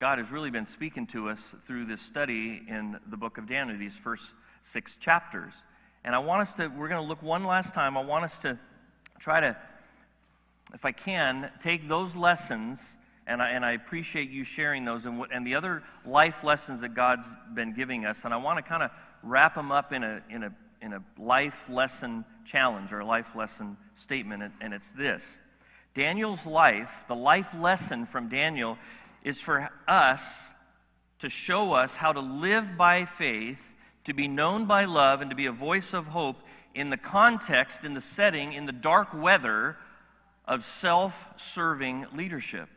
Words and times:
God 0.00 0.18
has 0.18 0.30
really 0.30 0.50
been 0.50 0.66
speaking 0.66 1.08
to 1.08 1.28
us 1.28 1.40
through 1.66 1.86
this 1.86 2.00
study 2.00 2.62
in 2.68 3.00
the 3.10 3.16
book 3.16 3.36
of 3.36 3.48
Daniel, 3.48 3.76
these 3.76 3.96
first 3.96 4.22
six 4.70 4.94
chapters. 5.00 5.52
And 6.04 6.14
I 6.14 6.20
want 6.20 6.42
us 6.42 6.54
to, 6.54 6.68
we're 6.68 6.86
going 6.86 7.02
to 7.02 7.08
look 7.08 7.20
one 7.20 7.44
last 7.44 7.74
time. 7.74 7.96
I 7.96 8.04
want 8.04 8.24
us 8.24 8.38
to 8.38 8.56
try 9.18 9.40
to, 9.40 9.56
if 10.72 10.84
I 10.84 10.92
can, 10.92 11.50
take 11.64 11.88
those 11.88 12.14
lessons, 12.14 12.78
and 13.26 13.42
I, 13.42 13.50
and 13.50 13.64
I 13.64 13.72
appreciate 13.72 14.30
you 14.30 14.44
sharing 14.44 14.84
those, 14.84 15.04
and, 15.04 15.18
what, 15.18 15.34
and 15.34 15.44
the 15.44 15.56
other 15.56 15.82
life 16.06 16.44
lessons 16.44 16.82
that 16.82 16.94
God's 16.94 17.26
been 17.52 17.74
giving 17.74 18.06
us. 18.06 18.18
And 18.22 18.32
I 18.32 18.36
want 18.36 18.58
to 18.58 18.62
kind 18.62 18.84
of 18.84 18.92
wrap 19.24 19.56
them 19.56 19.72
up 19.72 19.92
in 19.92 20.04
a, 20.04 20.22
in 20.30 20.44
a, 20.44 20.52
in 20.80 20.92
a 20.92 21.02
life 21.18 21.56
lesson 21.68 22.24
challenge 22.46 22.92
or 22.92 23.00
a 23.00 23.04
life 23.04 23.34
lesson 23.34 23.76
statement, 23.96 24.44
and, 24.44 24.52
and 24.60 24.72
it's 24.72 24.92
this 24.92 25.24
Daniel's 25.96 26.46
life, 26.46 26.90
the 27.08 27.16
life 27.16 27.48
lesson 27.58 28.06
from 28.06 28.28
Daniel, 28.28 28.78
is 29.22 29.40
for 29.40 29.70
us 29.86 30.52
to 31.20 31.28
show 31.28 31.72
us 31.72 31.96
how 31.96 32.12
to 32.12 32.20
live 32.20 32.76
by 32.76 33.04
faith, 33.04 33.60
to 34.04 34.12
be 34.12 34.28
known 34.28 34.66
by 34.66 34.84
love, 34.84 35.20
and 35.20 35.30
to 35.30 35.36
be 35.36 35.46
a 35.46 35.52
voice 35.52 35.92
of 35.92 36.06
hope 36.06 36.36
in 36.74 36.90
the 36.90 36.96
context, 36.96 37.84
in 37.84 37.94
the 37.94 38.00
setting, 38.00 38.52
in 38.52 38.66
the 38.66 38.72
dark 38.72 39.12
weather 39.12 39.76
of 40.46 40.64
self 40.64 41.28
serving 41.36 42.06
leadership. 42.14 42.68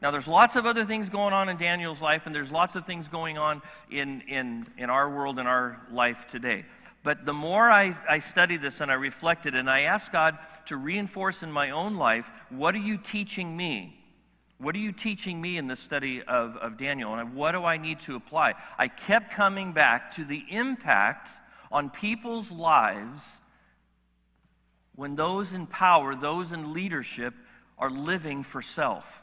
Now, 0.00 0.12
there's 0.12 0.28
lots 0.28 0.54
of 0.54 0.64
other 0.64 0.84
things 0.84 1.10
going 1.10 1.32
on 1.32 1.48
in 1.48 1.56
Daniel's 1.56 2.00
life, 2.00 2.26
and 2.26 2.34
there's 2.34 2.52
lots 2.52 2.76
of 2.76 2.86
things 2.86 3.08
going 3.08 3.36
on 3.36 3.62
in, 3.90 4.22
in, 4.22 4.66
in 4.78 4.90
our 4.90 5.10
world, 5.10 5.38
in 5.38 5.46
our 5.46 5.80
life 5.90 6.26
today. 6.28 6.64
But 7.02 7.24
the 7.24 7.32
more 7.32 7.68
I, 7.70 7.96
I 8.08 8.20
studied 8.20 8.62
this 8.62 8.80
and 8.80 8.90
I 8.90 8.94
reflected, 8.94 9.54
and 9.54 9.68
I 9.68 9.82
asked 9.82 10.12
God 10.12 10.38
to 10.66 10.76
reinforce 10.76 11.42
in 11.42 11.50
my 11.50 11.70
own 11.70 11.96
life, 11.96 12.30
what 12.48 12.74
are 12.74 12.78
you 12.78 12.96
teaching 12.96 13.56
me? 13.56 13.97
What 14.58 14.74
are 14.74 14.78
you 14.78 14.92
teaching 14.92 15.40
me 15.40 15.56
in 15.56 15.68
the 15.68 15.76
study 15.76 16.22
of, 16.22 16.56
of 16.56 16.76
Daniel? 16.76 17.14
And 17.14 17.34
what 17.34 17.52
do 17.52 17.64
I 17.64 17.76
need 17.76 18.00
to 18.00 18.16
apply? 18.16 18.54
I 18.76 18.88
kept 18.88 19.30
coming 19.30 19.72
back 19.72 20.12
to 20.16 20.24
the 20.24 20.44
impact 20.50 21.30
on 21.70 21.90
people's 21.90 22.50
lives 22.50 23.24
when 24.96 25.14
those 25.14 25.52
in 25.52 25.66
power, 25.68 26.16
those 26.16 26.50
in 26.50 26.72
leadership, 26.72 27.34
are 27.78 27.90
living 27.90 28.42
for 28.42 28.60
self. 28.60 29.22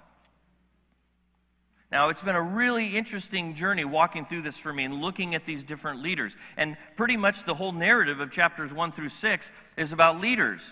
Now, 1.92 2.08
it's 2.10 2.22
been 2.22 2.36
a 2.36 2.42
really 2.42 2.96
interesting 2.96 3.56
journey 3.56 3.84
walking 3.84 4.26
through 4.26 4.44
this 4.44 4.58
for 4.58 4.72
me 4.72 4.86
and 4.86 5.02
looking 5.02 5.36
at 5.36 5.46
these 5.46 5.64
different 5.64 6.02
leaders. 6.02 6.34
And 6.56 6.78
pretty 6.96 7.18
much 7.18 7.44
the 7.44 7.54
whole 7.54 7.74
narrative 7.74 8.22
of 8.22 8.32
chapters 8.32 8.74
1 8.74 8.94
through 8.94 9.10
6 9.10 9.52
is 9.76 9.92
about 9.92 10.22
leaders 10.22 10.66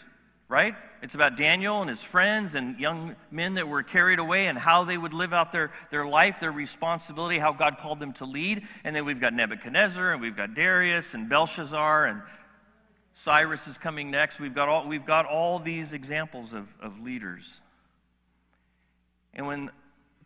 right? 0.54 0.76
It's 1.02 1.16
about 1.16 1.36
Daniel 1.36 1.82
and 1.82 1.90
his 1.90 2.04
friends 2.04 2.54
and 2.54 2.80
young 2.80 3.16
men 3.32 3.56
that 3.56 3.68
were 3.68 3.82
carried 3.82 4.20
away 4.20 4.46
and 4.46 4.56
how 4.56 4.84
they 4.84 5.00
would 5.00 5.12
live 5.12 5.34
out 5.34 5.52
their, 5.52 5.72
their 5.90 6.06
life, 6.06 6.40
their 6.40 6.52
responsibility, 6.52 7.40
how 7.40 7.54
God 7.54 7.80
called 7.80 8.00
them 8.00 8.14
to 8.14 8.26
lead. 8.26 8.62
And 8.84 8.96
then 8.96 9.04
we've 9.04 9.20
got 9.20 9.34
Nebuchadnezzar 9.34 10.14
and 10.14 10.22
we've 10.22 10.38
got 10.38 10.54
Darius 10.54 11.16
and 11.16 11.28
Belshazzar 11.28 12.06
and 12.06 12.22
Cyrus 13.14 13.68
is 13.68 13.80
coming 13.80 14.12
next. 14.12 14.40
We've 14.40 14.54
got 14.54 14.70
all, 14.70 14.88
we've 14.88 15.08
got 15.08 15.26
all 15.26 15.58
these 15.58 15.92
examples 15.92 16.54
of, 16.54 16.68
of 16.80 17.02
leaders. 17.02 17.52
And 19.34 19.48
when 19.48 19.72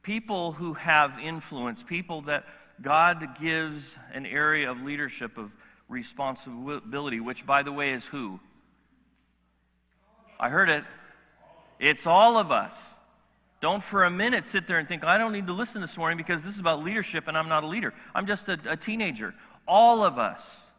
people 0.01 0.51
who 0.51 0.73
have 0.73 1.19
influence, 1.23 1.83
people 1.83 2.23
that 2.23 2.43
God 2.81 3.39
gives 3.39 3.97
an 4.13 4.25
area 4.25 4.69
of 4.69 4.81
leadership, 4.81 5.37
of 5.37 5.53
responsibility, 5.87 7.21
which, 7.21 7.45
by 7.45 7.63
the 7.63 7.71
way, 7.71 7.91
is 7.91 8.03
who? 8.03 8.41
I 10.39 10.49
heard 10.49 10.69
it. 10.69 10.83
It's 11.79 12.07
all 12.07 12.37
of 12.37 12.51
us. 12.51 12.75
Don't 13.59 13.81
for 13.81 14.03
a 14.03 14.09
minute 14.09 14.45
sit 14.45 14.67
there 14.67 14.77
and 14.77 14.87
think, 14.87 15.03
I 15.03 15.17
don't 15.17 15.33
need 15.33 15.47
to 15.47 15.53
listen 15.53 15.81
this 15.81 15.97
morning 15.97 16.17
because 16.17 16.43
this 16.43 16.53
is 16.53 16.59
about 16.59 16.83
leadership 16.83 17.27
and 17.27 17.37
I'm 17.37 17.49
not 17.49 17.63
a 17.63 17.67
leader. 17.67 17.93
I'm 18.13 18.27
just 18.27 18.49
a, 18.49 18.59
a 18.67 18.77
teenager. 18.77 19.33
All 19.67 20.03
of 20.03 20.19
us 20.19 20.71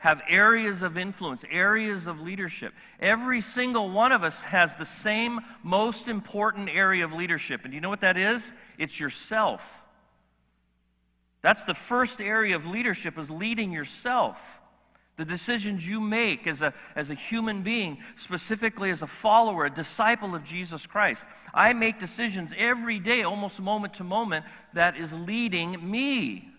have 0.00 0.22
areas 0.28 0.82
of 0.82 0.96
influence, 0.96 1.44
areas 1.50 2.06
of 2.06 2.20
leadership. 2.20 2.72
Every 3.00 3.40
single 3.40 3.90
one 3.90 4.12
of 4.12 4.22
us 4.22 4.42
has 4.42 4.76
the 4.76 4.86
same 4.86 5.40
most 5.62 6.08
important 6.08 6.68
area 6.70 7.04
of 7.04 7.12
leadership. 7.12 7.62
And 7.64 7.70
do 7.70 7.74
you 7.74 7.80
know 7.80 7.90
what 7.90 8.00
that 8.02 8.16
is? 8.16 8.52
It's 8.78 8.98
yourself. 9.00 9.62
That's 11.42 11.64
the 11.64 11.74
first 11.74 12.20
area 12.20 12.56
of 12.56 12.66
leadership 12.66 13.18
is 13.18 13.30
leading 13.30 13.72
yourself 13.72 14.59
the 15.20 15.26
decisions 15.26 15.86
you 15.86 16.00
make 16.00 16.46
as 16.46 16.62
a, 16.62 16.72
as 16.96 17.10
a 17.10 17.14
human 17.14 17.60
being, 17.62 17.98
specifically 18.16 18.90
as 18.90 19.02
a 19.02 19.06
follower, 19.06 19.66
a 19.66 19.70
disciple 19.70 20.34
of 20.34 20.44
Jesus 20.44 20.86
Christ. 20.86 21.26
I 21.52 21.74
make 21.74 22.00
decisions 22.00 22.54
every 22.56 22.98
day, 22.98 23.22
almost 23.22 23.60
moment 23.60 23.92
to 23.94 24.04
moment, 24.04 24.46
that 24.72 24.96
is 24.96 25.12
leading 25.12 25.90
me. 25.90 26.49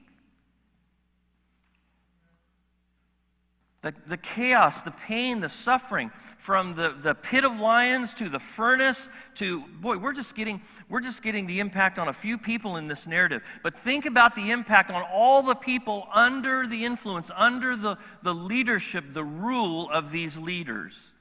The, 3.81 3.96
the 4.06 4.18
chaos, 4.18 4.84
the 4.84 4.92
pain, 4.92 5.40
the 5.40 5.50
suffering, 5.50 6.12
from 6.38 6.75
the, 6.75 6.96
the 7.02 7.16
pit 7.16 7.44
of 7.44 7.59
lions 7.59 8.14
to 8.16 8.30
the 8.30 8.40
furnace 8.40 9.09
to, 9.36 9.62
boy, 9.80 9.97
we're 9.97 10.14
just, 10.14 10.36
getting, 10.36 10.62
we're 10.88 11.02
just 11.02 11.24
getting 11.24 11.47
the 11.47 11.59
impact 11.59 11.97
on 11.97 12.08
a 12.08 12.14
few 12.14 12.38
people 12.38 12.78
in 12.78 12.88
this 12.88 13.08
narrative. 13.08 13.42
But 13.64 13.80
think 13.80 14.06
about 14.06 14.36
the 14.36 14.52
impact 14.52 14.92
on 14.92 15.03
all 15.12 15.42
the 15.42 15.56
people 15.56 16.08
under 16.14 16.68
the 16.68 16.86
influence, 16.86 17.31
under 17.36 17.75
the, 17.75 17.97
the 18.22 18.36
leadership, 18.36 19.14
the 19.14 19.24
rule 19.24 19.90
of 19.90 20.12
these 20.12 20.38
leaders 20.38 21.12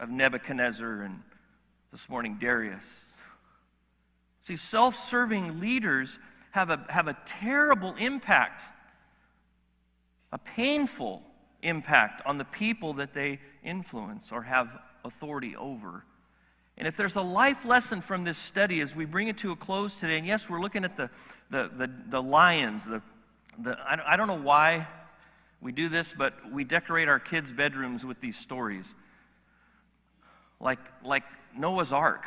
of 0.00 0.08
Nebuchadnezzar 0.08 1.02
and 1.02 1.20
this 1.92 2.08
morning 2.08 2.38
Darius. 2.40 2.82
See, 4.40 4.56
self 4.56 4.96
serving 4.96 5.60
leaders 5.60 6.18
have 6.52 6.70
a, 6.70 6.84
have 6.88 7.06
a 7.06 7.16
terrible 7.26 7.94
impact 7.96 8.62
a 10.32 10.38
painful 10.38 11.22
impact 11.62 12.22
on 12.26 12.38
the 12.38 12.44
people 12.44 12.94
that 12.94 13.14
they 13.14 13.38
influence 13.62 14.32
or 14.32 14.42
have 14.42 14.68
authority 15.04 15.54
over. 15.56 16.04
And 16.78 16.88
if 16.88 16.96
there's 16.96 17.16
a 17.16 17.22
life 17.22 17.64
lesson 17.64 18.00
from 18.00 18.24
this 18.24 18.38
study 18.38 18.80
as 18.80 18.96
we 18.96 19.04
bring 19.04 19.28
it 19.28 19.38
to 19.38 19.52
a 19.52 19.56
close 19.56 19.96
today, 19.96 20.16
and 20.18 20.26
yes, 20.26 20.48
we're 20.48 20.60
looking 20.60 20.84
at 20.84 20.96
the, 20.96 21.10
the, 21.50 21.70
the, 21.76 21.90
the 22.08 22.22
lions, 22.22 22.86
the, 22.86 23.02
the, 23.58 23.78
I, 23.86 24.16
don't 24.16 24.26
know 24.26 24.40
why 24.40 24.88
we 25.60 25.70
do 25.70 25.88
this, 25.88 26.14
but 26.16 26.50
we 26.50 26.64
decorate 26.64 27.08
our 27.08 27.20
kids' 27.20 27.52
bedrooms 27.52 28.04
with 28.04 28.20
these 28.20 28.36
stories. 28.36 28.92
Like, 30.58 30.80
like 31.04 31.24
Noah's 31.56 31.92
Ark 31.92 32.24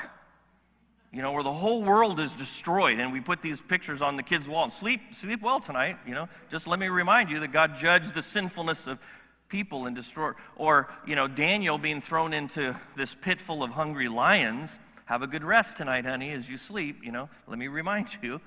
you 1.16 1.22
know, 1.22 1.32
where 1.32 1.44
the 1.44 1.54
whole 1.54 1.82
world 1.82 2.20
is 2.20 2.34
destroyed, 2.34 3.00
and 3.00 3.14
we 3.14 3.22
put 3.22 3.42
these 3.42 3.62
pictures 3.62 4.02
on 4.02 4.18
the 4.18 4.24
kids' 4.24 4.50
wall. 4.50 4.66
And 4.66 4.74
sleep, 4.74 5.00
sleep 5.14 5.42
well 5.42 5.62
tonight, 5.62 5.98
you 6.06 6.14
know. 6.14 6.28
Just 6.52 6.68
let 6.68 6.78
me 6.78 6.90
remind 6.90 7.30
you 7.30 7.40
that 7.40 7.54
God 7.54 7.78
judged 7.78 8.14
the 8.14 8.22
sinfulness 8.22 8.86
of 8.86 9.00
people 9.48 9.86
and 9.86 9.96
destroyed. 9.96 10.36
Or, 10.58 10.90
you 11.08 11.16
know, 11.16 11.30
Daniel 11.30 11.78
being 11.78 12.02
thrown 12.02 12.34
into 12.34 12.76
this 12.98 13.16
pit 13.16 13.40
full 13.40 13.64
of 13.64 13.72
hungry 13.72 14.10
lions. 14.10 14.78
Have 15.06 15.22
a 15.22 15.28
good 15.28 15.46
rest 15.46 15.78
tonight, 15.78 16.04
honey, 16.06 16.34
as 16.34 16.50
you 16.50 16.58
sleep, 16.58 16.98
you 17.02 17.14
know. 17.14 17.30
Let 17.48 17.60
me 17.60 17.70
remind 17.70 18.10
you. 18.22 18.42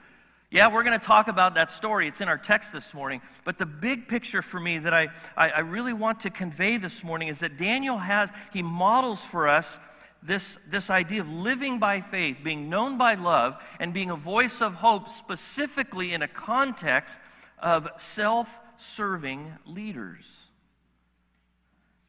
Yeah, 0.51 0.71
we're 0.71 0.83
going 0.83 0.99
to 0.99 1.07
talk 1.07 1.29
about 1.29 1.55
that 1.55 1.71
story. 1.71 2.07
It's 2.07 2.21
in 2.21 2.29
our 2.29 2.37
text 2.37 2.75
this 2.75 2.93
morning. 2.93 3.23
But 3.45 3.57
the 3.57 3.67
big 3.67 4.09
picture 4.09 4.43
for 4.43 4.61
me 4.61 4.79
that 4.81 4.93
I, 4.93 5.09
I, 5.39 5.49
I 5.51 5.59
really 5.61 5.95
want 5.95 6.21
to 6.21 6.31
convey 6.31 6.77
this 6.77 7.03
morning 7.03 7.29
is 7.29 7.41
that 7.41 7.57
Daniel 7.57 7.97
has, 7.97 8.29
he 8.53 8.61
models 8.61 9.25
for 9.25 9.49
us 9.49 9.81
this, 10.23 10.59
this 10.69 10.91
idea 10.91 11.21
of 11.21 11.31
living 11.31 11.79
by 11.79 12.01
faith, 12.01 12.39
being 12.43 12.69
known 12.69 12.99
by 12.99 13.15
love, 13.15 13.57
and 13.79 13.93
being 13.93 14.11
a 14.11 14.17
voice 14.17 14.61
of 14.61 14.75
hope, 14.75 15.09
specifically 15.09 16.13
in 16.13 16.23
a 16.23 16.29
context 16.29 17.19
of 17.59 17.89
self 17.99 18.49
serving 18.77 19.53
leaders. 19.67 20.27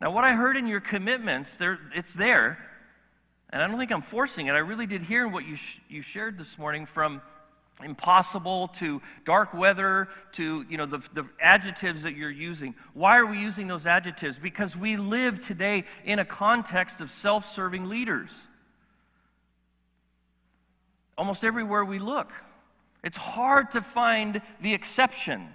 Now, 0.02 0.12
what 0.12 0.24
I 0.24 0.34
heard 0.34 0.56
in 0.56 0.68
your 0.68 0.80
commitments, 0.80 1.58
there, 1.58 1.80
it's 1.94 2.14
there, 2.14 2.58
and 3.50 3.62
I 3.62 3.68
don't 3.68 3.78
think 3.78 3.92
I'm 3.92 4.02
forcing 4.02 4.48
it. 4.48 4.52
I 4.52 4.60
really 4.60 4.86
did 4.86 5.02
hear 5.02 5.28
what 5.28 5.46
you, 5.46 5.56
sh- 5.56 5.80
you 5.90 6.02
shared 6.02 6.38
this 6.38 6.58
morning 6.58 6.86
from 6.86 7.22
impossible 7.84 8.68
to 8.68 9.02
dark 9.26 9.54
weather 9.54 10.10
to 10.34 10.66
you 10.70 10.78
know 10.78 10.86
the, 10.86 11.00
the 11.14 11.26
adjectives 11.42 12.04
that 12.04 12.16
you're 12.16 12.30
using. 12.30 12.76
Why 12.94 13.18
are 13.20 13.26
we 13.26 13.40
using 13.40 13.68
those 13.68 13.88
adjectives? 13.88 14.38
Because 14.38 14.76
we 14.76 14.98
live 14.98 15.40
today 15.40 15.86
in 16.04 16.20
a 16.20 16.26
context 16.26 17.00
of 17.02 17.10
self-serving 17.12 17.88
leaders. 17.88 18.32
Almost 21.18 21.44
everywhere 21.44 21.86
we 21.86 22.00
look 22.00 22.32
it's 23.04 23.18
hard 23.18 23.72
to 23.72 23.82
find 23.82 24.42
the 24.62 24.74
exception. 24.74 25.48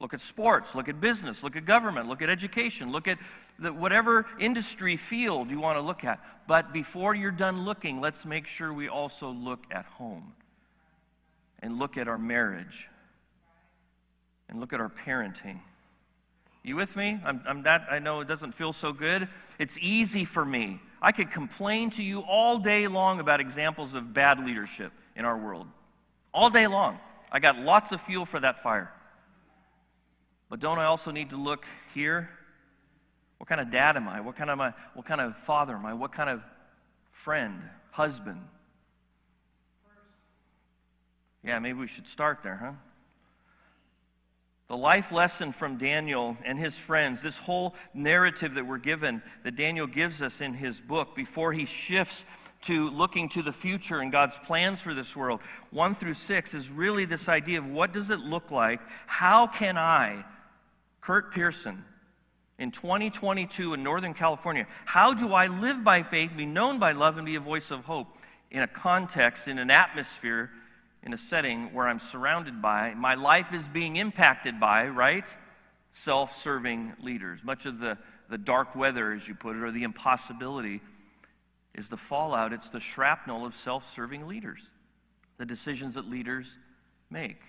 Look 0.00 0.14
at 0.14 0.20
sports 0.20 0.74
look 0.74 0.88
at 0.88 1.00
business 1.00 1.42
look 1.42 1.56
at 1.56 1.64
government 1.64 2.08
look 2.08 2.22
at 2.22 2.28
education 2.28 2.90
look 2.90 3.06
at 3.08 3.18
the, 3.58 3.72
whatever 3.72 4.26
industry 4.40 4.96
field 4.96 5.50
you 5.50 5.60
want 5.60 5.78
to 5.78 5.82
look 5.82 6.04
at. 6.04 6.20
But 6.48 6.72
before 6.72 7.14
you're 7.14 7.30
done 7.30 7.64
looking 7.64 8.00
let's 8.00 8.26
make 8.26 8.46
sure 8.46 8.72
we 8.72 8.88
also 8.88 9.30
look 9.30 9.64
at 9.70 9.86
home 9.86 10.32
and 11.62 11.78
look 11.78 11.96
at 11.96 12.08
our 12.08 12.18
marriage 12.18 12.88
and 14.48 14.60
look 14.60 14.72
at 14.72 14.80
our 14.80 14.90
parenting. 14.90 15.60
You 16.62 16.76
with 16.76 16.94
me? 16.94 17.18
I'm, 17.24 17.42
I'm 17.46 17.62
that, 17.62 17.86
I 17.90 17.98
know 17.98 18.20
it 18.20 18.28
doesn't 18.28 18.52
feel 18.52 18.72
so 18.72 18.92
good. 18.92 19.28
It's 19.58 19.78
easy 19.78 20.24
for 20.24 20.44
me. 20.44 20.80
I 21.00 21.10
could 21.12 21.30
complain 21.30 21.90
to 21.90 22.02
you 22.02 22.20
all 22.20 22.58
day 22.58 22.86
long 22.86 23.18
about 23.18 23.40
examples 23.40 23.94
of 23.94 24.12
bad 24.12 24.44
leadership. 24.44 24.92
in 25.16 25.24
our 25.24 25.36
world. 25.36 25.66
All 26.32 26.50
day 26.50 26.66
long. 26.66 26.98
I 27.30 27.40
got 27.40 27.58
lots 27.58 27.92
of 27.92 28.00
fuel 28.00 28.26
for 28.26 28.40
that 28.40 28.62
fire. 28.62 28.92
But 30.48 30.60
don't 30.60 30.78
I 30.78 30.84
also 30.84 31.10
need 31.10 31.30
to 31.30 31.36
look 31.36 31.64
here? 31.94 32.28
What 33.38 33.48
kind 33.48 33.60
of 33.60 33.70
dad 33.70 33.96
am 33.96 34.08
I? 34.08 34.20
What 34.20 34.36
kind 34.36 34.50
of 34.50 34.58
my, 34.58 34.72
what 34.94 35.06
kind 35.06 35.20
of 35.20 35.36
father 35.38 35.74
am 35.74 35.86
I? 35.86 35.94
What 35.94 36.12
kind 36.12 36.30
of 36.30 36.42
friend, 37.10 37.60
husband? 37.90 38.40
Yeah, 41.44 41.58
maybe 41.58 41.78
we 41.78 41.88
should 41.88 42.06
start 42.06 42.42
there, 42.42 42.56
huh? 42.56 42.72
The 44.68 44.76
life 44.76 45.12
lesson 45.12 45.52
from 45.52 45.76
Daniel 45.76 46.36
and 46.44 46.58
his 46.58 46.78
friends, 46.78 47.20
this 47.20 47.36
whole 47.36 47.74
narrative 47.92 48.54
that 48.54 48.66
we're 48.66 48.78
given, 48.78 49.22
that 49.44 49.56
Daniel 49.56 49.86
gives 49.86 50.22
us 50.22 50.40
in 50.40 50.54
his 50.54 50.80
book 50.80 51.14
before 51.14 51.52
he 51.52 51.66
shifts 51.66 52.24
to 52.62 52.88
looking 52.90 53.28
to 53.30 53.42
the 53.42 53.52
future 53.52 54.00
and 54.00 54.12
God's 54.12 54.38
plans 54.38 54.80
for 54.80 54.94
this 54.94 55.16
world, 55.16 55.40
1 55.72 55.94
through 55.96 56.14
6, 56.14 56.54
is 56.54 56.70
really 56.70 57.04
this 57.04 57.28
idea 57.28 57.58
of 57.58 57.66
what 57.66 57.92
does 57.92 58.10
it 58.10 58.20
look 58.20 58.50
like? 58.50 58.80
How 59.06 59.46
can 59.46 59.76
I, 59.76 60.24
Kurt 61.00 61.34
Pearson, 61.34 61.84
in 62.58 62.70
2022 62.70 63.74
in 63.74 63.82
Northern 63.82 64.14
California, 64.14 64.66
how 64.84 65.12
do 65.12 65.34
I 65.34 65.48
live 65.48 65.82
by 65.82 66.04
faith, 66.04 66.30
be 66.36 66.46
known 66.46 66.78
by 66.78 66.92
love, 66.92 67.16
and 67.16 67.26
be 67.26 67.34
a 67.34 67.40
voice 67.40 67.72
of 67.72 67.84
hope 67.84 68.06
in 68.52 68.62
a 68.62 68.68
context, 68.68 69.48
in 69.48 69.58
an 69.58 69.70
atmosphere 69.70 70.50
in 71.02 71.12
a 71.12 71.18
setting 71.18 71.72
where 71.72 71.88
I'm 71.88 71.98
surrounded 71.98 72.62
by, 72.62 72.94
my 72.94 73.14
life 73.14 73.52
is 73.52 73.66
being 73.68 73.96
impacted 73.96 74.60
by, 74.60 74.86
right? 74.86 75.26
Self 75.92 76.36
serving 76.36 76.94
leaders. 77.00 77.40
Much 77.42 77.66
of 77.66 77.78
the, 77.78 77.98
the 78.30 78.38
dark 78.38 78.76
weather, 78.76 79.12
as 79.12 79.26
you 79.26 79.34
put 79.34 79.56
it, 79.56 79.62
or 79.62 79.72
the 79.72 79.82
impossibility 79.82 80.80
is 81.74 81.88
the 81.88 81.96
fallout, 81.96 82.52
it's 82.52 82.68
the 82.68 82.80
shrapnel 82.80 83.44
of 83.44 83.56
self 83.56 83.92
serving 83.92 84.26
leaders, 84.26 84.70
the 85.38 85.46
decisions 85.46 85.94
that 85.94 86.08
leaders 86.08 86.56
make. 87.10 87.40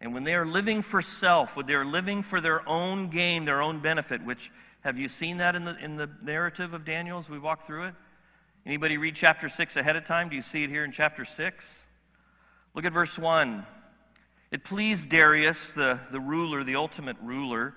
And 0.00 0.14
when 0.14 0.24
they 0.24 0.34
are 0.34 0.46
living 0.46 0.82
for 0.82 1.02
self, 1.02 1.56
when 1.56 1.66
they're 1.66 1.84
living 1.84 2.22
for 2.22 2.40
their 2.40 2.66
own 2.68 3.08
gain, 3.08 3.44
their 3.44 3.60
own 3.60 3.80
benefit, 3.80 4.24
which 4.24 4.50
have 4.80 4.98
you 4.98 5.08
seen 5.08 5.38
that 5.38 5.54
in 5.54 5.64
the, 5.64 5.76
in 5.76 5.96
the 5.96 6.08
narrative 6.22 6.72
of 6.72 6.84
Daniel 6.84 7.18
as 7.18 7.28
we 7.28 7.38
walk 7.38 7.66
through 7.66 7.84
it? 7.84 7.94
Anybody 8.64 8.96
read 8.96 9.14
chapter 9.14 9.48
6 9.48 9.76
ahead 9.76 9.96
of 9.96 10.04
time? 10.04 10.28
Do 10.28 10.36
you 10.36 10.42
see 10.42 10.64
it 10.64 10.70
here 10.70 10.84
in 10.84 10.92
chapter 10.92 11.24
6? 11.24 11.86
Look 12.74 12.84
at 12.84 12.92
verse 12.92 13.18
1. 13.18 13.66
It 14.50 14.64
pleased 14.64 15.08
Darius, 15.08 15.72
the, 15.72 16.00
the 16.10 16.20
ruler, 16.20 16.64
the 16.64 16.76
ultimate 16.76 17.16
ruler, 17.22 17.74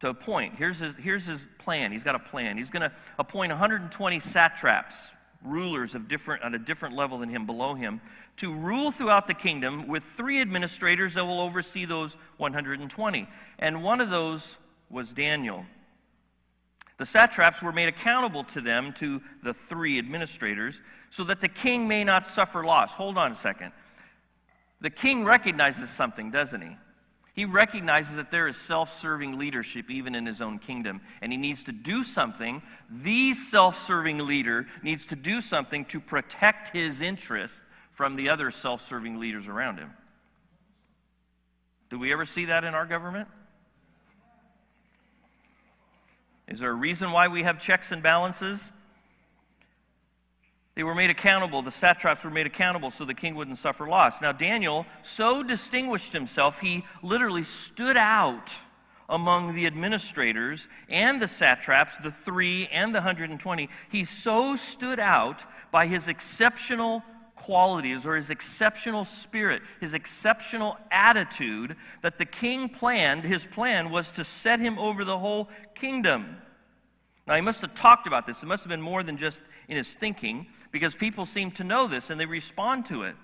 to 0.00 0.08
appoint. 0.08 0.56
Here's 0.56 0.78
his, 0.78 0.96
here's 0.96 1.24
his 1.24 1.46
plan. 1.58 1.92
He's 1.92 2.04
got 2.04 2.14
a 2.14 2.20
plan. 2.20 2.56
He's 2.56 2.70
going 2.70 2.82
to 2.82 2.92
appoint 3.18 3.50
120 3.50 4.18
satraps, 4.20 5.12
rulers 5.44 5.94
of 5.94 6.08
different, 6.08 6.42
on 6.42 6.54
a 6.54 6.58
different 6.58 6.96
level 6.96 7.18
than 7.18 7.28
him, 7.28 7.46
below 7.46 7.74
him, 7.74 8.00
to 8.38 8.52
rule 8.52 8.90
throughout 8.90 9.26
the 9.28 9.34
kingdom 9.34 9.86
with 9.86 10.02
three 10.02 10.40
administrators 10.40 11.14
that 11.14 11.24
will 11.24 11.40
oversee 11.40 11.84
those 11.84 12.16
120. 12.38 13.28
And 13.60 13.82
one 13.84 14.00
of 14.00 14.10
those 14.10 14.56
was 14.90 15.12
Daniel. 15.12 15.64
The 16.98 17.06
satraps 17.06 17.62
were 17.62 17.72
made 17.72 17.88
accountable 17.88 18.44
to 18.44 18.60
them, 18.60 18.92
to 18.94 19.20
the 19.42 19.54
three 19.54 19.98
administrators, 19.98 20.80
so 21.10 21.24
that 21.24 21.40
the 21.40 21.48
king 21.48 21.88
may 21.88 22.04
not 22.04 22.26
suffer 22.26 22.64
loss. 22.64 22.92
Hold 22.92 23.18
on 23.18 23.32
a 23.32 23.34
second. 23.34 23.72
The 24.80 24.90
king 24.90 25.24
recognizes 25.24 25.90
something, 25.90 26.30
doesn't 26.30 26.60
he? 26.60 26.76
He 27.34 27.46
recognizes 27.46 28.16
that 28.16 28.30
there 28.30 28.46
is 28.46 28.56
self 28.56 28.92
serving 28.92 29.38
leadership 29.38 29.90
even 29.90 30.14
in 30.14 30.26
his 30.26 30.40
own 30.40 30.58
kingdom, 30.58 31.00
and 31.22 31.32
he 31.32 31.38
needs 31.38 31.64
to 31.64 31.72
do 31.72 32.04
something. 32.04 32.60
The 32.90 33.32
self 33.32 33.82
serving 33.86 34.18
leader 34.18 34.66
needs 34.82 35.06
to 35.06 35.16
do 35.16 35.40
something 35.40 35.86
to 35.86 36.00
protect 36.00 36.76
his 36.76 37.00
interests 37.00 37.60
from 37.92 38.16
the 38.16 38.28
other 38.28 38.50
self 38.50 38.82
serving 38.86 39.18
leaders 39.18 39.48
around 39.48 39.78
him. 39.78 39.92
Do 41.88 41.98
we 41.98 42.12
ever 42.12 42.26
see 42.26 42.46
that 42.46 42.64
in 42.64 42.74
our 42.74 42.86
government? 42.86 43.28
Is 46.48 46.60
there 46.60 46.70
a 46.70 46.74
reason 46.74 47.12
why 47.12 47.28
we 47.28 47.42
have 47.42 47.58
checks 47.58 47.92
and 47.92 48.02
balances? 48.02 48.72
They 50.74 50.82
were 50.82 50.94
made 50.94 51.10
accountable. 51.10 51.62
The 51.62 51.70
satraps 51.70 52.24
were 52.24 52.30
made 52.30 52.46
accountable 52.46 52.90
so 52.90 53.04
the 53.04 53.14
king 53.14 53.34
wouldn't 53.34 53.58
suffer 53.58 53.86
loss. 53.86 54.20
Now, 54.20 54.32
Daniel 54.32 54.86
so 55.02 55.42
distinguished 55.42 56.12
himself, 56.12 56.60
he 56.60 56.84
literally 57.02 57.42
stood 57.42 57.96
out 57.96 58.50
among 59.08 59.54
the 59.54 59.66
administrators 59.66 60.68
and 60.88 61.20
the 61.20 61.28
satraps, 61.28 61.98
the 61.98 62.10
three 62.10 62.66
and 62.68 62.94
the 62.94 62.98
120. 62.98 63.68
He 63.90 64.04
so 64.04 64.56
stood 64.56 64.98
out 64.98 65.42
by 65.70 65.86
his 65.86 66.08
exceptional 66.08 67.02
qualities 67.34 68.06
or 68.06 68.16
his 68.16 68.30
exceptional 68.30 69.04
spirit, 69.04 69.62
his 69.80 69.94
exceptional 69.94 70.76
attitude, 70.90 71.76
that 72.02 72.18
the 72.18 72.24
king 72.24 72.68
planned, 72.68 73.24
his 73.24 73.46
plan 73.46 73.90
was 73.90 74.10
to 74.12 74.24
set 74.24 74.60
him 74.60 74.78
over 74.78 75.04
the 75.04 75.18
whole 75.18 75.48
kingdom. 75.74 76.36
Now, 77.26 77.34
he 77.36 77.40
must 77.40 77.60
have 77.62 77.74
talked 77.74 78.06
about 78.06 78.26
this. 78.26 78.42
It 78.42 78.46
must 78.46 78.64
have 78.64 78.70
been 78.70 78.82
more 78.82 79.02
than 79.02 79.16
just 79.16 79.40
in 79.68 79.76
his 79.76 79.88
thinking, 79.88 80.46
because 80.72 80.94
people 80.94 81.24
seem 81.24 81.50
to 81.52 81.64
know 81.64 81.86
this 81.86 82.10
and 82.10 82.18
they 82.18 82.26
respond 82.26 82.86
to 82.86 83.02
it. 83.02 83.14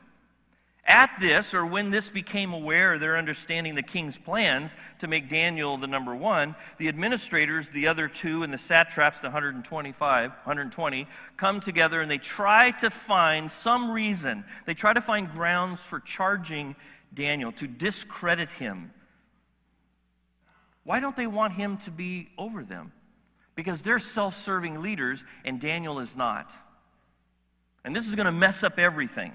At 0.88 1.10
this, 1.20 1.52
or 1.52 1.66
when 1.66 1.90
this 1.90 2.08
became 2.08 2.54
aware, 2.54 2.98
they're 2.98 3.18
understanding 3.18 3.74
the 3.74 3.82
king's 3.82 4.16
plans 4.16 4.74
to 5.00 5.06
make 5.06 5.28
Daniel 5.28 5.76
the 5.76 5.86
number 5.86 6.16
one, 6.16 6.56
the 6.78 6.88
administrators, 6.88 7.68
the 7.68 7.88
other 7.88 8.08
two, 8.08 8.42
and 8.42 8.50
the 8.50 8.58
satraps, 8.58 9.20
the 9.20 9.26
125, 9.26 10.30
120, 10.30 11.06
come 11.36 11.60
together 11.60 12.00
and 12.00 12.10
they 12.10 12.16
try 12.16 12.70
to 12.70 12.88
find 12.88 13.52
some 13.52 13.90
reason. 13.90 14.44
They 14.64 14.72
try 14.72 14.94
to 14.94 15.02
find 15.02 15.30
grounds 15.30 15.78
for 15.80 16.00
charging 16.00 16.74
Daniel, 17.12 17.52
to 17.52 17.66
discredit 17.66 18.50
him. 18.50 18.90
Why 20.84 21.00
don't 21.00 21.16
they 21.16 21.26
want 21.26 21.52
him 21.52 21.76
to 21.78 21.90
be 21.90 22.30
over 22.38 22.64
them? 22.64 22.92
Because 23.54 23.82
they're 23.82 23.98
self 23.98 24.38
serving 24.38 24.80
leaders 24.80 25.22
and 25.44 25.60
Daniel 25.60 25.98
is 25.98 26.16
not. 26.16 26.50
And 27.84 27.94
this 27.94 28.08
is 28.08 28.14
going 28.14 28.26
to 28.26 28.32
mess 28.32 28.62
up 28.62 28.78
everything. 28.78 29.32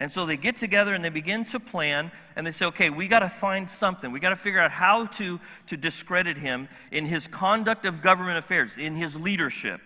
And 0.00 0.10
so 0.10 0.24
they 0.24 0.38
get 0.38 0.56
together 0.56 0.94
and 0.94 1.04
they 1.04 1.10
begin 1.10 1.44
to 1.46 1.60
plan 1.60 2.10
and 2.34 2.46
they 2.46 2.52
say, 2.52 2.64
okay, 2.66 2.88
we 2.88 3.06
got 3.06 3.18
to 3.18 3.28
find 3.28 3.68
something. 3.68 4.10
We 4.10 4.18
got 4.18 4.30
to 4.30 4.36
figure 4.36 4.58
out 4.58 4.70
how 4.70 5.06
to, 5.06 5.38
to 5.66 5.76
discredit 5.76 6.38
him 6.38 6.68
in 6.90 7.04
his 7.04 7.28
conduct 7.28 7.84
of 7.84 8.00
government 8.00 8.38
affairs, 8.38 8.78
in 8.78 8.94
his 8.94 9.14
leadership. 9.14 9.82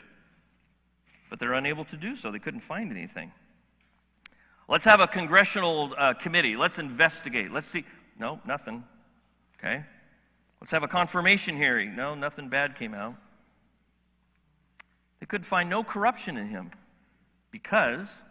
But 1.28 1.40
they're 1.40 1.54
unable 1.54 1.84
to 1.86 1.96
do 1.96 2.14
so. 2.14 2.30
They 2.30 2.38
couldn't 2.38 2.60
find 2.60 2.92
anything. 2.92 3.32
Let's 4.68 4.84
have 4.84 5.00
a 5.00 5.08
congressional 5.08 5.92
uh, 5.98 6.14
committee. 6.14 6.56
Let's 6.56 6.78
investigate. 6.78 7.50
Let's 7.50 7.66
see. 7.66 7.84
No, 8.16 8.40
nothing. 8.46 8.84
Okay. 9.58 9.82
Let's 10.60 10.70
have 10.70 10.84
a 10.84 10.88
confirmation 10.88 11.56
hearing. 11.56 11.96
No, 11.96 12.14
nothing 12.14 12.48
bad 12.48 12.76
came 12.76 12.94
out. 12.94 13.16
They 15.18 15.26
could 15.26 15.44
find 15.44 15.68
no 15.68 15.82
corruption 15.82 16.36
in 16.36 16.46
him 16.46 16.70
because 17.50 18.22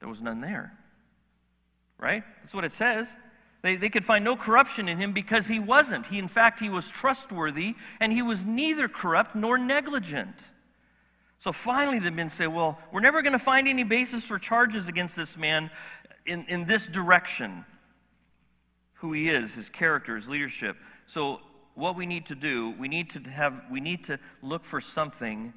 there 0.00 0.08
was 0.08 0.20
none 0.20 0.40
there. 0.40 0.72
Right? 1.98 2.24
That's 2.40 2.54
what 2.54 2.64
it 2.64 2.72
says. 2.72 3.08
They, 3.62 3.76
they 3.76 3.90
could 3.90 4.04
find 4.04 4.24
no 4.24 4.36
corruption 4.36 4.88
in 4.88 4.96
him 4.96 5.12
because 5.12 5.46
he 5.46 5.58
wasn't. 5.58 6.06
He, 6.06 6.18
in 6.18 6.28
fact, 6.28 6.60
he 6.60 6.70
was 6.70 6.88
trustworthy 6.88 7.74
and 8.00 8.10
he 8.12 8.22
was 8.22 8.42
neither 8.42 8.88
corrupt 8.88 9.34
nor 9.36 9.58
negligent. 9.58 10.34
So 11.38 11.52
finally, 11.52 11.98
the 11.98 12.10
men 12.10 12.30
say, 12.30 12.46
Well, 12.46 12.78
we're 12.90 13.00
never 13.00 13.22
going 13.22 13.34
to 13.34 13.38
find 13.38 13.68
any 13.68 13.84
basis 13.84 14.24
for 14.24 14.38
charges 14.38 14.88
against 14.88 15.14
this 15.14 15.36
man 15.36 15.70
in, 16.26 16.44
in 16.46 16.64
this 16.64 16.86
direction 16.86 17.64
who 18.94 19.12
he 19.12 19.30
is, 19.30 19.54
his 19.54 19.70
character, 19.70 20.16
his 20.16 20.28
leadership. 20.28 20.76
So, 21.06 21.40
what 21.74 21.96
we 21.96 22.04
need 22.04 22.26
to 22.26 22.34
do, 22.34 22.74
we 22.78 22.88
need 22.88 23.10
to 23.10 23.20
have, 23.30 23.54
we 23.70 23.80
need 23.80 24.04
to 24.04 24.18
look 24.42 24.64
for 24.64 24.80
something 24.80 25.54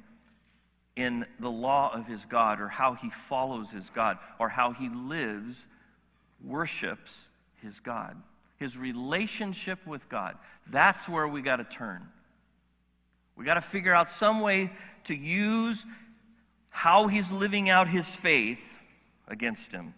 in 0.96 1.26
the 1.40 1.50
law 1.50 1.92
of 1.92 2.06
his 2.06 2.24
God 2.24 2.60
or 2.60 2.68
how 2.68 2.94
he 2.94 3.10
follows 3.10 3.70
his 3.70 3.90
God 3.90 4.18
or 4.38 4.48
how 4.48 4.72
he 4.72 4.88
lives, 4.88 5.66
worships 6.42 7.24
his 7.62 7.80
God. 7.80 8.16
His 8.58 8.78
relationship 8.78 9.84
with 9.86 10.08
God. 10.08 10.36
That's 10.68 11.08
where 11.08 11.26
we 11.26 11.42
got 11.42 11.56
to 11.56 11.64
turn. 11.64 12.06
We 13.36 13.44
got 13.44 13.54
to 13.54 13.60
figure 13.60 13.92
out 13.92 14.08
some 14.08 14.40
way 14.40 14.70
to 15.04 15.14
use 15.14 15.84
how 16.70 17.08
he's 17.08 17.32
living 17.32 17.68
out 17.68 17.88
his 17.88 18.06
faith 18.06 18.62
against 19.26 19.72
him. 19.72 19.94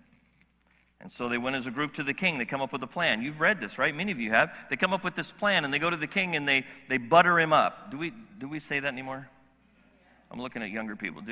And 1.01 1.13
so 1.13 1.29
they 1.29 1.39
went 1.39 1.57
as 1.57 1.67
a 1.67 1.71
group 1.71 1.95
to 1.95 2.03
the 2.03 2.15
king. 2.15 2.39
They 2.39 2.47
come 2.47 2.63
up 2.63 2.73
with 2.73 2.83
a 2.83 2.87
plan. 2.87 3.21
You've 3.21 3.41
read 3.41 3.61
this, 3.61 3.77
right? 3.79 3.95
Many 3.95 4.13
of 4.13 4.19
you 4.19 4.31
have. 4.31 4.57
They 4.71 4.77
come 4.77 4.95
up 4.95 5.05
with 5.05 5.15
this 5.15 5.31
plan 5.31 5.65
and 5.65 5.73
they 5.73 5.79
go 5.79 5.91
to 5.91 5.97
the 5.97 6.07
king 6.07 6.35
and 6.37 6.49
they, 6.49 6.65
they 6.89 6.97
butter 6.97 7.39
him 7.39 7.53
up. 7.53 7.91
Do 7.91 7.99
we, 7.99 8.13
do 8.39 8.49
we 8.49 8.59
say 8.59 8.81
that 8.81 8.89
anymore? 8.89 9.29
I'm 10.31 10.41
looking 10.41 10.63
at 10.63 10.71
younger 10.71 10.97
people. 10.97 11.23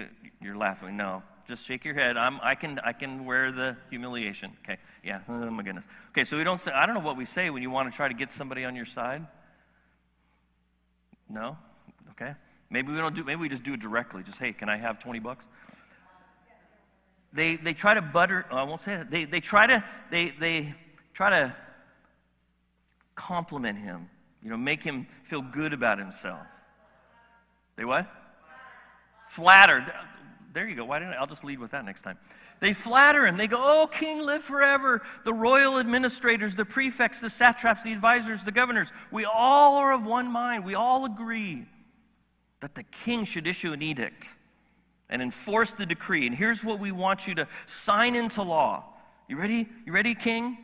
You're 0.41 0.57
laughing. 0.57 0.97
No, 0.97 1.23
just 1.49 1.65
shake 1.65 1.85
your 1.85 1.95
head. 1.95 2.17
I'm, 2.17 2.39
I, 2.43 2.55
can, 2.55 2.79
I 2.85 2.93
can 2.93 3.25
wear 3.25 3.51
the 3.53 3.77
humiliation. 3.91 4.53
Okay, 4.65 4.79
yeah, 5.03 5.21
oh 5.29 5.51
my 5.51 5.63
goodness. 5.63 5.85
Okay, 6.11 6.25
so 6.25 6.37
we 6.37 6.45
don't 6.45 6.61
say, 6.61 6.71
I 6.73 6.87
don't 6.87 6.95
know 6.95 7.01
what 7.01 7.17
we 7.17 7.25
say 7.25 7.51
when 7.51 7.63
you 7.63 7.71
want 7.71 7.91
to 7.91 7.97
try 7.97 8.09
to 8.09 8.15
get 8.15 8.31
somebody 8.31 8.65
on 8.65 8.77
your 8.77 8.87
side. 8.87 9.27
No? 11.29 11.57
Okay. 12.11 12.35
Maybe 12.71 12.93
we 12.93 12.99
don't 12.99 13.15
do, 13.15 13.25
maybe 13.25 13.41
we 13.41 13.49
just 13.49 13.63
do 13.63 13.75
it 13.75 13.81
directly. 13.81 14.23
Just, 14.23 14.39
hey, 14.39 14.53
can 14.53 14.69
I 14.69 14.77
have 14.77 14.99
20 15.01 15.19
bucks? 15.19 15.45
they, 17.35 17.57
they 17.57 17.75
try 17.75 17.95
to 17.95 18.03
butter, 18.03 18.47
oh, 18.51 18.57
I 18.57 18.63
won't 18.63 18.81
say 18.81 18.97
that. 18.97 19.11
They, 19.11 19.25
they 19.25 19.41
try 19.41 19.67
to, 19.67 19.85
they, 20.11 20.33
they 20.39 20.73
try 21.13 21.31
to 21.31 21.55
compliment 23.17 23.79
him, 23.79 24.09
you 24.43 24.51
know, 24.51 24.57
make 24.57 24.83
him 24.83 25.07
feel 25.25 25.43
good 25.43 25.73
about 25.73 25.99
himself. 25.99 26.47
They 27.77 27.85
what? 27.85 28.07
Flattered. 29.29 29.93
There 30.53 30.69
you 30.69 30.77
go. 30.77 30.85
Why 30.85 31.01
didn't 31.01 31.15
I? 31.15 31.17
I'll 31.17 31.27
just 31.27 31.45
lead 31.45 31.59
with 31.59 31.73
that 31.73 31.85
next 31.85 32.03
time. 32.03 32.19
They 32.61 32.73
flatter 32.73 33.27
him. 33.27 33.37
They 33.37 33.49
go, 33.49 33.59
Oh, 33.61 33.87
king, 33.87 34.21
live 34.21 34.43
forever. 34.43 35.03
The 35.25 35.35
royal 35.35 35.79
administrators, 35.79 36.55
the 36.55 36.65
prefects, 36.65 37.21
the 37.21 37.29
satraps, 37.29 37.83
the 37.83 37.93
advisors, 37.93 38.45
the 38.45 38.53
governors, 38.53 38.93
we 39.11 39.25
all 39.25 39.77
are 39.77 39.93
of 39.93 40.05
one 40.05 40.31
mind. 40.31 40.65
We 40.65 40.75
all 40.75 41.05
agree 41.05 41.67
that 42.61 42.75
the 42.75 42.85
king 42.85 43.25
should 43.25 43.47
issue 43.47 43.73
an 43.73 43.83
edict 43.83 44.33
and 45.11 45.21
enforce 45.21 45.75
the 45.75 45.85
decree. 45.85 46.27
And 46.27 46.35
here's 46.35 46.65
what 46.65 46.79
we 46.79 46.93
want 46.93 47.27
you 47.27 47.35
to 47.35 47.49
sign 47.67 48.15
into 48.15 48.43
law. 48.43 48.85
You 49.29 49.39
ready? 49.39 49.69
You 49.85 49.93
ready, 49.93 50.15
king? 50.15 50.57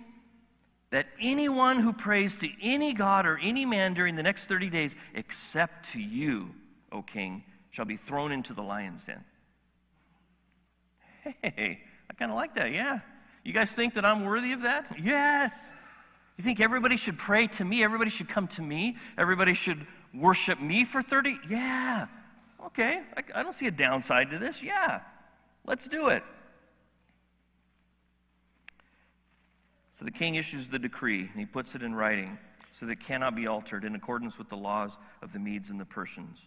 That 0.90 1.06
anyone 1.20 1.78
who 1.78 1.92
prays 1.92 2.36
to 2.36 2.48
any 2.62 2.94
god 2.94 3.26
or 3.26 3.38
any 3.38 3.64
man 3.64 3.94
during 3.94 4.16
the 4.16 4.22
next 4.22 4.46
30 4.46 4.70
days, 4.70 4.94
except 5.14 5.92
to 5.92 6.00
you, 6.00 6.50
O 6.90 7.02
king, 7.02 7.44
shall 7.70 7.84
be 7.84 7.96
thrown 7.96 8.32
into 8.32 8.54
the 8.54 8.62
lion's 8.62 9.04
den. 9.04 9.24
Hey, 11.42 11.80
I 12.10 12.14
kind 12.14 12.30
of 12.30 12.36
like 12.36 12.54
that, 12.54 12.72
yeah. 12.72 13.00
You 13.44 13.52
guys 13.52 13.70
think 13.70 13.94
that 13.94 14.04
I'm 14.04 14.24
worthy 14.24 14.52
of 14.52 14.62
that? 14.62 14.96
Yes. 15.02 15.52
You 16.36 16.44
think 16.44 16.60
everybody 16.60 16.96
should 16.96 17.18
pray 17.18 17.46
to 17.48 17.64
me? 17.64 17.84
Everybody 17.84 18.10
should 18.10 18.28
come 18.28 18.48
to 18.48 18.62
me? 18.62 18.96
Everybody 19.18 19.54
should 19.54 19.86
worship 20.14 20.60
me 20.60 20.84
for 20.84 21.02
30? 21.02 21.38
Yeah. 21.48 22.06
Okay, 22.66 23.02
I, 23.16 23.40
I 23.40 23.42
don't 23.42 23.54
see 23.54 23.66
a 23.66 23.70
downside 23.70 24.30
to 24.30 24.38
this. 24.38 24.62
Yeah, 24.62 25.00
let's 25.64 25.88
do 25.88 26.08
it. 26.08 26.22
So 29.98 30.04
the 30.04 30.10
king 30.10 30.34
issues 30.34 30.68
the 30.68 30.78
decree, 30.78 31.20
and 31.20 31.38
he 31.38 31.46
puts 31.46 31.74
it 31.74 31.82
in 31.82 31.94
writing 31.94 32.38
so 32.72 32.86
that 32.86 32.92
it 32.92 33.00
cannot 33.00 33.34
be 33.34 33.46
altered 33.46 33.84
in 33.84 33.94
accordance 33.94 34.38
with 34.38 34.48
the 34.48 34.56
laws 34.56 34.96
of 35.22 35.32
the 35.32 35.38
Medes 35.38 35.70
and 35.70 35.80
the 35.80 35.84
Persians, 35.84 36.46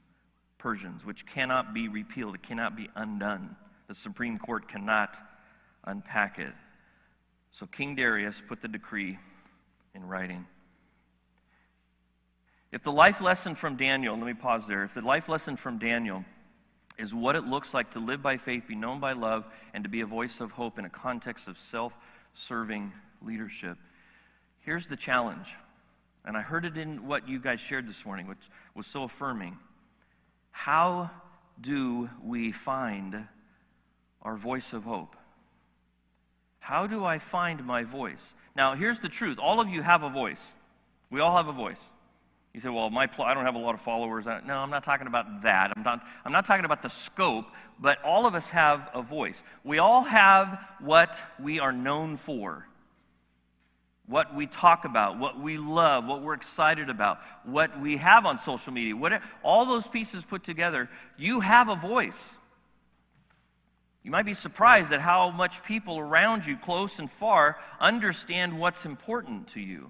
Persians, 0.63 1.05
which 1.05 1.25
cannot 1.25 1.73
be 1.73 1.89
repealed, 1.89 2.35
it 2.35 2.41
cannot 2.41 2.77
be 2.77 2.89
undone. 2.95 3.57
The 3.89 3.93
Supreme 3.93 4.39
Court 4.39 4.69
cannot 4.69 5.17
unpack 5.83 6.39
it. 6.39 6.53
So 7.51 7.65
King 7.65 7.95
Darius 7.95 8.41
put 8.47 8.61
the 8.61 8.69
decree 8.69 9.19
in 9.93 10.07
writing. 10.07 10.47
If 12.71 12.81
the 12.81 12.93
life 12.93 13.19
lesson 13.19 13.55
from 13.55 13.75
Daniel, 13.75 14.15
let 14.15 14.25
me 14.25 14.33
pause 14.33 14.65
there. 14.65 14.85
If 14.85 14.93
the 14.93 15.01
life 15.01 15.27
lesson 15.27 15.57
from 15.57 15.79
Daniel 15.79 16.23
is 16.97 17.13
what 17.13 17.35
it 17.35 17.43
looks 17.43 17.73
like 17.73 17.91
to 17.91 17.99
live 17.99 18.23
by 18.23 18.37
faith, 18.37 18.63
be 18.65 18.75
known 18.75 19.01
by 19.01 19.11
love, 19.11 19.45
and 19.73 19.83
to 19.83 19.89
be 19.89 19.99
a 19.99 20.05
voice 20.05 20.39
of 20.39 20.51
hope 20.51 20.79
in 20.79 20.85
a 20.85 20.89
context 20.89 21.49
of 21.49 21.59
self 21.59 21.93
serving 22.35 22.93
leadership, 23.21 23.77
here's 24.61 24.87
the 24.87 24.95
challenge. 24.95 25.55
And 26.23 26.37
I 26.37 26.41
heard 26.41 26.63
it 26.63 26.77
in 26.77 27.05
what 27.05 27.27
you 27.27 27.37
guys 27.37 27.59
shared 27.59 27.85
this 27.85 28.05
morning, 28.05 28.27
which 28.27 28.49
was 28.73 28.87
so 28.87 29.03
affirming. 29.03 29.57
How 30.53 31.11
do 31.59 32.09
we 32.23 32.53
find 32.53 33.27
our 34.21 34.37
voice 34.37 34.71
of 34.71 34.83
hope? 34.85 35.17
How 36.59 36.87
do 36.87 37.03
I 37.03 37.19
find 37.19 37.65
my 37.65 37.83
voice? 37.83 38.33
Now, 38.55 38.73
here's 38.73 38.99
the 38.99 39.09
truth 39.09 39.37
all 39.39 39.59
of 39.59 39.67
you 39.67 39.81
have 39.81 40.03
a 40.03 40.09
voice. 40.09 40.53
We 41.09 41.19
all 41.19 41.35
have 41.35 41.49
a 41.49 41.51
voice. 41.51 41.81
You 42.53 42.61
say, 42.61 42.69
well, 42.69 42.89
my 42.91 43.07
pl- 43.07 43.25
I 43.25 43.33
don't 43.33 43.45
have 43.45 43.55
a 43.55 43.59
lot 43.59 43.73
of 43.73 43.81
followers. 43.81 44.25
No, 44.25 44.55
I'm 44.55 44.69
not 44.69 44.83
talking 44.83 45.07
about 45.07 45.41
that. 45.41 45.73
I'm 45.75 45.83
not, 45.83 46.05
I'm 46.23 46.31
not 46.31 46.45
talking 46.45 46.65
about 46.65 46.83
the 46.83 46.89
scope, 46.89 47.45
but 47.79 48.01
all 48.03 48.27
of 48.27 48.35
us 48.35 48.47
have 48.49 48.89
a 48.93 49.01
voice. 49.01 49.41
We 49.63 49.79
all 49.79 50.03
have 50.03 50.63
what 50.79 51.19
we 51.41 51.59
are 51.59 51.71
known 51.71 52.15
for, 52.17 52.67
what 54.07 54.35
we 54.35 54.47
talk 54.47 54.85
about, 54.85 55.17
what 55.17 55.39
we 55.39 55.57
love, 55.57 56.05
what 56.05 56.21
we're 56.21 56.33
excited 56.33 56.89
about, 56.89 57.19
what 57.45 57.79
we 57.79 57.97
have 57.97 58.25
on 58.25 58.37
social 58.37 58.73
media. 58.73 58.95
What, 58.95 59.21
all 59.43 59.65
those 59.65 59.87
pieces 59.87 60.23
put 60.23 60.43
together, 60.43 60.89
you 61.17 61.39
have 61.39 61.69
a 61.69 61.75
voice. 61.75 62.19
You 64.03 64.11
might 64.11 64.25
be 64.25 64.33
surprised 64.33 64.91
at 64.91 64.99
how 64.99 65.31
much 65.31 65.63
people 65.63 65.97
around 65.97 66.45
you, 66.45 66.57
close 66.57 66.99
and 66.99 67.09
far, 67.09 67.57
understand 67.79 68.59
what's 68.59 68.85
important 68.85 69.47
to 69.49 69.61
you, 69.61 69.89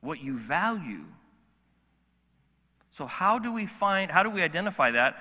what 0.00 0.20
you 0.20 0.36
value. 0.36 1.04
So, 2.90 3.06
how 3.06 3.38
do 3.38 3.52
we 3.52 3.66
find, 3.66 4.10
how 4.10 4.24
do 4.24 4.30
we 4.30 4.42
identify 4.42 4.90
that? 4.90 5.16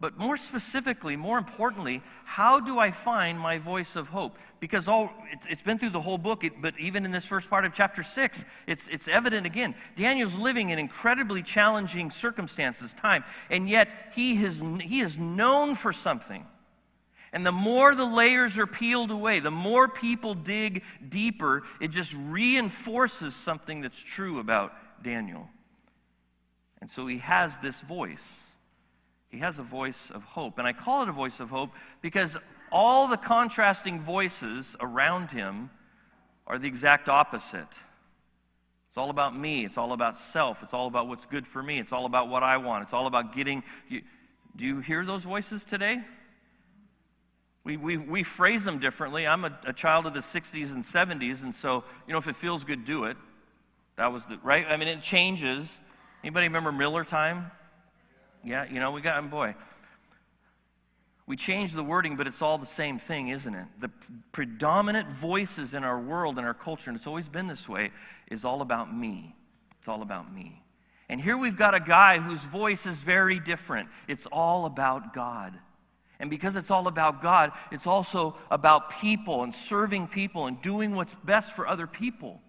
But 0.00 0.16
more 0.16 0.38
specifically, 0.38 1.14
more 1.14 1.36
importantly, 1.36 2.02
how 2.24 2.58
do 2.58 2.78
I 2.78 2.90
find 2.90 3.38
my 3.38 3.58
voice 3.58 3.96
of 3.96 4.08
hope? 4.08 4.38
Because 4.58 4.88
all, 4.88 5.12
it's, 5.30 5.46
it's 5.46 5.60
been 5.60 5.78
through 5.78 5.90
the 5.90 6.00
whole 6.00 6.16
book, 6.16 6.42
it, 6.42 6.62
but 6.62 6.72
even 6.80 7.04
in 7.04 7.12
this 7.12 7.26
first 7.26 7.50
part 7.50 7.66
of 7.66 7.74
chapter 7.74 8.02
6, 8.02 8.44
it's, 8.66 8.88
it's 8.88 9.08
evident 9.08 9.44
again. 9.44 9.74
Daniel's 9.96 10.34
living 10.34 10.70
in 10.70 10.78
incredibly 10.78 11.42
challenging 11.42 12.10
circumstances, 12.10 12.94
time, 12.94 13.24
and 13.50 13.68
yet 13.68 13.90
he, 14.14 14.36
has, 14.36 14.62
he 14.80 15.00
is 15.00 15.18
known 15.18 15.74
for 15.74 15.92
something. 15.92 16.46
And 17.34 17.44
the 17.44 17.52
more 17.52 17.94
the 17.94 18.06
layers 18.06 18.56
are 18.56 18.66
peeled 18.66 19.10
away, 19.10 19.40
the 19.40 19.50
more 19.50 19.86
people 19.86 20.34
dig 20.34 20.82
deeper, 21.06 21.62
it 21.78 21.88
just 21.88 22.14
reinforces 22.14 23.36
something 23.36 23.82
that's 23.82 24.02
true 24.02 24.40
about 24.40 24.72
Daniel. 25.02 25.46
And 26.80 26.88
so 26.88 27.06
he 27.06 27.18
has 27.18 27.58
this 27.58 27.82
voice. 27.82 28.49
He 29.30 29.38
has 29.38 29.58
a 29.58 29.62
voice 29.62 30.10
of 30.10 30.24
hope. 30.24 30.58
And 30.58 30.66
I 30.66 30.72
call 30.72 31.02
it 31.02 31.08
a 31.08 31.12
voice 31.12 31.40
of 31.40 31.50
hope 31.50 31.70
because 32.02 32.36
all 32.72 33.08
the 33.08 33.16
contrasting 33.16 34.00
voices 34.00 34.76
around 34.80 35.30
him 35.30 35.70
are 36.46 36.58
the 36.58 36.66
exact 36.66 37.08
opposite. 37.08 37.68
It's 38.88 38.96
all 38.96 39.10
about 39.10 39.36
me. 39.36 39.64
It's 39.64 39.78
all 39.78 39.92
about 39.92 40.18
self. 40.18 40.64
It's 40.64 40.74
all 40.74 40.88
about 40.88 41.06
what's 41.06 41.26
good 41.26 41.46
for 41.46 41.62
me. 41.62 41.78
It's 41.78 41.92
all 41.92 42.06
about 42.06 42.28
what 42.28 42.42
I 42.42 42.56
want. 42.56 42.82
It's 42.82 42.92
all 42.92 43.06
about 43.06 43.34
getting. 43.34 43.62
You, 43.88 44.02
do 44.56 44.66
you 44.66 44.80
hear 44.80 45.04
those 45.04 45.22
voices 45.22 45.62
today? 45.62 46.00
We, 47.62 47.76
we, 47.76 47.96
we 47.98 48.24
phrase 48.24 48.64
them 48.64 48.80
differently. 48.80 49.28
I'm 49.28 49.44
a, 49.44 49.56
a 49.64 49.72
child 49.72 50.06
of 50.06 50.14
the 50.14 50.20
60s 50.20 50.72
and 50.72 50.82
70s, 50.82 51.42
and 51.42 51.54
so, 51.54 51.84
you 52.06 52.12
know, 52.12 52.18
if 52.18 52.26
it 52.26 52.34
feels 52.34 52.64
good, 52.64 52.84
do 52.84 53.04
it. 53.04 53.16
That 53.96 54.12
was 54.12 54.24
the, 54.26 54.38
right? 54.42 54.66
I 54.66 54.76
mean, 54.76 54.88
it 54.88 55.02
changes. 55.02 55.78
Anybody 56.24 56.48
remember 56.48 56.72
Miller 56.72 57.04
time? 57.04 57.50
Yeah, 58.44 58.64
you 58.70 58.80
know, 58.80 58.90
we 58.90 59.00
got, 59.00 59.30
boy. 59.30 59.54
We 61.26 61.36
changed 61.36 61.74
the 61.74 61.84
wording, 61.84 62.16
but 62.16 62.26
it's 62.26 62.42
all 62.42 62.58
the 62.58 62.66
same 62.66 62.98
thing, 62.98 63.28
isn't 63.28 63.54
it? 63.54 63.66
The 63.78 63.90
predominant 64.32 65.10
voices 65.10 65.74
in 65.74 65.84
our 65.84 65.98
world 65.98 66.38
and 66.38 66.46
our 66.46 66.54
culture, 66.54 66.90
and 66.90 66.96
it's 66.96 67.06
always 67.06 67.28
been 67.28 67.46
this 67.46 67.68
way, 67.68 67.92
is 68.30 68.44
all 68.44 68.62
about 68.62 68.92
me. 68.94 69.36
It's 69.78 69.88
all 69.88 70.02
about 70.02 70.34
me. 70.34 70.62
And 71.08 71.20
here 71.20 71.36
we've 71.36 71.56
got 71.56 71.74
a 71.74 71.80
guy 71.80 72.18
whose 72.18 72.40
voice 72.40 72.86
is 72.86 73.00
very 73.00 73.38
different. 73.38 73.88
It's 74.08 74.26
all 74.26 74.64
about 74.64 75.14
God. 75.14 75.58
And 76.18 76.30
because 76.30 76.54
it's 76.56 76.70
all 76.70 76.86
about 76.86 77.22
God, 77.22 77.52
it's 77.72 77.86
also 77.86 78.36
about 78.50 78.90
people 79.00 79.42
and 79.42 79.54
serving 79.54 80.08
people 80.08 80.46
and 80.46 80.60
doing 80.60 80.94
what's 80.94 81.14
best 81.24 81.54
for 81.54 81.66
other 81.66 81.86
people, 81.86 82.40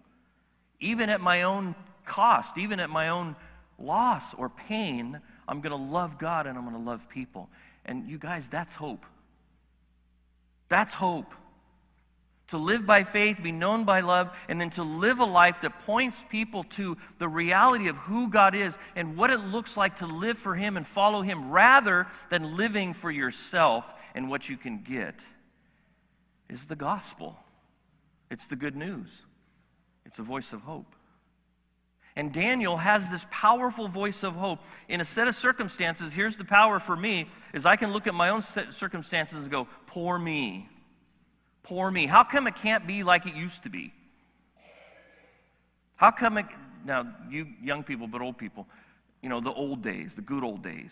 even 0.78 1.08
at 1.08 1.20
my 1.20 1.42
own 1.42 1.74
cost, 2.04 2.58
even 2.58 2.80
at 2.80 2.90
my 2.90 3.08
own 3.08 3.34
loss 3.78 4.34
or 4.34 4.48
pain, 4.48 5.20
I'm 5.52 5.60
going 5.60 5.78
to 5.78 5.92
love 5.92 6.16
God 6.16 6.46
and 6.46 6.56
I'm 6.56 6.64
going 6.64 6.82
to 6.82 6.90
love 6.90 7.10
people. 7.10 7.50
And 7.84 8.08
you 8.08 8.16
guys, 8.16 8.48
that's 8.48 8.74
hope. 8.74 9.04
That's 10.70 10.94
hope. 10.94 11.30
To 12.48 12.56
live 12.56 12.86
by 12.86 13.04
faith, 13.04 13.38
be 13.42 13.52
known 13.52 13.84
by 13.84 14.00
love, 14.00 14.34
and 14.48 14.58
then 14.58 14.70
to 14.70 14.82
live 14.82 15.18
a 15.18 15.26
life 15.26 15.56
that 15.60 15.80
points 15.80 16.24
people 16.30 16.64
to 16.70 16.96
the 17.18 17.28
reality 17.28 17.88
of 17.88 17.96
who 17.96 18.30
God 18.30 18.54
is 18.54 18.74
and 18.96 19.14
what 19.14 19.28
it 19.28 19.40
looks 19.40 19.76
like 19.76 19.96
to 19.96 20.06
live 20.06 20.38
for 20.38 20.54
Him 20.54 20.78
and 20.78 20.86
follow 20.86 21.20
Him 21.20 21.50
rather 21.50 22.06
than 22.30 22.56
living 22.56 22.94
for 22.94 23.10
yourself 23.10 23.84
and 24.14 24.30
what 24.30 24.48
you 24.48 24.56
can 24.56 24.82
get 24.82 25.16
is 26.48 26.64
the 26.64 26.76
gospel. 26.76 27.36
It's 28.30 28.46
the 28.46 28.56
good 28.56 28.74
news, 28.74 29.10
it's 30.06 30.18
a 30.18 30.22
voice 30.22 30.54
of 30.54 30.62
hope. 30.62 30.94
And 32.14 32.32
Daniel 32.32 32.76
has 32.76 33.10
this 33.10 33.26
powerful 33.30 33.88
voice 33.88 34.22
of 34.22 34.34
hope. 34.34 34.60
In 34.88 35.00
a 35.00 35.04
set 35.04 35.28
of 35.28 35.34
circumstances, 35.34 36.12
here's 36.12 36.36
the 36.36 36.44
power 36.44 36.78
for 36.78 36.94
me 36.94 37.28
is 37.54 37.64
I 37.64 37.76
can 37.76 37.92
look 37.92 38.06
at 38.06 38.14
my 38.14 38.28
own 38.28 38.42
circumstances 38.42 39.38
and 39.38 39.50
go, 39.50 39.66
poor 39.86 40.18
me. 40.18 40.68
Poor 41.62 41.90
me. 41.90 42.06
How 42.06 42.24
come 42.24 42.46
it 42.46 42.56
can't 42.56 42.86
be 42.86 43.02
like 43.02 43.26
it 43.26 43.34
used 43.34 43.62
to 43.62 43.70
be? 43.70 43.92
How 45.96 46.10
come 46.10 46.36
it, 46.36 46.46
now, 46.84 47.06
you 47.30 47.46
young 47.62 47.84
people, 47.84 48.06
but 48.06 48.20
old 48.20 48.36
people, 48.36 48.66
you 49.22 49.28
know, 49.28 49.40
the 49.40 49.52
old 49.52 49.82
days, 49.82 50.14
the 50.14 50.22
good 50.22 50.42
old 50.42 50.62
days. 50.62 50.90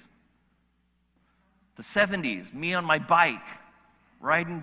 The 1.77 1.83
70s, 1.83 2.55
me 2.55 2.75
on 2.75 2.85
my 2.85 2.99
bike, 2.99 3.43
riding 4.21 4.63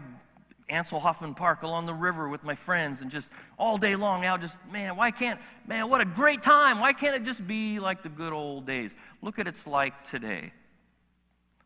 Ancil 0.69 0.99
Hoffman 0.99 1.33
Park 1.33 1.63
along 1.63 1.85
the 1.85 1.93
river 1.93 2.27
with 2.27 2.43
my 2.43 2.55
friends 2.55 3.01
and 3.01 3.09
just 3.09 3.29
all 3.57 3.77
day 3.77 3.95
long 3.95 4.25
out, 4.25 4.41
just, 4.41 4.57
man, 4.71 4.97
why 4.97 5.11
can't, 5.11 5.39
man, 5.65 5.89
what 5.89 6.01
a 6.01 6.05
great 6.05 6.43
time. 6.43 6.79
Why 6.79 6.91
can't 6.93 7.15
it 7.15 7.23
just 7.23 7.45
be 7.47 7.79
like 7.79 8.03
the 8.03 8.09
good 8.09 8.33
old 8.33 8.65
days? 8.65 8.91
Look 9.21 9.39
at 9.39 9.47
it's 9.47 9.65
like 9.65 10.09
today. 10.09 10.51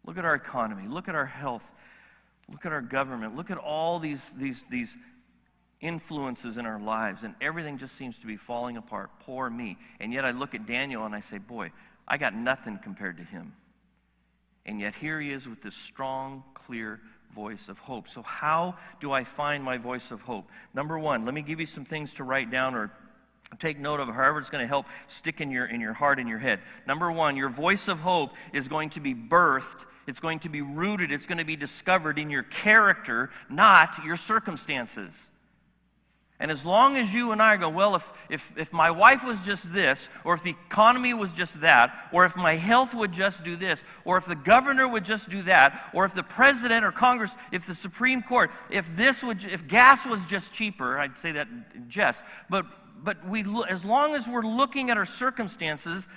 Look 0.05 0.17
at 0.17 0.25
our 0.25 0.35
economy. 0.35 0.87
Look 0.87 1.07
at 1.07 1.15
our 1.15 1.25
health. 1.25 1.63
Look 2.49 2.65
at 2.65 2.71
our 2.71 2.81
government. 2.81 3.35
Look 3.35 3.49
at 3.49 3.57
all 3.57 3.97
these, 3.97 4.31
these, 4.37 4.65
these 4.69 4.95
influences 5.79 6.57
in 6.57 6.65
our 6.65 6.79
lives, 6.79 7.23
and 7.23 7.33
everything 7.41 7.77
just 7.77 7.95
seems 7.95 8.19
to 8.19 8.27
be 8.27 8.37
falling 8.37 8.77
apart. 8.77 9.09
Poor 9.21 9.49
me. 9.49 9.77
And 9.99 10.13
yet 10.13 10.25
I 10.25 10.31
look 10.31 10.53
at 10.53 10.67
Daniel 10.67 11.05
and 11.05 11.15
I 11.15 11.21
say, 11.21 11.39
Boy, 11.39 11.71
I 12.07 12.17
got 12.17 12.35
nothing 12.35 12.77
compared 12.77 13.17
to 13.17 13.23
him. 13.23 13.53
And 14.65 14.79
yet 14.79 14.93
here 14.93 15.19
he 15.19 15.31
is 15.31 15.47
with 15.47 15.61
this 15.61 15.75
strong, 15.75 16.43
clear 16.53 16.99
voice 17.33 17.69
of 17.69 17.79
hope. 17.79 18.07
So, 18.07 18.21
how 18.21 18.75
do 18.99 19.11
I 19.11 19.23
find 19.23 19.63
my 19.63 19.77
voice 19.77 20.11
of 20.11 20.21
hope? 20.21 20.49
Number 20.73 20.97
one, 20.97 21.25
let 21.25 21.33
me 21.33 21.41
give 21.41 21.59
you 21.59 21.65
some 21.65 21.85
things 21.85 22.13
to 22.15 22.23
write 22.23 22.51
down 22.51 22.75
or 22.75 22.91
take 23.59 23.79
note 23.79 23.99
of 23.99 24.07
however 24.07 24.39
it's 24.39 24.49
going 24.49 24.63
to 24.63 24.67
help 24.67 24.85
stick 25.07 25.41
in 25.41 25.51
your 25.51 25.65
in 25.65 25.81
your 25.81 25.93
heart 25.93 26.19
and 26.19 26.29
your 26.29 26.39
head 26.39 26.59
number 26.87 27.11
one 27.11 27.35
your 27.35 27.49
voice 27.49 27.89
of 27.89 27.99
hope 27.99 28.31
is 28.53 28.69
going 28.69 28.89
to 28.89 29.01
be 29.01 29.13
birthed 29.13 29.83
it's 30.07 30.21
going 30.21 30.39
to 30.39 30.47
be 30.47 30.61
rooted 30.61 31.11
it's 31.11 31.25
going 31.25 31.37
to 31.37 31.43
be 31.43 31.57
discovered 31.57 32.17
in 32.17 32.29
your 32.29 32.43
character 32.43 33.29
not 33.49 34.01
your 34.05 34.15
circumstances 34.15 35.30
and 36.41 36.49
as 36.49 36.65
long 36.65 36.97
as 36.97 37.13
you 37.13 37.33
and 37.33 37.39
I 37.39 37.55
go, 37.55 37.69
well, 37.69 37.95
if, 37.95 38.13
if, 38.27 38.51
if 38.57 38.73
my 38.73 38.89
wife 38.89 39.23
was 39.23 39.39
just 39.41 39.71
this, 39.71 40.09
or 40.23 40.33
if 40.33 40.41
the 40.41 40.55
economy 40.67 41.13
was 41.13 41.33
just 41.33 41.61
that, 41.61 42.09
or 42.11 42.25
if 42.25 42.35
my 42.35 42.55
health 42.55 42.95
would 42.95 43.11
just 43.11 43.43
do 43.43 43.55
this, 43.55 43.83
or 44.05 44.17
if 44.17 44.25
the 44.25 44.33
governor 44.33 44.87
would 44.87 45.05
just 45.05 45.29
do 45.29 45.43
that, 45.43 45.91
or 45.93 46.03
if 46.03 46.15
the 46.15 46.23
president 46.23 46.83
or 46.83 46.91
Congress, 46.91 47.37
if 47.51 47.67
the 47.67 47.75
Supreme 47.75 48.23
Court, 48.23 48.49
if 48.71 48.89
this 48.95 49.21
would, 49.21 49.45
if 49.45 49.67
gas 49.67 50.03
was 50.03 50.25
just 50.25 50.51
cheaper, 50.51 50.97
I'd 50.97 51.15
say 51.19 51.33
that 51.33 51.47
in 51.47 51.85
jest, 51.87 52.23
but, 52.49 52.65
but 53.03 53.23
we, 53.27 53.45
as 53.69 53.85
long 53.85 54.15
as 54.15 54.27
we're 54.27 54.41
looking 54.41 54.89
at 54.89 54.97
our 54.97 55.05
circumstances, 55.05 56.07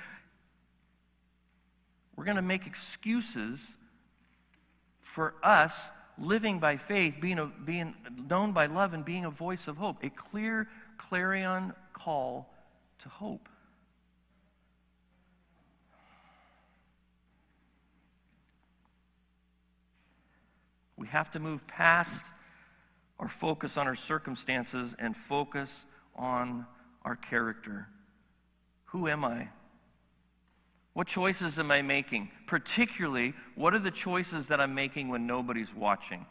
we're 2.16 2.24
going 2.24 2.36
to 2.36 2.42
make 2.42 2.66
excuses 2.66 3.60
for 5.02 5.34
us 5.42 5.90
living 6.18 6.58
by 6.58 6.76
faith, 6.76 7.16
being, 7.20 7.38
a, 7.38 7.46
being 7.64 7.94
known 8.28 8.52
by 8.52 8.66
love, 8.66 8.94
and 8.94 9.04
being 9.04 9.24
a 9.24 9.30
voice 9.30 9.68
of 9.68 9.76
hope. 9.76 10.02
A 10.04 10.10
clear 10.10 10.68
clarion 10.98 11.72
call 11.92 12.52
to 13.02 13.08
hope. 13.08 13.48
We 20.96 21.08
have 21.08 21.30
to 21.32 21.40
move 21.40 21.66
past 21.66 22.24
our 23.18 23.28
focus 23.28 23.76
on 23.76 23.86
our 23.86 23.94
circumstances 23.94 24.94
and 24.98 25.16
focus 25.16 25.86
on 26.14 26.66
our 27.02 27.16
character. 27.16 27.88
Who 28.86 29.08
am 29.08 29.24
I? 29.24 29.48
What 30.94 31.08
choices 31.08 31.58
am 31.58 31.70
I 31.70 31.82
making? 31.82 32.30
Particularly, 32.46 33.34
what 33.56 33.74
are 33.74 33.80
the 33.80 33.90
choices 33.90 34.48
that 34.48 34.60
I'm 34.60 34.74
making 34.74 35.08
when 35.08 35.26
nobody's 35.26 35.74
watching? 35.74 36.24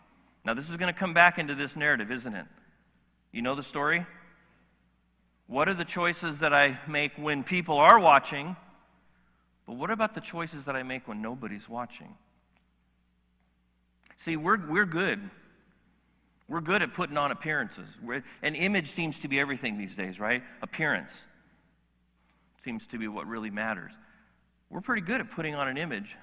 Now, 0.46 0.54
this 0.54 0.70
is 0.70 0.78
going 0.78 0.92
to 0.92 0.98
come 0.98 1.14
back 1.14 1.38
into 1.38 1.54
this 1.54 1.76
narrative, 1.76 2.12
isn't 2.12 2.34
it? 2.34 2.46
You 3.32 3.42
know 3.42 3.56
the 3.56 3.64
story? 3.64 4.06
What 5.48 5.68
are 5.68 5.74
the 5.74 5.86
choices 5.86 6.40
that 6.40 6.54
I 6.54 6.80
make 6.88 7.12
when 7.18 7.44
people 7.44 7.78
are 7.78 8.00
watching? 8.00 8.56
But 9.68 9.74
what 9.74 9.92
about 9.92 10.14
the 10.14 10.22
choices 10.22 10.66
that 10.66 10.76
I 10.76 10.84
make 10.84 11.08
when 11.08 11.22
nobody's 11.22 11.68
watching? 11.68 12.16
See, 14.18 14.38
we're, 14.38 14.66
we're 14.66 14.86
good. 14.86 15.30
We're 16.48 16.62
good 16.62 16.82
at 16.82 16.94
putting 16.94 17.18
on 17.18 17.32
appearances. 17.32 17.88
We're, 18.02 18.24
an 18.42 18.56
image 18.56 18.90
seems 18.90 19.20
to 19.20 19.28
be 19.28 19.40
everything 19.40 19.78
these 19.78 19.96
days, 19.96 20.20
right? 20.20 20.44
Appearance 20.62 21.26
seems 22.64 22.86
to 22.88 22.98
be 22.98 23.10
what 23.10 23.28
really 23.28 23.50
matters. 23.50 23.92
We're 24.74 24.82
pretty 24.82 25.04
good 25.04 25.22
at 25.22 25.30
putting 25.30 25.54
on 25.54 25.68
an 25.68 25.78
image 25.78 26.16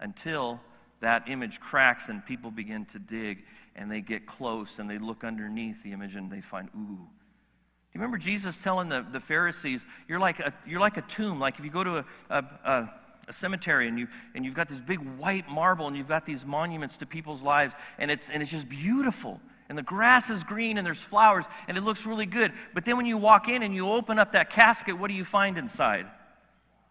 until 0.00 0.60
that 1.00 1.28
image 1.28 1.60
cracks 1.60 2.08
and 2.08 2.26
people 2.26 2.50
begin 2.50 2.84
to 2.86 2.98
dig 2.98 3.44
and 3.76 3.88
they 3.88 4.00
get 4.00 4.26
close 4.26 4.80
and 4.80 4.90
they 4.90 4.98
look 4.98 5.22
underneath 5.22 5.80
the 5.84 5.92
image 5.92 6.16
and 6.16 6.28
they 6.28 6.40
find, 6.40 6.68
ooh. 6.74 6.96
Do 6.96 7.94
you 7.94 8.00
remember 8.00 8.18
Jesus 8.18 8.56
telling 8.56 8.88
the, 8.88 9.06
the 9.12 9.20
Pharisees, 9.20 9.86
you're 10.08 10.18
like, 10.18 10.40
a, 10.40 10.52
you're 10.66 10.80
like 10.80 10.96
a 10.96 11.02
tomb? 11.02 11.38
Like 11.38 11.60
if 11.60 11.64
you 11.64 11.70
go 11.70 11.84
to 11.84 11.98
a, 11.98 12.04
a, 12.30 12.38
a, 12.64 12.92
a 13.28 13.32
cemetery 13.32 13.86
and, 13.86 13.96
you, 13.96 14.08
and 14.34 14.44
you've 14.44 14.56
got 14.56 14.68
this 14.68 14.80
big 14.80 14.98
white 15.16 15.48
marble 15.48 15.86
and 15.86 15.96
you've 15.96 16.08
got 16.08 16.26
these 16.26 16.44
monuments 16.44 16.96
to 16.96 17.06
people's 17.06 17.42
lives 17.42 17.76
and 18.00 18.10
it's, 18.10 18.28
and 18.28 18.42
it's 18.42 18.50
just 18.50 18.68
beautiful. 18.68 19.40
And 19.68 19.78
the 19.78 19.82
grass 19.82 20.30
is 20.30 20.42
green 20.42 20.78
and 20.78 20.86
there's 20.86 21.00
flowers 21.00 21.44
and 21.68 21.78
it 21.78 21.82
looks 21.82 22.06
really 22.06 22.26
good. 22.26 22.52
But 22.74 22.84
then 22.84 22.96
when 22.96 23.06
you 23.06 23.18
walk 23.18 23.48
in 23.48 23.62
and 23.62 23.72
you 23.72 23.88
open 23.88 24.18
up 24.18 24.32
that 24.32 24.50
casket, 24.50 24.98
what 24.98 25.06
do 25.06 25.14
you 25.14 25.24
find 25.24 25.56
inside? 25.56 26.06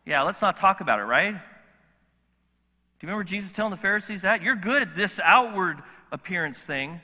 Yeah, 0.08 0.22
let's 0.22 0.42
not 0.42 0.56
talk 0.56 0.80
about 0.80 1.00
it, 1.00 1.04
right? 1.04 1.34
Do 1.34 1.38
you 3.02 3.10
remember 3.10 3.26
Jesus 3.26 3.52
telling 3.52 3.72
the 3.72 3.78
Pharisees 3.78 4.22
that? 4.22 4.42
You're 4.42 4.56
good 4.56 4.82
at 4.82 4.96
this 4.96 5.20
outward 5.22 5.84
appearance 6.14 6.58
thing, 6.58 7.02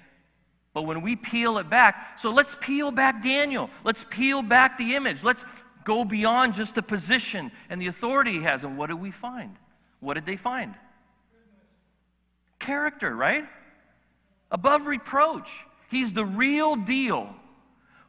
but 0.73 0.83
when 0.83 1.01
we 1.01 1.17
peel 1.17 1.57
it 1.57 1.69
back, 1.69 2.17
so 2.17 2.31
let's 2.31 2.55
peel 2.61 2.91
back 2.91 3.21
Daniel. 3.21 3.69
Let's 3.83 4.05
peel 4.09 4.41
back 4.41 4.77
the 4.77 4.95
image. 4.95 5.21
Let's 5.21 5.43
go 5.83 6.05
beyond 6.05 6.53
just 6.53 6.75
the 6.75 6.81
position 6.81 7.51
and 7.69 7.81
the 7.81 7.87
authority 7.87 8.31
he 8.31 8.43
has. 8.43 8.63
And 8.63 8.77
what 8.77 8.87
did 8.87 9.01
we 9.01 9.11
find? 9.11 9.57
What 9.99 10.13
did 10.13 10.25
they 10.25 10.37
find? 10.37 10.73
Character, 12.57 13.13
right? 13.13 13.45
Above 14.49 14.87
reproach. 14.87 15.51
He's 15.91 16.13
the 16.13 16.25
real 16.25 16.77
deal. 16.77 17.35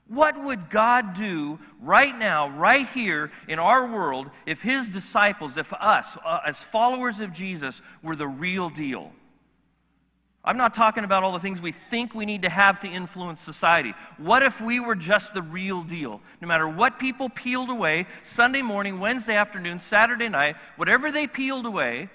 What 0.08 0.42
would 0.42 0.68
God 0.68 1.14
do 1.14 1.58
right 1.80 2.16
now, 2.16 2.50
right 2.50 2.88
here 2.88 3.32
in 3.48 3.58
our 3.58 3.86
world, 3.86 4.30
if 4.44 4.60
His 4.60 4.88
disciples, 4.88 5.56
if 5.56 5.72
us, 5.72 6.16
uh, 6.24 6.40
as 6.46 6.58
followers 6.58 7.20
of 7.20 7.32
Jesus, 7.32 7.80
were 8.02 8.16
the 8.16 8.28
real 8.28 8.68
deal? 8.68 9.12
I'm 10.46 10.58
not 10.58 10.74
talking 10.74 11.04
about 11.04 11.22
all 11.22 11.32
the 11.32 11.40
things 11.40 11.62
we 11.62 11.72
think 11.72 12.14
we 12.14 12.26
need 12.26 12.42
to 12.42 12.50
have 12.50 12.80
to 12.80 12.88
influence 12.88 13.40
society. 13.40 13.94
What 14.18 14.42
if 14.42 14.60
we 14.60 14.78
were 14.78 14.94
just 14.94 15.32
the 15.32 15.40
real 15.40 15.82
deal? 15.82 16.20
No 16.42 16.48
matter 16.48 16.68
what 16.68 16.98
people 16.98 17.30
peeled 17.30 17.70
away, 17.70 18.06
Sunday 18.22 18.60
morning, 18.60 19.00
Wednesday 19.00 19.36
afternoon, 19.36 19.78
Saturday 19.78 20.28
night, 20.28 20.56
whatever 20.76 21.10
they 21.10 21.26
peeled 21.26 21.64
away, 21.64 22.10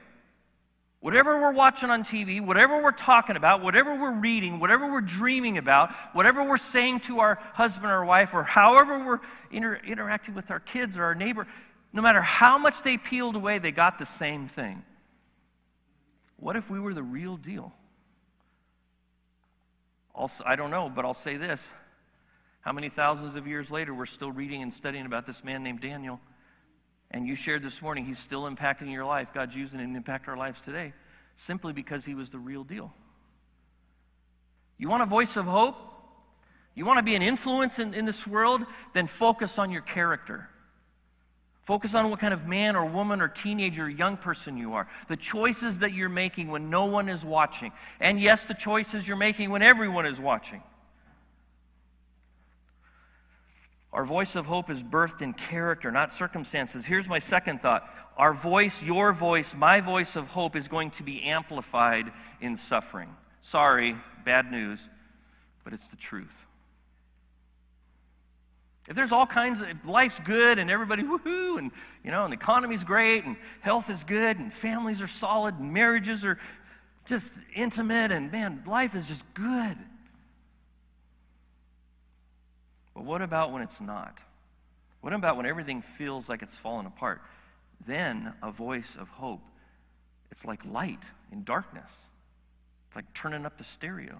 Whatever 1.02 1.40
we're 1.40 1.54
watching 1.54 1.90
on 1.90 2.04
TV, 2.04 2.46
whatever 2.46 2.84
we're 2.84 2.92
talking 2.92 3.38
about, 3.38 3.64
whatever 3.64 3.96
we're 3.96 4.20
reading, 4.20 4.60
whatever 4.60 4.92
we're 4.92 5.00
dreaming 5.00 5.58
about, 5.58 5.94
whatever 6.12 6.44
we're 6.44 6.58
saying 6.58 7.00
to 7.02 7.20
our 7.20 7.40
husband 7.54 7.90
or 7.92 8.04
wife, 8.04 8.34
or 8.34 8.44
however 8.44 9.00
we're 9.06 9.20
inter- 9.50 9.80
interacting 9.86 10.36
with 10.36 10.52
our 10.52 10.60
kids 10.60 10.98
or 10.98 11.06
our 11.06 11.16
neighbor, 11.16 11.48
no 11.94 12.02
matter 12.02 12.22
how 12.22 12.58
much 12.58 12.84
they 12.84 12.98
peeled 12.98 13.36
away, 13.36 13.60
they 13.60 13.72
got 13.72 13.98
the 13.98 14.06
same 14.06 14.50
thing. 14.50 14.84
What 16.36 16.58
if 16.58 16.70
we 16.70 16.80
were 16.80 16.94
the 16.94 17.04
real 17.04 17.38
deal? 17.38 17.74
Also, 20.14 20.44
I 20.46 20.58
don't 20.58 20.72
know, 20.72 20.92
but 20.94 21.06
I'll 21.06 21.14
say 21.14 21.38
this. 21.38 21.64
How 22.60 22.74
many 22.74 22.90
thousands 22.90 23.36
of 23.38 23.48
years 23.48 23.72
later 23.72 23.94
we're 23.94 24.06
still 24.06 24.34
reading 24.34 24.62
and 24.62 24.74
studying 24.74 25.06
about 25.06 25.26
this 25.26 25.46
man 25.46 25.64
named 25.64 25.80
Daniel? 25.80 26.20
And 27.12 27.26
you 27.26 27.36
shared 27.36 27.64
this 27.64 27.82
morning, 27.82 28.06
he's 28.06 28.20
still 28.20 28.44
impacting 28.44 28.92
your 28.92 29.06
life. 29.06 29.30
God's 29.34 29.56
using 29.56 29.80
him 29.80 29.92
to 29.92 29.98
impact 29.98 30.28
our 30.28 30.38
lives 30.38 30.62
today 30.62 30.94
simply 31.36 31.74
because 31.74 32.06
he 32.06 32.14
was 32.14 32.30
the 32.30 32.38
real 32.38 32.64
deal. 32.64 32.94
You 34.78 34.90
want 34.90 35.04
a 35.04 35.08
voice 35.08 35.36
of 35.36 35.46
hope? 35.46 35.76
You 36.76 36.86
want 36.86 36.98
to 36.98 37.04
be 37.04 37.16
an 37.16 37.22
influence 37.22 37.80
in, 37.80 37.94
in 37.94 38.06
this 38.06 38.28
world? 38.28 38.66
Then 38.94 39.08
focus 39.08 39.58
on 39.58 39.72
your 39.72 39.82
character. 39.82 40.48
Focus 41.64 41.94
on 41.94 42.10
what 42.10 42.20
kind 42.20 42.34
of 42.34 42.48
man 42.48 42.76
or 42.76 42.86
woman 42.86 43.22
or 43.22 43.28
teenager 43.28 43.86
or 43.86 43.90
young 43.90 44.18
person 44.18 44.58
you 44.58 44.74
are. 44.74 44.88
The 45.08 45.18
choices 45.18 45.80
that 45.80 45.94
you're 45.94 46.10
making 46.10 46.48
when 46.48 46.70
no 46.70 46.86
one 46.86 47.10
is 47.10 47.24
watching. 47.24 47.72
And 48.00 48.20
yes, 48.20 48.46
the 48.46 48.54
choices 48.54 49.08
you're 49.08 49.18
making 49.18 49.50
when 49.50 49.62
everyone 49.62 50.06
is 50.06 50.20
watching. 50.20 50.64
Our 53.92 54.06
voice 54.06 54.36
of 54.36 54.46
hope 54.46 54.70
is 54.70 54.84
birthed 54.84 55.22
in 55.22 55.34
character, 55.34 55.92
not 55.92 56.14
circumstances. 56.14 56.86
Here's 56.86 57.10
my 57.10 57.20
second 57.20 57.62
thought. 57.62 57.90
Our 58.18 58.34
voice, 58.34 58.84
your 58.84 59.14
voice, 59.14 59.56
my 59.56 59.82
voice 59.82 60.16
of 60.16 60.28
hope 60.28 60.56
is 60.56 60.68
going 60.68 60.92
to 60.92 61.04
be 61.04 61.24
amplified 61.24 62.12
in 62.40 62.56
suffering. 62.56 63.16
Sorry, 63.42 63.96
bad 64.26 64.52
news, 64.52 64.80
but 65.64 65.74
it's 65.74 65.88
the 65.88 65.96
truth. 65.96 66.46
If 68.88 68.96
there's 68.96 69.12
all 69.12 69.26
kinds 69.26 69.62
of 69.62 69.68
life's 69.88 70.20
good 70.20 70.58
and 70.58 70.70
everybody's 70.70 71.06
woohoo 71.06 71.60
and 71.60 71.72
you 72.04 72.10
know 72.10 72.24
and 72.24 72.34
the 72.34 72.38
economy's 72.38 72.84
great 72.84 73.24
and 73.24 73.38
health 73.62 73.90
is 73.90 74.04
good 74.04 74.40
and 74.40 74.52
families 74.52 75.00
are 75.00 75.08
solid 75.08 75.60
and 75.60 75.72
marriages 75.72 76.26
are 76.26 76.40
just 77.06 77.34
intimate 77.56 78.12
and 78.12 78.32
man, 78.32 78.64
life 78.66 78.96
is 78.96 79.08
just 79.08 79.32
good. 79.36 79.78
But 83.00 83.06
what 83.06 83.22
about 83.22 83.54
when 83.54 83.62
it's 83.62 83.80
not? 83.80 84.20
What 85.00 85.14
about 85.14 85.38
when 85.38 85.46
everything 85.46 85.82
feels 85.82 86.28
like 86.28 86.42
it's 86.42 86.56
fallen 86.56 86.86
apart? 86.86 87.22
Then 87.88 88.34
a 88.44 88.52
voice 88.52 88.98
of 89.00 89.08
hope. 89.08 89.40
It's 90.32 90.44
like 90.44 90.66
light 90.66 91.06
in 91.32 91.46
darkness. 91.46 91.90
It's 92.88 92.98
like 92.98 93.06
turning 93.14 93.46
up 93.46 93.58
the 93.58 93.64
stereo. 93.64 94.20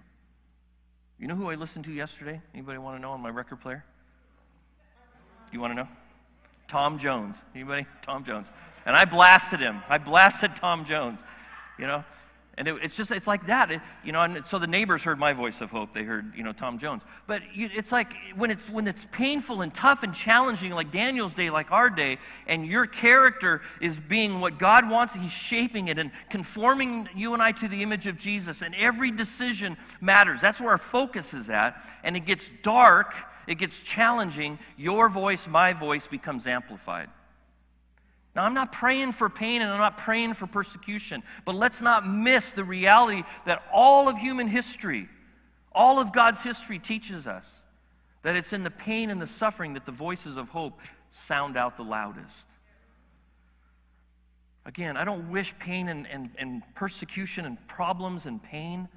You 1.20 1.28
know 1.28 1.36
who 1.36 1.50
I 1.50 1.56
listened 1.56 1.84
to 1.86 1.92
yesterday? 1.92 2.40
Anybody 2.54 2.78
want 2.78 2.96
to 2.96 3.02
know 3.02 3.12
on 3.12 3.20
my 3.20 3.28
record 3.28 3.60
player? 3.60 3.84
You 5.52 5.60
want 5.60 5.72
to 5.72 5.76
know? 5.76 5.90
Tom 6.70 7.00
Jones. 7.00 7.36
Anybody? 7.54 7.86
Tom 8.02 8.24
Jones. 8.24 8.48
And 8.86 8.96
I 8.96 9.04
blasted 9.04 9.60
him. 9.60 9.82
I 9.90 9.98
blasted 9.98 10.56
Tom 10.56 10.86
Jones. 10.86 11.20
You 11.78 11.86
know? 11.86 12.06
And 12.60 12.68
it, 12.68 12.76
it's 12.84 12.98
just, 12.98 13.10
it's 13.10 13.26
like 13.26 13.48
that. 13.48 13.72
It, 13.72 13.80
you 14.04 14.12
know, 14.12 14.22
and 14.22 14.46
so 14.46 14.60
the 14.60 14.68
neighbors 14.68 15.02
heard 15.02 15.18
my 15.18 15.32
voice 15.32 15.62
of 15.62 15.72
hope. 15.72 15.94
They 15.94 16.04
heard, 16.04 16.36
you 16.36 16.44
know, 16.44 16.52
Tom 16.52 16.78
Jones. 16.78 17.04
But 17.26 17.42
you, 17.56 17.70
it's 17.74 17.90
like 17.90 18.12
when 18.36 18.52
it's, 18.52 18.70
when 18.70 18.86
it's 18.86 19.08
painful 19.14 19.62
and 19.62 19.74
tough 19.74 20.04
and 20.04 20.14
challenging, 20.14 20.74
like 20.74 20.92
Daniel's 20.92 21.34
day, 21.34 21.50
like 21.50 21.72
our 21.72 21.90
day, 21.90 22.18
and 22.48 22.68
your 22.68 22.86
character 22.86 23.62
is 23.80 23.98
being 23.98 24.42
what 24.42 24.60
God 24.60 24.90
wants, 24.90 25.14
He's 25.16 25.32
shaping 25.32 25.88
it 25.88 25.98
and 25.98 26.12
conforming 26.30 27.08
you 27.16 27.34
and 27.34 27.42
I 27.42 27.54
to 27.54 27.70
the 27.70 27.82
image 27.82 28.08
of 28.08 28.18
Jesus. 28.18 28.62
And 28.62 28.76
every 28.76 29.12
decision 29.12 29.78
matters. 30.02 30.42
That's 30.42 30.60
where 30.60 30.72
our 30.72 30.78
focus 30.78 31.34
is 31.34 31.50
at. 31.50 31.82
And 32.04 32.18
it 32.18 32.26
gets 32.26 32.52
dark, 32.62 33.16
it 33.48 33.56
gets 33.56 33.80
challenging. 33.80 34.60
Your 34.76 35.08
voice, 35.08 35.48
my 35.48 35.72
voice 35.72 36.08
becomes 36.08 36.46
amplified. 36.46 37.08
Now, 38.40 38.46
I'm 38.46 38.54
not 38.54 38.72
praying 38.72 39.12
for 39.12 39.28
pain 39.28 39.62
and 39.62 39.70
I'm 39.70 39.82
not 39.82 39.98
praying 39.98 40.34
for 40.34 40.48
persecution, 40.48 41.24
but 41.44 41.56
let's 41.56 41.82
not 41.82 42.08
miss 42.08 42.54
the 42.54 42.64
reality 42.64 43.24
that 43.46 43.64
all 43.70 44.08
of 44.08 44.18
human 44.18 44.48
history, 44.48 45.10
all 45.74 46.00
of 46.00 46.14
God's 46.14 46.42
history 46.42 46.80
teaches 46.80 47.28
us 47.28 47.46
that 48.22 48.38
it's 48.38 48.54
in 48.54 48.64
the 48.64 48.72
pain 48.72 49.10
and 49.10 49.22
the 49.22 49.28
suffering 49.28 49.74
that 49.74 49.86
the 49.86 49.92
voices 49.92 50.38
of 50.38 50.48
hope 50.48 50.80
sound 51.12 51.58
out 51.58 51.76
the 51.76 51.84
loudest. 51.84 52.46
Again, 54.66 54.96
I 54.96 55.04
don't 55.04 55.30
wish 55.32 55.54
pain 55.60 55.90
and, 55.90 56.08
and, 56.08 56.30
and 56.38 56.64
persecution 56.76 57.46
and 57.46 57.58
problems 57.68 58.26
and 58.26 58.42
pain, 58.42 58.88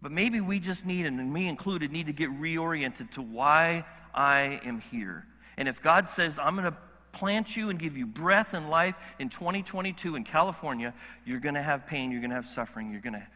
but 0.00 0.12
maybe 0.12 0.40
we 0.40 0.60
just 0.60 0.86
need, 0.86 1.04
and 1.04 1.30
me 1.30 1.46
included, 1.46 1.92
need 1.92 2.06
to 2.06 2.14
get 2.14 2.30
reoriented 2.30 3.10
to 3.10 3.20
why 3.20 3.84
I 4.14 4.62
am 4.64 4.80
here. 4.80 5.26
And 5.58 5.68
if 5.68 5.82
God 5.82 6.08
says, 6.08 6.38
I'm 6.38 6.56
going 6.56 6.72
to 6.72 6.78
plant 7.12 7.56
you 7.56 7.70
and 7.70 7.78
give 7.78 7.96
you 7.96 8.06
breath 8.06 8.54
and 8.54 8.70
life 8.70 8.94
in 9.18 9.28
2022 9.28 10.16
in 10.16 10.24
California, 10.24 10.94
you're 11.24 11.40
going 11.40 11.54
to 11.54 11.62
have 11.62 11.86
pain, 11.86 12.10
you're 12.10 12.20
going 12.20 12.30
to 12.30 12.36
have 12.36 12.46
suffering, 12.46 12.90
you're 12.90 13.00
going 13.00 13.14
to, 13.14 13.26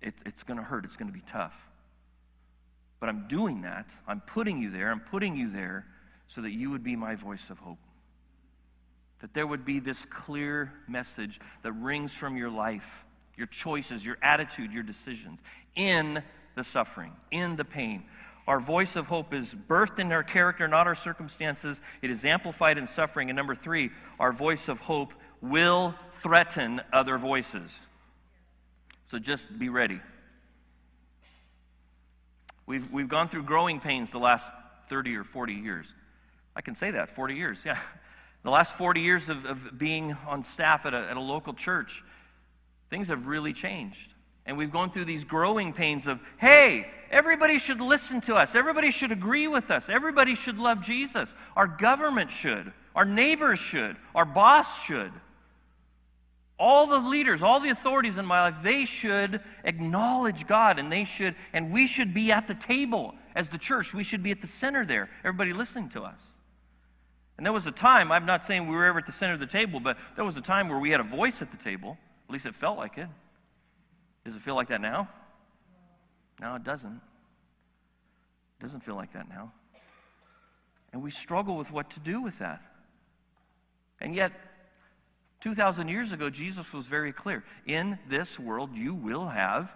it, 0.00 0.14
it's 0.26 0.42
going 0.42 0.58
to 0.58 0.64
hurt, 0.64 0.84
it's 0.84 0.96
going 0.96 1.08
to 1.08 1.12
be 1.12 1.24
tough. 1.26 1.54
But 3.00 3.08
I'm 3.08 3.26
doing 3.26 3.62
that. 3.62 3.86
I'm 4.06 4.20
putting 4.20 4.62
you 4.62 4.70
there. 4.70 4.90
I'm 4.90 5.00
putting 5.00 5.34
you 5.34 5.50
there 5.50 5.86
so 6.28 6.40
that 6.40 6.52
you 6.52 6.70
would 6.70 6.84
be 6.84 6.94
my 6.94 7.16
voice 7.16 7.50
of 7.50 7.58
hope. 7.58 7.80
That 9.20 9.34
there 9.34 9.46
would 9.46 9.64
be 9.64 9.80
this 9.80 10.04
clear 10.04 10.72
message 10.88 11.40
that 11.62 11.72
rings 11.72 12.14
from 12.14 12.36
your 12.36 12.50
life, 12.50 13.04
your 13.36 13.48
choices, 13.48 14.04
your 14.06 14.18
attitude, 14.22 14.72
your 14.72 14.84
decisions 14.84 15.40
in 15.74 16.22
the 16.54 16.64
suffering, 16.64 17.12
in 17.30 17.56
the 17.56 17.64
pain. 17.64 18.04
Our 18.46 18.58
voice 18.58 18.96
of 18.96 19.06
hope 19.06 19.32
is 19.32 19.54
birthed 19.54 19.98
in 19.98 20.10
our 20.12 20.24
character, 20.24 20.66
not 20.66 20.86
our 20.86 20.94
circumstances. 20.94 21.80
It 22.00 22.10
is 22.10 22.24
amplified 22.24 22.76
in 22.76 22.86
suffering. 22.86 23.30
And 23.30 23.36
number 23.36 23.54
three, 23.54 23.90
our 24.18 24.32
voice 24.32 24.68
of 24.68 24.80
hope 24.80 25.12
will 25.40 25.94
threaten 26.20 26.80
other 26.92 27.18
voices. 27.18 27.78
So 29.10 29.18
just 29.18 29.56
be 29.58 29.68
ready. 29.68 30.00
We've, 32.66 32.90
we've 32.90 33.08
gone 33.08 33.28
through 33.28 33.42
growing 33.44 33.80
pains 33.80 34.10
the 34.10 34.18
last 34.18 34.50
30 34.88 35.16
or 35.16 35.24
40 35.24 35.54
years. 35.54 35.86
I 36.56 36.60
can 36.60 36.74
say 36.74 36.92
that, 36.92 37.14
40 37.14 37.34
years, 37.34 37.60
yeah. 37.64 37.78
The 38.42 38.50
last 38.50 38.76
40 38.76 39.00
years 39.00 39.28
of, 39.28 39.44
of 39.44 39.78
being 39.78 40.16
on 40.26 40.42
staff 40.42 40.84
at 40.84 40.94
a, 40.94 41.08
at 41.08 41.16
a 41.16 41.20
local 41.20 41.54
church, 41.54 42.02
things 42.90 43.08
have 43.08 43.26
really 43.26 43.52
changed. 43.52 44.11
And 44.44 44.58
we've 44.58 44.72
gone 44.72 44.90
through 44.90 45.04
these 45.04 45.24
growing 45.24 45.72
pains 45.72 46.06
of, 46.06 46.20
hey, 46.38 46.86
everybody 47.10 47.58
should 47.58 47.80
listen 47.80 48.20
to 48.22 48.34
us. 48.34 48.54
Everybody 48.54 48.90
should 48.90 49.12
agree 49.12 49.46
with 49.46 49.70
us. 49.70 49.88
Everybody 49.88 50.34
should 50.34 50.58
love 50.58 50.82
Jesus. 50.82 51.34
Our 51.56 51.66
government 51.66 52.30
should. 52.30 52.72
Our 52.94 53.04
neighbors 53.04 53.58
should. 53.58 53.96
Our 54.14 54.24
boss 54.24 54.82
should. 54.82 55.12
All 56.58 56.86
the 56.86 56.98
leaders, 56.98 57.42
all 57.42 57.60
the 57.60 57.70
authorities 57.70 58.18
in 58.18 58.26
my 58.26 58.42
life, 58.42 58.56
they 58.62 58.84
should 58.84 59.40
acknowledge 59.64 60.46
God 60.46 60.78
and 60.78 60.92
they 60.92 61.04
should, 61.04 61.34
and 61.52 61.72
we 61.72 61.86
should 61.86 62.14
be 62.14 62.30
at 62.30 62.46
the 62.46 62.54
table 62.54 63.14
as 63.34 63.48
the 63.48 63.58
church. 63.58 63.94
We 63.94 64.04
should 64.04 64.22
be 64.22 64.30
at 64.30 64.40
the 64.40 64.46
center 64.46 64.84
there, 64.84 65.10
everybody 65.24 65.52
listening 65.52 65.88
to 65.90 66.02
us. 66.02 66.18
And 67.36 67.44
there 67.44 67.52
was 67.52 67.66
a 67.66 67.72
time, 67.72 68.12
I'm 68.12 68.26
not 68.26 68.44
saying 68.44 68.68
we 68.68 68.76
were 68.76 68.84
ever 68.84 68.98
at 68.98 69.06
the 69.06 69.12
center 69.12 69.32
of 69.32 69.40
the 69.40 69.46
table, 69.46 69.80
but 69.80 69.96
there 70.14 70.24
was 70.24 70.36
a 70.36 70.42
time 70.42 70.68
where 70.68 70.78
we 70.78 70.90
had 70.90 71.00
a 71.00 71.04
voice 71.04 71.42
at 71.42 71.50
the 71.50 71.56
table. 71.56 71.98
At 72.28 72.32
least 72.32 72.46
it 72.46 72.54
felt 72.54 72.78
like 72.78 72.98
it. 72.98 73.08
Does 74.24 74.36
it 74.36 74.42
feel 74.42 74.54
like 74.54 74.68
that 74.68 74.80
now? 74.80 75.08
No, 76.40 76.54
it 76.54 76.64
doesn't. 76.64 77.00
It 78.58 78.62
doesn't 78.62 78.80
feel 78.80 78.94
like 78.94 79.12
that 79.12 79.28
now. 79.28 79.52
And 80.92 81.02
we 81.02 81.10
struggle 81.10 81.56
with 81.56 81.70
what 81.70 81.90
to 81.90 82.00
do 82.00 82.20
with 82.20 82.38
that. 82.38 82.60
And 84.00 84.14
yet, 84.14 84.32
2,000 85.40 85.88
years 85.88 86.12
ago, 86.12 86.30
Jesus 86.30 86.72
was 86.72 86.86
very 86.86 87.12
clear. 87.12 87.44
In 87.66 87.98
this 88.08 88.38
world, 88.38 88.74
you 88.74 88.94
will 88.94 89.26
have. 89.26 89.72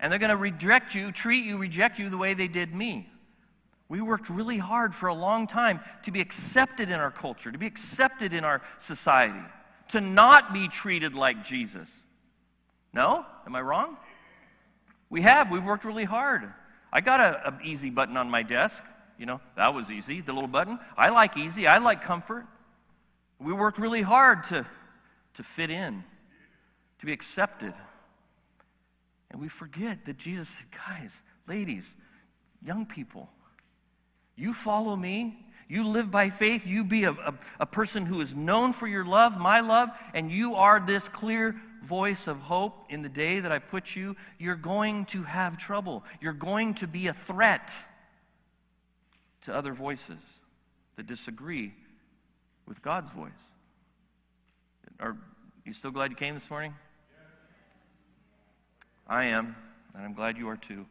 And 0.00 0.10
they're 0.10 0.18
going 0.18 0.30
to 0.30 0.36
reject 0.36 0.94
you, 0.94 1.12
treat 1.12 1.44
you, 1.44 1.58
reject 1.58 1.98
you 1.98 2.10
the 2.10 2.18
way 2.18 2.34
they 2.34 2.48
did 2.48 2.74
me. 2.74 3.08
We 3.88 4.00
worked 4.00 4.30
really 4.30 4.58
hard 4.58 4.94
for 4.94 5.08
a 5.08 5.14
long 5.14 5.46
time 5.46 5.80
to 6.04 6.10
be 6.10 6.20
accepted 6.20 6.88
in 6.88 6.94
our 6.94 7.10
culture, 7.10 7.52
to 7.52 7.58
be 7.58 7.66
accepted 7.66 8.32
in 8.32 8.42
our 8.44 8.62
society 8.78 9.42
to 9.92 10.00
not 10.00 10.52
be 10.52 10.68
treated 10.68 11.14
like 11.14 11.44
Jesus. 11.44 11.88
No? 12.92 13.24
Am 13.46 13.54
I 13.54 13.60
wrong? 13.60 13.96
We 15.08 15.22
have. 15.22 15.50
We've 15.50 15.64
worked 15.64 15.84
really 15.84 16.04
hard. 16.04 16.52
I 16.92 17.00
got 17.00 17.46
an 17.46 17.58
easy 17.64 17.90
button 17.90 18.16
on 18.16 18.30
my 18.30 18.42
desk. 18.42 18.82
You 19.18 19.26
know, 19.26 19.40
that 19.56 19.74
was 19.74 19.90
easy, 19.90 20.20
the 20.20 20.32
little 20.32 20.48
button. 20.48 20.78
I 20.96 21.10
like 21.10 21.36
easy, 21.36 21.66
I 21.66 21.78
like 21.78 22.02
comfort. 22.02 22.46
We 23.38 23.52
worked 23.52 23.78
really 23.78 24.02
hard 24.02 24.44
to, 24.44 24.66
to 25.34 25.42
fit 25.42 25.70
in, 25.70 26.02
to 26.98 27.06
be 27.06 27.12
accepted. 27.12 27.74
And 29.30 29.40
we 29.40 29.48
forget 29.48 30.06
that 30.06 30.16
Jesus 30.16 30.48
said, 30.48 30.66
guys, 30.86 31.22
ladies, 31.46 31.94
young 32.64 32.86
people, 32.86 33.28
you 34.36 34.52
follow 34.52 34.96
me, 34.96 35.46
you 35.72 35.88
live 35.88 36.10
by 36.10 36.28
faith. 36.28 36.66
You 36.66 36.84
be 36.84 37.04
a, 37.04 37.12
a, 37.12 37.34
a, 37.60 37.64
person 37.64 38.04
who 38.04 38.20
is 38.20 38.34
known 38.34 38.74
for 38.74 38.86
your 38.86 39.06
love, 39.06 39.38
my 39.38 39.60
love, 39.60 39.88
and 40.12 40.30
you 40.30 40.54
are 40.56 40.78
this 40.78 41.08
clear 41.08 41.56
voice 41.82 42.28
of 42.28 42.36
hope 42.40 42.84
in 42.90 43.00
the 43.00 43.08
day 43.08 43.40
that 43.40 43.50
I 43.50 43.58
put 43.58 43.96
you. 43.96 44.14
You're 44.38 44.54
going 44.54 45.06
to 45.06 45.22
have 45.22 45.56
trouble. 45.56 46.04
You're 46.20 46.34
going 46.34 46.74
to 46.74 46.86
be 46.86 47.06
a 47.06 47.14
threat 47.14 47.72
to 49.46 49.54
other 49.54 49.72
voices 49.72 50.20
that 50.96 51.06
disagree 51.06 51.72
with 52.68 52.82
God's 52.82 53.10
voice. 53.10 53.32
Are 55.00 55.16
you 55.64 55.72
still 55.72 55.90
glad 55.90 56.10
you 56.10 56.18
came 56.18 56.34
this 56.34 56.50
morning? 56.50 56.74
I 59.06 59.24
am, 59.24 59.56
and 59.94 60.04
I'm 60.04 60.12
glad 60.12 60.36
you 60.36 60.50
are 60.50 60.58
too. 60.58 60.84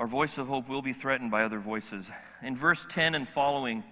Our 0.00 0.06
voice 0.06 0.38
of 0.38 0.48
hope 0.48 0.66
will 0.66 0.80
be 0.80 0.94
threatened 0.94 1.30
by 1.30 1.44
other 1.44 1.58
voices. 1.58 2.10
In 2.42 2.56
verse 2.56 2.86
10 2.88 3.14
and 3.14 3.28
following, 3.28 3.84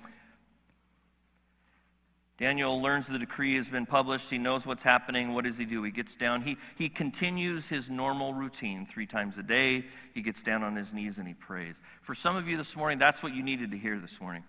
Daniel 2.39 2.81
learns 2.81 3.07
the 3.07 3.19
decree 3.19 3.57
has 3.57 3.69
been 3.69 3.85
published. 3.85 4.31
He 4.31 4.39
knows 4.39 4.65
what's 4.65 4.83
happening. 4.83 5.35
What 5.35 5.45
does 5.45 5.59
he 5.59 5.67
do? 5.67 5.83
He 5.83 5.91
gets 5.91 6.15
down. 6.15 6.41
He, 6.41 6.57
he 6.79 6.89
continues 6.89 7.69
his 7.69 7.91
normal 7.91 8.33
routine 8.33 8.87
three 8.87 9.05
times 9.05 9.37
a 9.37 9.43
day. 9.43 9.85
He 10.15 10.23
gets 10.23 10.43
down 10.43 10.63
on 10.63 10.75
his 10.77 10.95
knees 10.95 11.19
and 11.19 11.29
he 11.29 11.35
prays. 11.35 11.77
For 12.01 12.15
some 12.15 12.37
of 12.37 12.49
you 12.49 12.57
this 12.57 12.75
morning, 12.75 12.99
that's 12.99 13.23
what 13.23 13.35
you 13.35 13.43
needed 13.43 13.73
to 13.73 13.77
hear 13.77 13.99
this 13.99 14.19
morning. 14.19 14.45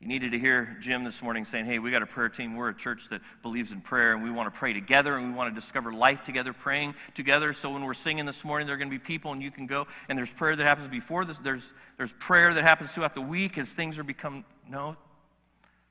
You 0.00 0.08
needed 0.08 0.32
to 0.32 0.38
hear 0.38 0.78
Jim 0.80 1.04
this 1.04 1.22
morning 1.22 1.44
saying, 1.44 1.66
Hey, 1.66 1.78
we 1.78 1.90
got 1.90 2.00
a 2.02 2.06
prayer 2.06 2.30
team. 2.30 2.56
We're 2.56 2.70
a 2.70 2.74
church 2.74 3.08
that 3.10 3.20
believes 3.42 3.70
in 3.70 3.82
prayer, 3.82 4.14
and 4.14 4.22
we 4.22 4.30
want 4.30 4.50
to 4.50 4.58
pray 4.58 4.72
together, 4.72 5.14
and 5.14 5.28
we 5.28 5.34
want 5.34 5.54
to 5.54 5.60
discover 5.60 5.92
life 5.92 6.24
together, 6.24 6.54
praying 6.54 6.94
together. 7.14 7.52
So 7.52 7.70
when 7.70 7.84
we're 7.84 7.92
singing 7.92 8.24
this 8.24 8.42
morning, 8.42 8.66
there 8.66 8.76
are 8.76 8.78
going 8.78 8.90
to 8.90 8.94
be 8.94 8.98
people, 8.98 9.32
and 9.32 9.42
you 9.42 9.50
can 9.50 9.66
go, 9.66 9.86
and 10.08 10.16
there's 10.16 10.32
prayer 10.32 10.56
that 10.56 10.64
happens 10.64 10.88
before 10.88 11.26
this. 11.26 11.36
There's, 11.36 11.70
there's 11.98 12.14
prayer 12.14 12.54
that 12.54 12.64
happens 12.64 12.92
throughout 12.92 13.14
the 13.14 13.20
week 13.20 13.58
as 13.58 13.74
things 13.74 13.98
are 13.98 14.02
become. 14.02 14.46
No. 14.66 14.96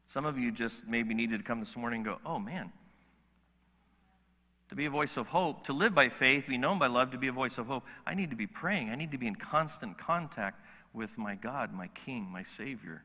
Some 0.07 0.25
of 0.25 0.39
you 0.39 0.51
just 0.51 0.87
maybe 0.87 1.13
needed 1.13 1.37
to 1.37 1.43
come 1.43 1.59
this 1.59 1.77
morning 1.77 1.97
and 1.97 2.05
go, 2.05 2.17
Oh, 2.25 2.39
man. 2.39 2.71
To 4.69 4.75
be 4.75 4.85
a 4.85 4.89
voice 4.89 5.17
of 5.17 5.27
hope, 5.27 5.65
to 5.65 5.73
live 5.73 5.93
by 5.93 6.09
faith, 6.09 6.47
be 6.47 6.57
known 6.57 6.79
by 6.79 6.87
love, 6.87 7.11
to 7.11 7.19
be 7.19 7.27
a 7.27 7.31
voice 7.31 7.59
of 7.59 7.67
hope, 7.67 7.83
I 8.07 8.15
need 8.15 8.31
to 8.31 8.35
be 8.35 8.47
praying. 8.47 8.89
I 8.89 8.95
need 8.95 9.11
to 9.11 9.17
be 9.19 9.27
in 9.27 9.35
constant 9.35 9.99
contact 9.99 10.63
with 10.93 11.15
my 11.15 11.35
God, 11.35 11.73
my 11.73 11.89
King, 11.89 12.27
my 12.31 12.43
Savior 12.43 13.03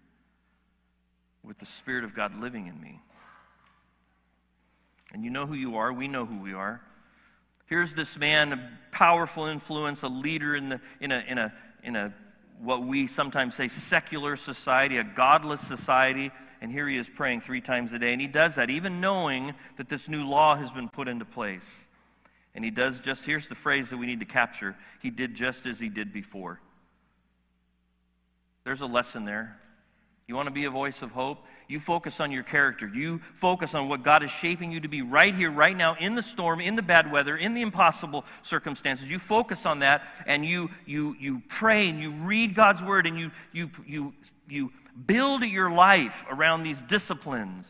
with 1.44 1.59
the 1.59 1.66
Spirit 1.66 2.04
of 2.04 2.14
God 2.14 2.40
living 2.40 2.66
in 2.66 2.80
me. 2.80 3.00
And 5.12 5.24
you 5.24 5.30
know 5.30 5.46
who 5.46 5.54
you 5.54 5.76
are. 5.76 5.92
We 5.92 6.09
know 6.09 6.26
who 6.26 6.40
we 6.40 6.54
are. 6.54 6.80
Here's 7.66 7.94
this 7.94 8.16
man, 8.16 8.52
a 8.52 8.70
powerful 8.92 9.46
influence, 9.46 10.02
a 10.02 10.09
leader 10.09 10.57
in, 10.57 10.70
the, 10.70 10.80
in, 11.00 11.12
a, 11.12 11.24
in, 11.28 11.38
a, 11.38 11.52
in 11.83 11.96
a, 11.96 12.14
what 12.61 12.83
we 12.83 13.07
sometimes 13.07 13.54
say 13.54 13.68
secular 13.68 14.37
society, 14.37 14.98
a 14.98 15.04
godless 15.04 15.61
society. 15.61 16.30
And 16.61 16.72
here 16.72 16.88
he 16.88 16.96
is 16.96 17.09
praying 17.09 17.42
three 17.42 17.61
times 17.61 17.92
a 17.92 17.98
day. 17.98 18.12
And 18.12 18.20
he 18.20 18.26
does 18.26 18.57
that 18.57 18.70
even 18.70 19.00
knowing 19.00 19.54
that 19.76 19.88
this 19.88 20.09
new 20.09 20.24
law 20.24 20.57
has 20.57 20.70
been 20.72 20.88
put 20.88 21.09
into 21.09 21.24
place. 21.24 21.87
And 22.54 22.64
he 22.64 22.70
does 22.70 23.00
just, 23.00 23.24
here's 23.24 23.48
the 23.48 23.54
phrase 23.54 23.90
that 23.90 23.96
we 23.96 24.07
need 24.07 24.20
to 24.20 24.26
capture 24.26 24.76
he 25.00 25.11
did 25.11 25.35
just 25.35 25.66
as 25.66 25.80
he 25.80 25.88
did 25.88 26.12
before. 26.12 26.61
There's 28.64 28.80
a 28.80 28.87
lesson 28.87 29.24
there. 29.24 29.59
You 30.27 30.35
want 30.35 30.47
to 30.47 30.53
be 30.53 30.65
a 30.65 30.71
voice 30.71 31.03
of 31.03 31.11
hope? 31.11 31.45
You 31.69 31.79
focus 31.79 32.19
on 32.19 32.33
your 32.33 32.43
character. 32.43 32.89
You 32.89 33.21
focus 33.35 33.75
on 33.75 33.89
what 33.89 34.03
God 34.03 34.23
is 34.23 34.31
shaping 34.31 34.73
you 34.73 34.81
to 34.81 34.89
be 34.89 35.03
right 35.03 35.35
here, 35.35 35.51
right 35.51 35.77
now, 35.77 35.97
in 35.97 36.15
the 36.15 36.23
storm, 36.23 36.61
in 36.61 36.77
the 36.77 36.83
bad 36.83 37.13
weather, 37.13 37.37
in 37.37 37.53
the 37.53 37.61
impossible 37.61 38.25
circumstances. 38.43 39.11
You 39.11 39.19
focus 39.19 39.67
on 39.67 39.81
that 39.81 40.03
and 40.27 40.45
you, 40.45 40.71
you, 40.87 41.15
you 41.21 41.43
pray 41.49 41.89
and 41.89 42.01
you 42.01 42.11
read 42.11 42.55
God's 42.55 42.83
word 42.83 43.07
and 43.07 43.19
you, 43.19 43.31
you, 43.53 43.71
you, 43.87 44.15
you 44.49 44.73
build 45.07 45.43
your 45.43 45.71
life 45.71 46.25
around 46.31 46.63
these 46.63 46.81
disciplines, 46.83 47.67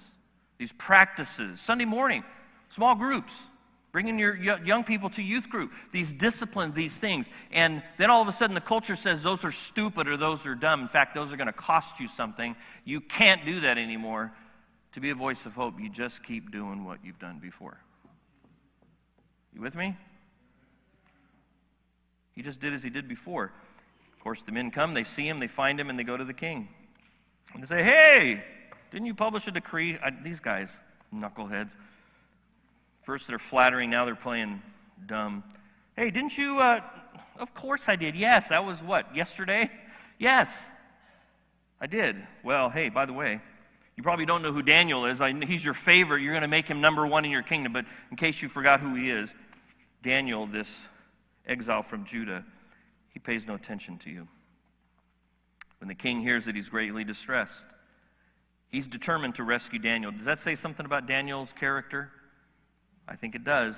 these 0.58 0.72
practices. 0.72 1.60
Sunday 1.60 1.86
morning, 1.86 2.22
small 2.68 2.94
groups 2.94 3.34
bringing 3.94 4.18
your 4.18 4.34
young 4.34 4.82
people 4.82 5.08
to 5.08 5.22
youth 5.22 5.48
group, 5.48 5.72
these 5.92 6.10
disciplines, 6.10 6.74
these 6.74 6.92
things. 6.92 7.28
And 7.52 7.80
then 7.96 8.10
all 8.10 8.20
of 8.20 8.26
a 8.26 8.32
sudden 8.32 8.54
the 8.54 8.60
culture 8.60 8.96
says 8.96 9.22
those 9.22 9.44
are 9.44 9.52
stupid 9.52 10.08
or 10.08 10.16
those 10.16 10.44
are 10.46 10.56
dumb. 10.56 10.80
In 10.80 10.88
fact, 10.88 11.14
those 11.14 11.32
are 11.32 11.36
going 11.36 11.46
to 11.46 11.52
cost 11.52 12.00
you 12.00 12.08
something. 12.08 12.56
You 12.84 13.00
can't 13.00 13.46
do 13.46 13.60
that 13.60 13.78
anymore. 13.78 14.32
To 14.94 15.00
be 15.00 15.10
a 15.10 15.14
voice 15.14 15.46
of 15.46 15.54
hope, 15.54 15.78
you 15.78 15.88
just 15.88 16.24
keep 16.24 16.50
doing 16.50 16.84
what 16.84 17.04
you've 17.04 17.20
done 17.20 17.38
before. 17.38 17.78
You 19.54 19.60
with 19.60 19.76
me? 19.76 19.96
He 22.32 22.42
just 22.42 22.58
did 22.58 22.74
as 22.74 22.82
he 22.82 22.90
did 22.90 23.06
before. 23.06 23.52
Of 24.12 24.24
course, 24.24 24.42
the 24.42 24.50
men 24.50 24.72
come, 24.72 24.94
they 24.94 25.04
see 25.04 25.28
him, 25.28 25.38
they 25.38 25.46
find 25.46 25.78
him, 25.78 25.88
and 25.88 25.96
they 25.96 26.02
go 26.02 26.16
to 26.16 26.24
the 26.24 26.34
king. 26.34 26.66
And 27.52 27.62
they 27.62 27.66
say, 27.68 27.84
Hey, 27.84 28.42
didn't 28.90 29.06
you 29.06 29.14
publish 29.14 29.46
a 29.46 29.52
decree? 29.52 29.98
I, 30.02 30.10
these 30.10 30.40
guys, 30.40 30.76
knuckleheads. 31.14 31.76
First 33.04 33.28
they're 33.28 33.38
flattering, 33.38 33.90
now 33.90 34.04
they're 34.04 34.14
playing 34.14 34.62
dumb. 35.06 35.44
Hey, 35.96 36.10
didn't 36.10 36.36
you? 36.36 36.58
Uh, 36.58 36.80
of 37.38 37.54
course 37.54 37.88
I 37.88 37.96
did. 37.96 38.16
Yes, 38.16 38.48
that 38.48 38.64
was 38.64 38.82
what, 38.82 39.14
yesterday? 39.14 39.70
Yes, 40.18 40.48
I 41.80 41.86
did. 41.86 42.16
Well, 42.42 42.70
hey, 42.70 42.88
by 42.88 43.04
the 43.04 43.12
way, 43.12 43.40
you 43.96 44.02
probably 44.02 44.24
don't 44.24 44.42
know 44.42 44.52
who 44.52 44.62
Daniel 44.62 45.04
is. 45.04 45.20
I, 45.20 45.32
he's 45.44 45.64
your 45.64 45.74
favorite. 45.74 46.22
You're 46.22 46.32
going 46.32 46.42
to 46.42 46.48
make 46.48 46.66
him 46.66 46.80
number 46.80 47.06
one 47.06 47.24
in 47.24 47.30
your 47.30 47.42
kingdom. 47.42 47.72
But 47.72 47.84
in 48.10 48.16
case 48.16 48.40
you 48.40 48.48
forgot 48.48 48.80
who 48.80 48.94
he 48.94 49.10
is, 49.10 49.34
Daniel, 50.02 50.46
this 50.46 50.86
exile 51.46 51.82
from 51.82 52.04
Judah, 52.04 52.44
he 53.10 53.18
pays 53.18 53.46
no 53.46 53.54
attention 53.54 53.98
to 53.98 54.10
you. 54.10 54.26
When 55.78 55.88
the 55.88 55.94
king 55.94 56.22
hears 56.22 56.46
that 56.46 56.56
he's 56.56 56.70
greatly 56.70 57.04
distressed, 57.04 57.66
he's 58.70 58.86
determined 58.86 59.34
to 59.34 59.44
rescue 59.44 59.78
Daniel. 59.78 60.10
Does 60.10 60.24
that 60.24 60.38
say 60.38 60.54
something 60.54 60.86
about 60.86 61.06
Daniel's 61.06 61.52
character? 61.52 62.10
I 63.08 63.16
think 63.16 63.34
it 63.34 63.44
does. 63.44 63.76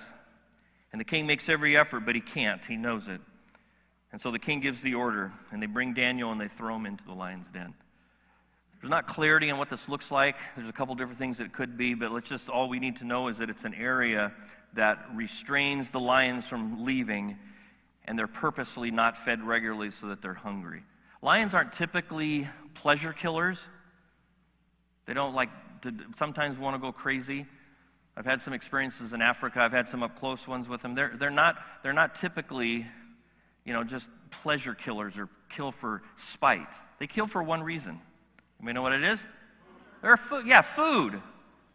And 0.93 1.01
the 1.01 1.05
king 1.05 1.27
makes 1.27 1.49
every 1.49 1.77
effort, 1.77 2.01
but 2.01 2.15
he 2.15 2.21
can't. 2.21 2.65
He 2.65 2.77
knows 2.77 3.09
it. 3.09 3.21
And 4.12 4.21
so 4.21 4.31
the 4.31 4.39
king 4.39 4.61
gives 4.61 4.81
the 4.81 4.95
order, 4.95 5.33
and 5.51 5.62
they 5.62 5.67
bring 5.67 5.93
Daniel 5.93 6.33
and 6.33 6.41
they 6.41 6.49
throw 6.49 6.77
him 6.77 6.87
into 6.87 7.05
the 7.05 7.12
lion's 7.12 7.51
den. 7.51 7.75
There's 8.81 8.91
not 8.91 9.07
clarity 9.07 9.51
on 9.51 9.59
what 9.59 9.69
this 9.69 9.89
looks 9.89 10.11
like. 10.11 10.37
There's 10.57 10.69
a 10.69 10.73
couple 10.73 10.95
different 10.95 11.19
things 11.19 11.41
it 11.41 11.53
could 11.53 11.77
be, 11.77 11.95
but 11.95 12.12
let's 12.12 12.29
just 12.29 12.49
all 12.49 12.69
we 12.69 12.79
need 12.79 12.97
to 12.97 13.05
know 13.05 13.29
is 13.29 13.39
that 13.39 13.51
it's 13.51 13.65
an 13.65 13.75
area 13.75 14.33
that 14.75 15.05
restrains 15.15 15.91
the 15.91 16.01
lions 16.01 16.47
from 16.47 16.85
leaving, 16.85 17.37
and 18.05 18.19
they're 18.19 18.27
purposely 18.27 18.91
not 18.91 19.17
fed 19.17 19.43
regularly 19.43 19.91
so 19.91 20.09
that 20.09 20.23
they're 20.23 20.35
hungry. 20.35 20.83
Lions 21.23 21.55
aren't 21.55 21.73
typically 21.73 22.49
pleasure 22.75 23.12
killers. 23.12 23.59
They 25.07 25.15
don't 25.15 25.35
like 25.35 25.51
to 25.83 25.93
sometimes 26.17 26.59
want 26.59 26.77
to 26.77 26.79
go 26.79 26.93
crazy. 26.93 27.47
I've 28.16 28.24
had 28.24 28.40
some 28.40 28.55
experiences 28.55 29.12
in 29.12 29.20
Africa. 29.20 29.61
I've 29.61 29.72
had 29.72 29.88
some 29.88 30.02
up 30.02 30.18
close 30.18 30.48
ones 30.48 30.68
with 30.68 30.81
them. 30.81 30.94
They're, 30.94 31.12
they're, 31.18 31.31
not, 31.31 31.57
they're 31.83 31.92
not 31.92 32.14
typically, 32.14 32.87
you 33.64 33.72
know, 33.74 33.85
just 33.85 34.09
pleasure 34.31 34.74
killers 34.74 35.18
or 35.18 35.29
kill 35.50 35.70
for 35.70 36.02
spite. 36.16 36.72
They 36.98 37.07
kill 37.07 37.26
for 37.26 37.42
one 37.42 37.62
reason. 37.62 38.00
You 38.59 38.66
may 38.66 38.72
know 38.72 38.81
what 38.81 38.92
it 38.92 39.05
is? 39.05 39.24
They're 40.00 40.16
food. 40.16 40.46
Yeah, 40.46 40.62
food. 40.62 41.20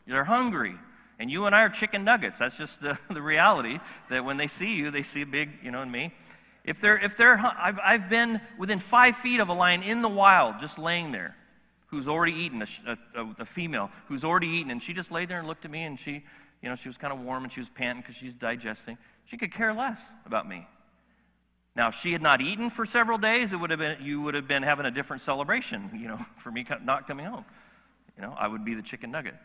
They're 0.08 0.24
hungry. 0.24 0.76
And 1.20 1.30
you 1.30 1.46
and 1.46 1.54
I 1.54 1.62
are 1.62 1.70
chicken 1.70 2.04
nuggets. 2.04 2.40
That's 2.40 2.58
just 2.58 2.82
the, 2.82 2.98
the 3.14 3.22
reality 3.22 3.80
that 4.10 4.26
when 4.26 4.38
they 4.38 4.48
see 4.48 4.74
you, 4.74 4.90
they 4.90 5.04
see 5.04 5.22
a 5.22 5.28
big, 5.28 5.52
you 5.62 5.70
know, 5.70 5.84
and 5.84 5.92
me. 5.92 6.12
If 6.64 6.82
they're, 6.82 6.98
if 6.98 7.18
they're, 7.18 7.38
I've, 7.38 7.80
I've 7.80 8.10
been 8.10 8.42
within 8.58 8.80
five 8.80 9.18
feet 9.18 9.40
of 9.40 9.50
a 9.50 9.54
lion 9.54 9.84
in 9.84 10.02
the 10.02 10.10
wild, 10.10 10.60
just 10.60 10.80
laying 10.80 11.12
there 11.12 11.36
who's 11.92 12.08
already 12.08 12.32
eaten, 12.32 12.62
a, 12.62 12.98
a, 13.16 13.36
a, 13.40 13.46
female 13.46 13.92
who's 14.08 14.24
already 14.24 14.48
eaten, 14.48 14.72
and 14.72 14.82
she 14.82 14.94
just 14.94 15.12
laid 15.12 15.28
there 15.28 15.40
and 15.40 15.48
looked 15.48 15.66
at 15.66 15.72
me, 15.72 15.84
and 15.84 16.00
she, 16.00 16.24
you 16.62 16.70
know, 16.70 16.76
she 16.76 16.88
was 16.88 16.98
kind 16.98 17.12
of 17.12 17.20
warm 17.20 17.44
and 17.44 17.52
she 17.52 17.60
was 17.60 17.68
panting 17.70 18.02
because 18.02 18.16
she's 18.16 18.34
digesting. 18.34 18.98
She 19.26 19.38
could 19.38 19.52
care 19.52 19.74
less 19.74 20.00
about 20.26 20.48
me. 20.48 20.66
Now, 21.76 21.90
if 21.90 21.96
she 21.96 22.14
had 22.14 22.22
not 22.22 22.42
eaten 22.42 22.70
for 22.70 22.86
several 22.86 23.18
days, 23.18 23.54
it 23.54 23.58
would 23.58 23.70
have 23.70 23.80
been, 23.80 23.98
you 24.02 24.22
would 24.22 24.36
have 24.36 24.48
been 24.48 24.64
having 24.64 24.86
a 24.86 24.92
different 24.92 25.22
celebration, 25.22 25.92
you 26.00 26.08
know, 26.08 26.20
for 26.38 26.50
me 26.50 26.66
not 26.84 27.08
coming 27.08 27.26
home. 27.26 27.46
You 28.16 28.24
know, 28.24 28.36
I 28.38 28.48
would 28.48 28.64
be 28.64 28.74
the 28.74 28.82
chicken 28.82 29.12
nugget. 29.12 29.36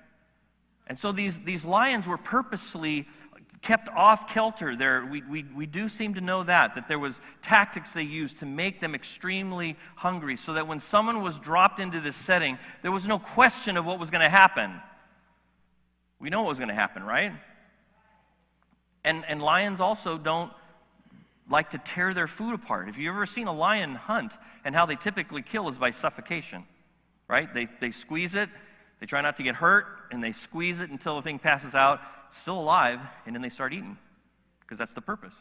And 0.87 0.97
so 0.97 1.11
these, 1.11 1.41
these 1.41 1.65
lions 1.65 2.07
were 2.07 2.19
purposely 2.19 3.09
kept 3.63 3.89
off 3.89 4.29
kilter. 4.29 4.77
There 4.77 5.07
we, 5.07 5.23
we, 5.23 5.45
we 5.55 5.67
do 5.67 5.89
seem 5.89 6.15
to 6.15 6.21
know 6.21 6.45
that 6.45 6.75
that 6.75 6.89
there 6.89 6.99
was 6.99 7.21
tactics 7.43 7.93
they 7.93 8.03
used 8.03 8.39
to 8.39 8.47
make 8.47 8.81
them 8.81 8.95
extremely 8.95 9.77
hungry 9.97 10.37
so 10.37 10.55
that 10.55 10.67
when 10.67 10.81
someone 10.81 11.23
was 11.23 11.39
dropped 11.39 11.81
into 11.81 12.01
this 12.01 12.17
setting 12.17 12.59
there 12.83 12.93
was 12.93 13.07
no 13.07 13.19
question 13.19 13.77
of 13.77 13.85
what 13.85 13.99
was 13.99 14.11
going 14.11 14.23
to 14.23 14.29
happen. 14.29 14.73
We 16.19 16.31
know 16.31 16.43
what 16.43 16.51
was 16.51 16.59
going 16.59 16.69
to 16.69 16.75
happen 16.75 17.03
right? 17.03 17.33
And, 19.05 19.25
and 19.27 19.41
lions 19.41 19.81
also 19.81 20.19
don't 20.19 20.53
like 21.49 21.71
to 21.71 21.79
tear 21.79 22.13
their 22.13 22.27
food 22.27 22.55
apart. 22.55 22.89
If 22.89 22.99
you've 22.99 23.15
ever 23.15 23.27
seen 23.27 23.47
a 23.47 23.53
lion 23.53 23.95
hunt 23.95 24.33
and 24.65 24.75
how 24.75 24.87
they 24.87 24.97
typically 24.97 25.43
kill 25.43 25.69
is 25.69 25.79
by 25.79 25.91
suffocation 25.91 26.65
right? 27.29 27.53
They, 27.53 27.67
they 27.81 27.91
squeeze 27.91 28.35
it 28.35 28.49
they 29.01 29.07
try 29.07 29.21
not 29.21 29.37
to 29.37 29.43
get 29.43 29.55
hurt 29.55 29.87
and 30.11 30.23
they 30.23 30.33
squeeze 30.33 30.81
it 30.81 30.91
until 30.91 31.17
the 31.17 31.23
thing 31.23 31.39
passes 31.39 31.75
out 31.75 32.01
still 32.37 32.59
alive, 32.59 33.01
and 33.27 33.35
then 33.35 33.43
they 33.43 33.49
start 33.49 33.73
eating 33.73 33.97
because 34.61 34.79
that's 34.79 34.93
the 34.93 35.01
purpose. 35.01 35.35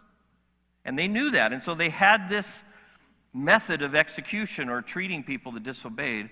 And 0.84 0.98
they 0.98 1.08
knew 1.08 1.32
that, 1.32 1.52
and 1.52 1.62
so 1.62 1.74
they 1.74 1.90
had 1.90 2.30
this 2.30 2.64
method 3.34 3.82
of 3.82 3.94
execution 3.94 4.70
or 4.70 4.82
treating 4.82 5.24
people 5.24 5.52
that 5.52 5.64
disobeyed. 5.64 6.30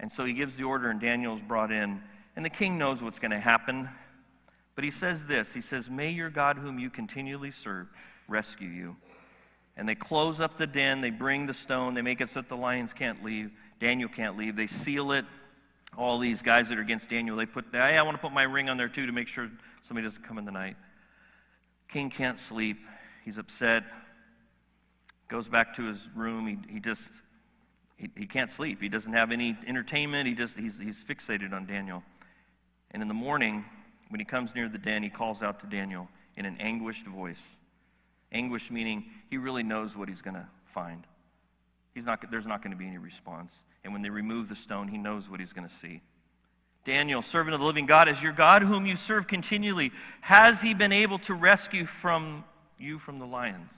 And 0.00 0.12
so 0.12 0.24
he 0.24 0.32
gives 0.32 0.56
the 0.56 0.64
order, 0.64 0.90
and 0.90 1.00
Daniel's 1.00 1.42
brought 1.42 1.70
in. 1.70 2.02
And 2.34 2.44
the 2.44 2.50
king 2.50 2.78
knows 2.78 3.02
what's 3.02 3.18
going 3.18 3.30
to 3.30 3.40
happen. 3.40 3.88
But 4.74 4.84
he 4.84 4.90
says 4.90 5.26
this 5.26 5.52
He 5.52 5.60
says, 5.60 5.90
May 5.90 6.10
your 6.10 6.30
God, 6.30 6.58
whom 6.58 6.78
you 6.78 6.90
continually 6.90 7.50
serve, 7.50 7.88
rescue 8.28 8.68
you. 8.68 8.96
And 9.76 9.88
they 9.88 9.94
close 9.94 10.40
up 10.40 10.56
the 10.56 10.66
den, 10.66 11.02
they 11.02 11.10
bring 11.10 11.46
the 11.46 11.54
stone, 11.54 11.94
they 11.94 12.02
make 12.02 12.22
it 12.22 12.30
so 12.30 12.40
that 12.40 12.48
the 12.48 12.56
lions 12.56 12.94
can't 12.94 13.22
leave, 13.22 13.50
Daniel 13.78 14.08
can't 14.08 14.38
leave. 14.38 14.56
They 14.56 14.66
seal 14.66 15.12
it. 15.12 15.26
All 15.98 16.18
these 16.18 16.42
guys 16.42 16.68
that 16.68 16.78
are 16.78 16.82
against 16.82 17.08
Daniel, 17.08 17.36
they 17.36 17.46
put, 17.46 17.66
hey, 17.72 17.96
I 17.96 18.02
want 18.02 18.16
to 18.16 18.20
put 18.20 18.32
my 18.32 18.42
ring 18.42 18.68
on 18.68 18.76
there 18.76 18.88
too 18.88 19.06
to 19.06 19.12
make 19.12 19.28
sure 19.28 19.50
Somebody 19.86 20.06
doesn't 20.06 20.22
come 20.24 20.38
in 20.38 20.44
the 20.44 20.52
night. 20.52 20.76
King 21.88 22.10
can't 22.10 22.38
sleep. 22.38 22.78
He's 23.24 23.38
upset. 23.38 23.84
Goes 25.28 25.48
back 25.48 25.76
to 25.76 25.84
his 25.84 26.08
room. 26.14 26.46
He, 26.46 26.74
he 26.74 26.80
just, 26.80 27.10
he, 27.96 28.10
he 28.16 28.26
can't 28.26 28.50
sleep. 28.50 28.80
He 28.82 28.88
doesn't 28.88 29.12
have 29.12 29.30
any 29.30 29.56
entertainment. 29.66 30.26
He 30.26 30.34
just, 30.34 30.56
he's, 30.56 30.78
he's 30.78 31.04
fixated 31.04 31.52
on 31.52 31.66
Daniel. 31.66 32.02
And 32.90 33.00
in 33.00 33.06
the 33.06 33.14
morning, 33.14 33.64
when 34.08 34.18
he 34.18 34.24
comes 34.24 34.56
near 34.56 34.68
the 34.68 34.78
den, 34.78 35.04
he 35.04 35.08
calls 35.08 35.42
out 35.42 35.60
to 35.60 35.66
Daniel 35.66 36.08
in 36.36 36.46
an 36.46 36.56
anguished 36.58 37.06
voice. 37.06 37.42
Anguish 38.32 38.72
meaning 38.72 39.04
he 39.30 39.36
really 39.36 39.62
knows 39.62 39.96
what 39.96 40.08
he's 40.08 40.22
going 40.22 40.34
to 40.34 40.46
find. 40.64 41.04
He's 41.94 42.06
not, 42.06 42.24
there's 42.30 42.46
not 42.46 42.60
going 42.60 42.72
to 42.72 42.76
be 42.76 42.86
any 42.86 42.98
response. 42.98 43.62
And 43.84 43.92
when 43.92 44.02
they 44.02 44.10
remove 44.10 44.48
the 44.48 44.56
stone, 44.56 44.88
he 44.88 44.98
knows 44.98 45.30
what 45.30 45.38
he's 45.38 45.52
going 45.52 45.66
to 45.68 45.74
see. 45.74 46.02
Daniel, 46.86 47.20
servant 47.20 47.52
of 47.52 47.58
the 47.58 47.66
living 47.66 47.84
God, 47.84 48.08
is 48.08 48.22
your 48.22 48.32
God 48.32 48.62
whom 48.62 48.86
you 48.86 48.94
serve 48.94 49.26
continually. 49.26 49.90
Has 50.20 50.62
he 50.62 50.72
been 50.72 50.92
able 50.92 51.18
to 51.20 51.34
rescue 51.34 51.84
from 51.84 52.44
you 52.78 53.00
from 53.00 53.18
the 53.18 53.26
lions? 53.26 53.72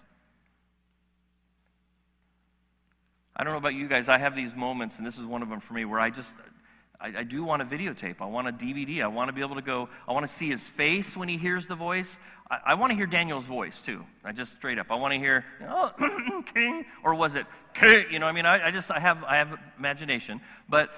I 3.35 3.45
don't 3.45 3.55
know 3.55 3.59
about 3.59 3.75
you 3.75 3.89
guys. 3.89 4.11
I 4.11 4.19
have 4.19 4.37
these 4.37 4.55
moments, 4.55 4.99
and 4.99 5.07
this 5.07 5.17
is 5.17 5.25
one 5.25 5.41
of 5.41 5.49
them 5.49 5.59
for 5.59 5.73
me, 5.73 5.87
where 5.87 5.99
I 5.99 6.11
just, 6.11 6.35
I, 7.01 7.21
I, 7.21 7.23
do 7.23 7.43
want 7.45 7.63
a 7.63 7.65
videotape. 7.65 8.17
I 8.21 8.27
want 8.27 8.47
a 8.47 8.53
DVD. 8.53 9.03
I 9.03 9.07
want 9.07 9.29
to 9.29 9.33
be 9.33 9.41
able 9.41 9.55
to 9.55 9.63
go, 9.63 9.89
I 10.07 10.13
want 10.13 10.27
to 10.27 10.33
see 10.33 10.51
his 10.51 10.63
face 10.63 11.17
when 11.17 11.31
he 11.31 11.39
hears 11.39 11.67
the 11.67 11.77
voice. 11.77 12.19
I, 12.51 12.59
I 12.67 12.75
want 12.75 12.91
to 12.91 12.95
hear 12.95 13.07
Daniel's 13.07 13.47
voice, 13.47 13.81
too. 13.81 14.05
I 14.23 14.33
just 14.33 14.53
straight 14.53 14.79
up. 14.79 14.89
I 14.91 14.97
want 14.97 15.15
to 15.15 15.19
hear, 15.19 15.47
oh, 15.67 16.43
king, 16.55 16.85
or 17.03 17.15
was 17.15 17.37
it, 17.37 17.47
king? 17.73 18.05
You 18.11 18.19
know, 18.19 18.27
I 18.27 18.33
mean, 18.33 18.45
I, 18.45 18.67
I 18.67 18.71
just, 18.71 18.91
I 18.91 19.01
have, 19.01 19.25
I 19.25 19.37
have 19.37 19.59
imagination. 19.79 20.43
But 20.69 20.91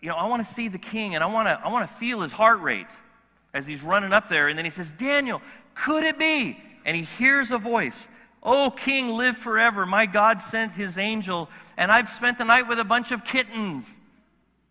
you 0.00 0.08
know, 0.08 0.16
I 0.16 0.26
want 0.26 0.46
to 0.46 0.52
see 0.52 0.68
the 0.68 0.78
king 0.78 1.14
and 1.14 1.24
I 1.24 1.26
want 1.26 1.48
to, 1.48 1.60
I 1.64 1.68
want 1.68 1.88
to 1.88 1.94
feel 1.94 2.20
his 2.20 2.32
heart 2.32 2.60
rate 2.60 2.86
as 3.54 3.66
he's 3.66 3.82
running 3.82 4.12
up 4.12 4.28
there. 4.28 4.48
And 4.48 4.58
then 4.58 4.64
he 4.64 4.70
says, 4.70 4.92
Daniel, 4.92 5.40
could 5.74 6.04
it 6.04 6.18
be? 6.18 6.58
And 6.84 6.96
he 6.96 7.04
hears 7.04 7.50
a 7.50 7.58
voice. 7.58 8.08
Oh, 8.42 8.70
king, 8.70 9.08
live 9.08 9.36
forever. 9.36 9.86
My 9.86 10.06
God 10.06 10.40
sent 10.40 10.72
his 10.72 10.98
angel, 10.98 11.48
and 11.76 11.90
I've 11.90 12.10
spent 12.10 12.38
the 12.38 12.44
night 12.44 12.68
with 12.68 12.78
a 12.78 12.84
bunch 12.84 13.10
of 13.10 13.24
kittens, 13.24 13.90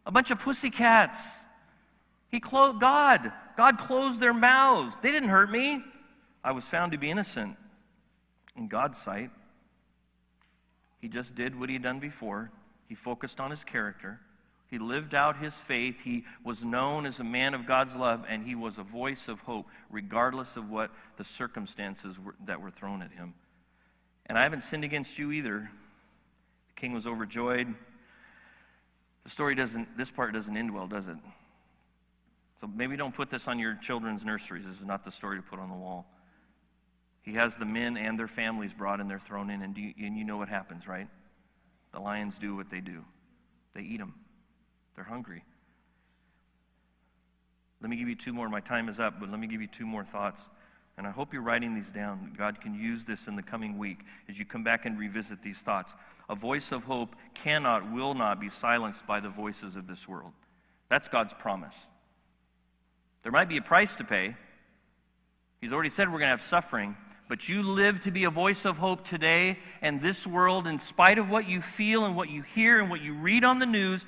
a 0.05 0.11
bunch 0.11 0.31
of 0.31 0.39
pussycats. 0.39 1.19
He 2.29 2.39
closed, 2.39 2.79
God, 2.79 3.33
God 3.57 3.77
closed 3.77 4.19
their 4.19 4.33
mouths. 4.33 4.95
They 5.01 5.11
didn't 5.11 5.29
hurt 5.29 5.51
me. 5.51 5.83
I 6.43 6.51
was 6.51 6.65
found 6.65 6.93
to 6.93 6.97
be 6.97 7.11
innocent 7.11 7.57
in 8.55 8.67
God's 8.67 8.97
sight. 8.97 9.31
He 11.01 11.09
just 11.09 11.35
did 11.35 11.59
what 11.59 11.69
he'd 11.69 11.83
done 11.83 11.99
before. 11.99 12.51
He 12.87 12.95
focused 12.95 13.39
on 13.39 13.51
his 13.51 13.63
character. 13.63 14.19
He 14.67 14.79
lived 14.79 15.13
out 15.13 15.37
his 15.37 15.53
faith. 15.53 16.01
He 16.01 16.25
was 16.43 16.63
known 16.63 17.05
as 17.05 17.19
a 17.19 17.23
man 17.23 17.53
of 17.53 17.67
God's 17.67 17.95
love, 17.95 18.25
and 18.27 18.43
he 18.43 18.55
was 18.55 18.77
a 18.77 18.83
voice 18.83 19.27
of 19.27 19.39
hope, 19.41 19.67
regardless 19.89 20.57
of 20.57 20.69
what 20.69 20.91
the 21.17 21.23
circumstances 21.23 22.17
were, 22.19 22.35
that 22.45 22.61
were 22.61 22.71
thrown 22.71 23.01
at 23.01 23.11
him. 23.11 23.35
And 24.25 24.37
I 24.37 24.43
haven't 24.43 24.63
sinned 24.63 24.83
against 24.83 25.19
you 25.19 25.31
either. 25.31 25.69
The 26.67 26.73
king 26.75 26.93
was 26.93 27.05
overjoyed. 27.05 27.73
The 29.23 29.29
story 29.29 29.53
doesn't, 29.53 29.97
this 29.97 30.09
part 30.09 30.33
doesn't 30.33 30.57
end 30.57 30.73
well, 30.73 30.87
does 30.87 31.07
it? 31.07 31.17
So 32.59 32.67
maybe 32.67 32.95
don't 32.95 33.13
put 33.13 33.29
this 33.29 33.47
on 33.47 33.59
your 33.59 33.75
children's 33.75 34.25
nurseries. 34.25 34.65
This 34.65 34.79
is 34.79 34.85
not 34.85 35.05
the 35.05 35.11
story 35.11 35.37
to 35.37 35.43
put 35.43 35.59
on 35.59 35.69
the 35.69 35.75
wall. 35.75 36.07
He 37.21 37.33
has 37.33 37.57
the 37.57 37.65
men 37.65 37.97
and 37.97 38.17
their 38.17 38.27
families 38.27 38.73
brought 38.73 38.99
and 38.99 39.09
they're 39.09 39.19
thrown 39.19 39.49
in, 39.49 39.61
and 39.61 39.77
you, 39.77 39.93
and 39.99 40.17
you 40.17 40.23
know 40.23 40.37
what 40.37 40.49
happens, 40.49 40.87
right? 40.87 41.07
The 41.91 41.99
lions 41.99 42.37
do 42.37 42.55
what 42.55 42.69
they 42.69 42.81
do 42.81 43.03
they 43.75 43.81
eat 43.81 43.97
them. 43.97 44.13
They're 44.95 45.03
hungry. 45.03 45.43
Let 47.81 47.89
me 47.89 47.97
give 47.97 48.07
you 48.07 48.15
two 48.15 48.33
more. 48.33 48.49
My 48.49 48.61
time 48.61 48.89
is 48.89 48.99
up, 48.99 49.19
but 49.19 49.29
let 49.29 49.39
me 49.39 49.47
give 49.47 49.61
you 49.61 49.67
two 49.67 49.85
more 49.85 50.03
thoughts. 50.03 50.49
And 50.97 51.05
I 51.05 51.11
hope 51.11 51.33
you're 51.33 51.41
writing 51.41 51.75
these 51.75 51.91
down. 51.91 52.33
God 52.37 52.61
can 52.61 52.73
use 52.73 53.03
this 53.03 53.27
in 53.27 53.35
the 53.35 53.43
coming 53.43 53.77
week 53.77 53.99
as 54.29 54.39
you 54.39 54.45
come 54.45 54.63
back 54.63 54.85
and 54.85 54.97
revisit 54.97 55.43
these 55.43 55.59
thoughts. 55.59 55.93
A 56.29 56.35
voice 56.35 56.71
of 56.71 56.85
hope 56.85 57.15
cannot, 57.33 57.91
will 57.91 58.13
not 58.13 58.39
be 58.39 58.49
silenced 58.49 59.05
by 59.05 59.19
the 59.19 59.29
voices 59.29 59.75
of 59.75 59.87
this 59.87 60.07
world. 60.07 60.31
That's 60.89 61.07
God's 61.09 61.33
promise. 61.33 61.75
There 63.23 63.31
might 63.31 63.49
be 63.49 63.57
a 63.57 63.61
price 63.61 63.95
to 63.95 64.03
pay. 64.03 64.35
He's 65.59 65.73
already 65.73 65.89
said 65.89 66.07
we're 66.07 66.19
going 66.19 66.29
to 66.29 66.37
have 66.37 66.41
suffering, 66.41 66.95
but 67.27 67.49
you 67.49 67.63
live 67.63 68.01
to 68.01 68.11
be 68.11 68.23
a 68.23 68.29
voice 68.29 68.65
of 68.65 68.77
hope 68.77 69.03
today 69.03 69.59
and 69.81 70.01
this 70.01 70.25
world, 70.25 70.67
in 70.67 70.79
spite 70.79 71.17
of 71.17 71.29
what 71.29 71.49
you 71.49 71.59
feel 71.59 72.05
and 72.05 72.15
what 72.15 72.29
you 72.29 72.41
hear 72.41 72.79
and 72.79 72.89
what 72.89 73.01
you 73.01 73.15
read 73.15 73.43
on 73.43 73.59
the 73.59 73.65
news. 73.65 74.05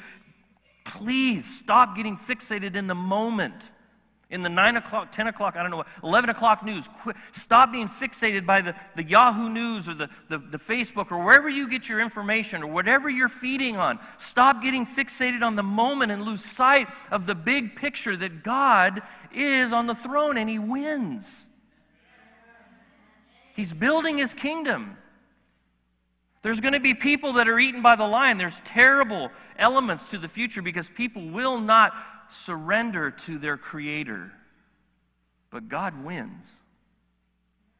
Please 0.87 1.45
stop 1.45 1.95
getting 1.95 2.17
fixated 2.17 2.75
in 2.75 2.87
the 2.87 2.95
moment 2.95 3.71
in 4.29 4.43
the 4.43 4.49
9 4.49 4.75
o'clock, 4.75 5.11
10 5.11 5.27
o'clock, 5.27 5.55
I 5.55 5.61
don't 5.61 5.71
know 5.71 5.77
what, 5.77 5.87
11 6.03 6.29
o'clock 6.29 6.63
news. 6.63 6.89
Stop 7.31 7.71
being 7.71 7.87
fixated 7.87 8.45
by 8.45 8.61
the, 8.61 8.75
the 8.95 9.03
Yahoo 9.03 9.49
News 9.49 9.87
or 9.87 9.93
the, 9.93 10.09
the, 10.29 10.37
the 10.37 10.59
Facebook 10.59 11.11
or 11.11 11.23
wherever 11.23 11.47
you 11.47 11.69
get 11.69 11.87
your 11.87 12.01
information 12.01 12.61
or 12.61 12.67
whatever 12.67 13.09
you're 13.09 13.29
feeding 13.29 13.77
on. 13.77 13.99
Stop 14.17 14.61
getting 14.61 14.85
fixated 14.85 15.43
on 15.43 15.55
the 15.55 15.63
moment 15.63 16.11
and 16.11 16.23
lose 16.23 16.43
sight 16.43 16.89
of 17.09 17.25
the 17.25 17.35
big 17.35 17.77
picture 17.77 18.17
that 18.17 18.43
God 18.43 19.01
is 19.33 19.71
on 19.71 19.87
the 19.87 19.95
throne 19.95 20.37
and 20.37 20.49
He 20.49 20.59
wins. 20.59 21.47
He's 23.55 23.71
building 23.71 24.17
His 24.17 24.33
kingdom. 24.33 24.97
There's 26.47 26.61
going 26.61 26.75
to 26.75 26.79
be 26.79 26.93
people 26.93 27.33
that 27.33 27.49
are 27.49 27.59
eaten 27.59 27.81
by 27.81 27.97
the 27.97 28.07
lion. 28.07 28.37
There's 28.37 28.61
terrible 28.63 29.31
elements 29.59 30.11
to 30.11 30.17
the 30.17 30.29
future 30.29 30.61
because 30.61 30.87
people 30.87 31.27
will 31.27 31.59
not 31.59 31.93
surrender 32.29 33.11
to 33.11 33.37
their 33.37 33.57
Creator. 33.57 34.31
But 35.49 35.67
God 35.67 36.05
wins. 36.05 36.45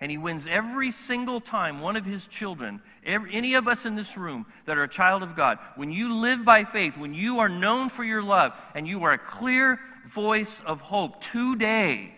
And 0.02 0.12
He 0.12 0.18
wins 0.18 0.48
every 0.48 0.92
single 0.92 1.40
time 1.40 1.80
one 1.80 1.96
of 1.96 2.04
His 2.04 2.28
children, 2.28 2.82
every, 3.06 3.34
any 3.34 3.54
of 3.54 3.70
us 3.70 3.86
in 3.86 3.96
this 3.96 4.18
room 4.18 4.46
that 4.66 4.78
are 4.78 4.84
a 4.84 4.90
child 4.90 5.24
of 5.24 5.34
God, 5.34 5.60
when 5.78 5.90
you 5.90 6.16
live 6.16 6.44
by 6.44 6.66
faith, 6.66 6.98
when 6.98 7.14
you 7.14 7.40
are 7.40 7.48
known 7.48 7.88
for 7.88 8.04
your 8.04 8.22
love, 8.22 8.52
and 8.76 8.86
you 8.86 9.02
are 9.06 9.14
a 9.14 9.18
clear 9.18 9.80
voice 10.10 10.62
of 10.66 10.82
hope 10.82 11.22
today, 11.22 12.14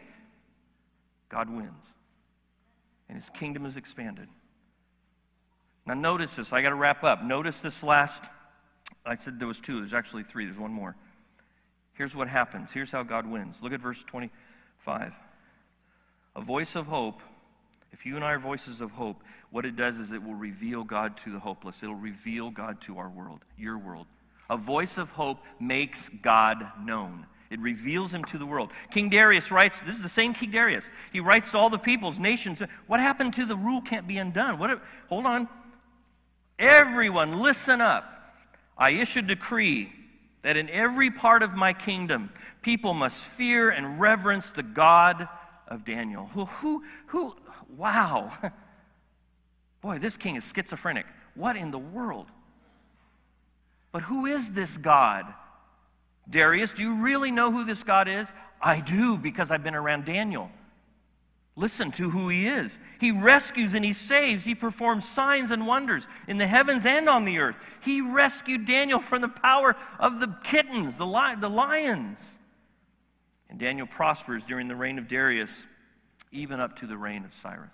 God 1.29 1.47
wins. 1.47 1.85
And 3.07 3.15
His 3.15 3.29
kingdom 3.29 3.67
is 3.67 3.77
expanded. 3.77 4.29
Now, 5.89 5.95
notice 5.95 6.36
this. 6.36 6.54
I 6.54 6.62
got 6.62 6.69
to 6.69 6.75
wrap 6.75 7.04
up. 7.04 7.23
Notice 7.23 7.62
this 7.62 7.82
last. 7.82 8.23
I 9.08 9.17
said 9.17 9.39
there 9.39 9.47
was 9.47 9.60
two. 9.60 9.80
There's 9.80 9.95
actually 9.95 10.21
three. 10.21 10.45
There's 10.45 10.60
one 10.60 10.71
more. 10.71 10.95
Here's 11.93 12.15
what 12.15 12.28
happens. 12.28 12.71
Here's 12.71 12.91
how 12.91 13.02
God 13.02 13.25
wins. 13.25 13.58
Look 13.63 13.73
at 13.73 13.82
verse 13.82 14.04
25. 14.04 15.15
A 16.36 16.41
voice 16.41 16.75
of 16.75 16.86
hope, 16.86 17.21
if 17.91 18.06
you 18.06 18.15
and 18.17 18.23
I 18.23 18.34
are 18.34 18.39
voices 18.39 18.82
of 18.82 18.91
hope, 18.91 19.23
what 19.49 19.65
it 19.65 19.75
does 19.75 19.97
is 19.97 20.12
it 20.12 20.21
will 20.21 20.36
reveal 20.36 20.84
God 20.84 21.17
to 21.23 21.32
the 21.32 21.39
hopeless. 21.39 21.82
It'll 21.82 21.95
reveal 21.95 22.52
God 22.52 22.82
to 22.82 22.99
our 22.99 23.10
world, 23.10 23.39
your 23.58 23.80
world. 23.80 24.06
A 24.47 24.58
voice 24.58 24.99
of 24.99 25.10
hope 25.10 25.39
makes 25.60 26.08
God 26.21 26.67
known. 26.86 27.25
It 27.49 27.60
reveals 27.62 28.13
him 28.13 28.23
to 28.25 28.38
the 28.38 28.45
world. 28.45 28.69
King 28.91 29.10
Darius 29.10 29.49
writes, 29.49 29.75
this 29.88 29.95
is 29.95 30.04
the 30.04 30.08
same 30.08 30.36
King 30.36 30.52
Darius. 30.52 30.86
He 31.12 31.19
writes 31.19 31.49
to 31.49 31.58
all 31.58 31.71
the 31.71 31.80
peoples, 31.80 32.19
nations, 32.19 32.62
what 32.86 32.99
happened 32.99 33.34
to 33.34 33.45
the 33.47 33.56
rule 33.56 33.82
can't 33.82 34.08
be 34.08 34.19
undone? 34.19 34.60
What, 34.60 34.80
hold 35.08 35.25
on. 35.25 35.49
Everyone, 36.60 37.39
listen 37.39 37.80
up. 37.80 38.04
I 38.78 38.91
issue 38.91 39.19
a 39.19 39.24
decree 39.24 39.91
that 40.41 40.58
in 40.58 40.69
every 40.69 41.10
part 41.10 41.41
of 41.41 41.54
my 41.54 41.72
kingdom, 41.74 42.30
people 42.62 42.93
must 42.93 43.24
fear 43.24 43.69
and 43.69 44.00
reverence 44.00 44.52
the 44.52 44.63
God 44.63 45.28
of 45.67 45.86
Daniel. 45.86 46.28
Who, 46.34 46.45
who, 46.45 46.84
who, 47.08 47.36
wow. 47.78 48.32
Boy, 49.82 50.00
this 50.00 50.17
king 50.17 50.36
is 50.36 50.52
schizophrenic. 50.54 51.06
What 51.36 51.56
in 51.56 51.72
the 51.72 51.80
world? 51.80 52.28
But 53.91 54.04
who 54.04 54.26
is 54.26 54.52
this 54.52 54.76
God? 54.78 55.26
Darius, 56.30 56.74
do 56.74 56.84
you 56.84 56.95
really 56.95 57.32
know 57.32 57.52
who 57.52 57.63
this 57.63 57.84
God 57.84 58.08
is? 58.08 58.28
I 58.62 58.82
do 58.82 59.17
because 59.17 59.50
I've 59.50 59.63
been 59.63 59.76
around 59.76 60.06
Daniel. 60.06 60.52
Listen 61.60 61.91
to 61.91 62.10
who 62.10 62.30
he 62.30 62.48
is. 62.48 62.80
He 63.02 63.12
rescues 63.12 63.74
and 63.74 63.84
he 63.84 63.91
saves. 63.91 64.45
He 64.45 64.56
performs 64.56 65.04
signs 65.04 65.52
and 65.52 65.67
wonders 65.67 66.08
in 66.26 66.38
the 66.38 66.48
heavens 66.48 66.86
and 66.86 67.10
on 67.10 67.26
the 67.26 67.39
earth. 67.39 67.58
He 67.82 68.00
rescued 68.00 68.65
Daniel 68.65 69.02
from 69.02 69.22
the 69.22 69.28
power 69.28 69.76
of 70.00 70.22
the 70.22 70.34
kittens, 70.45 70.95
the, 70.95 71.06
li- 71.06 71.36
the 71.38 71.50
lions. 71.50 72.17
And 73.50 73.60
Daniel 73.60 73.88
prospers 73.88 74.41
during 74.45 74.69
the 74.69 74.76
reign 74.76 74.98
of 74.98 75.10
Darius, 75.10 75.65
even 76.32 76.62
up 76.62 76.78
to 76.78 76.88
the 76.88 76.95
reign 76.95 77.26
of 77.26 77.34
Cyrus. 77.34 77.74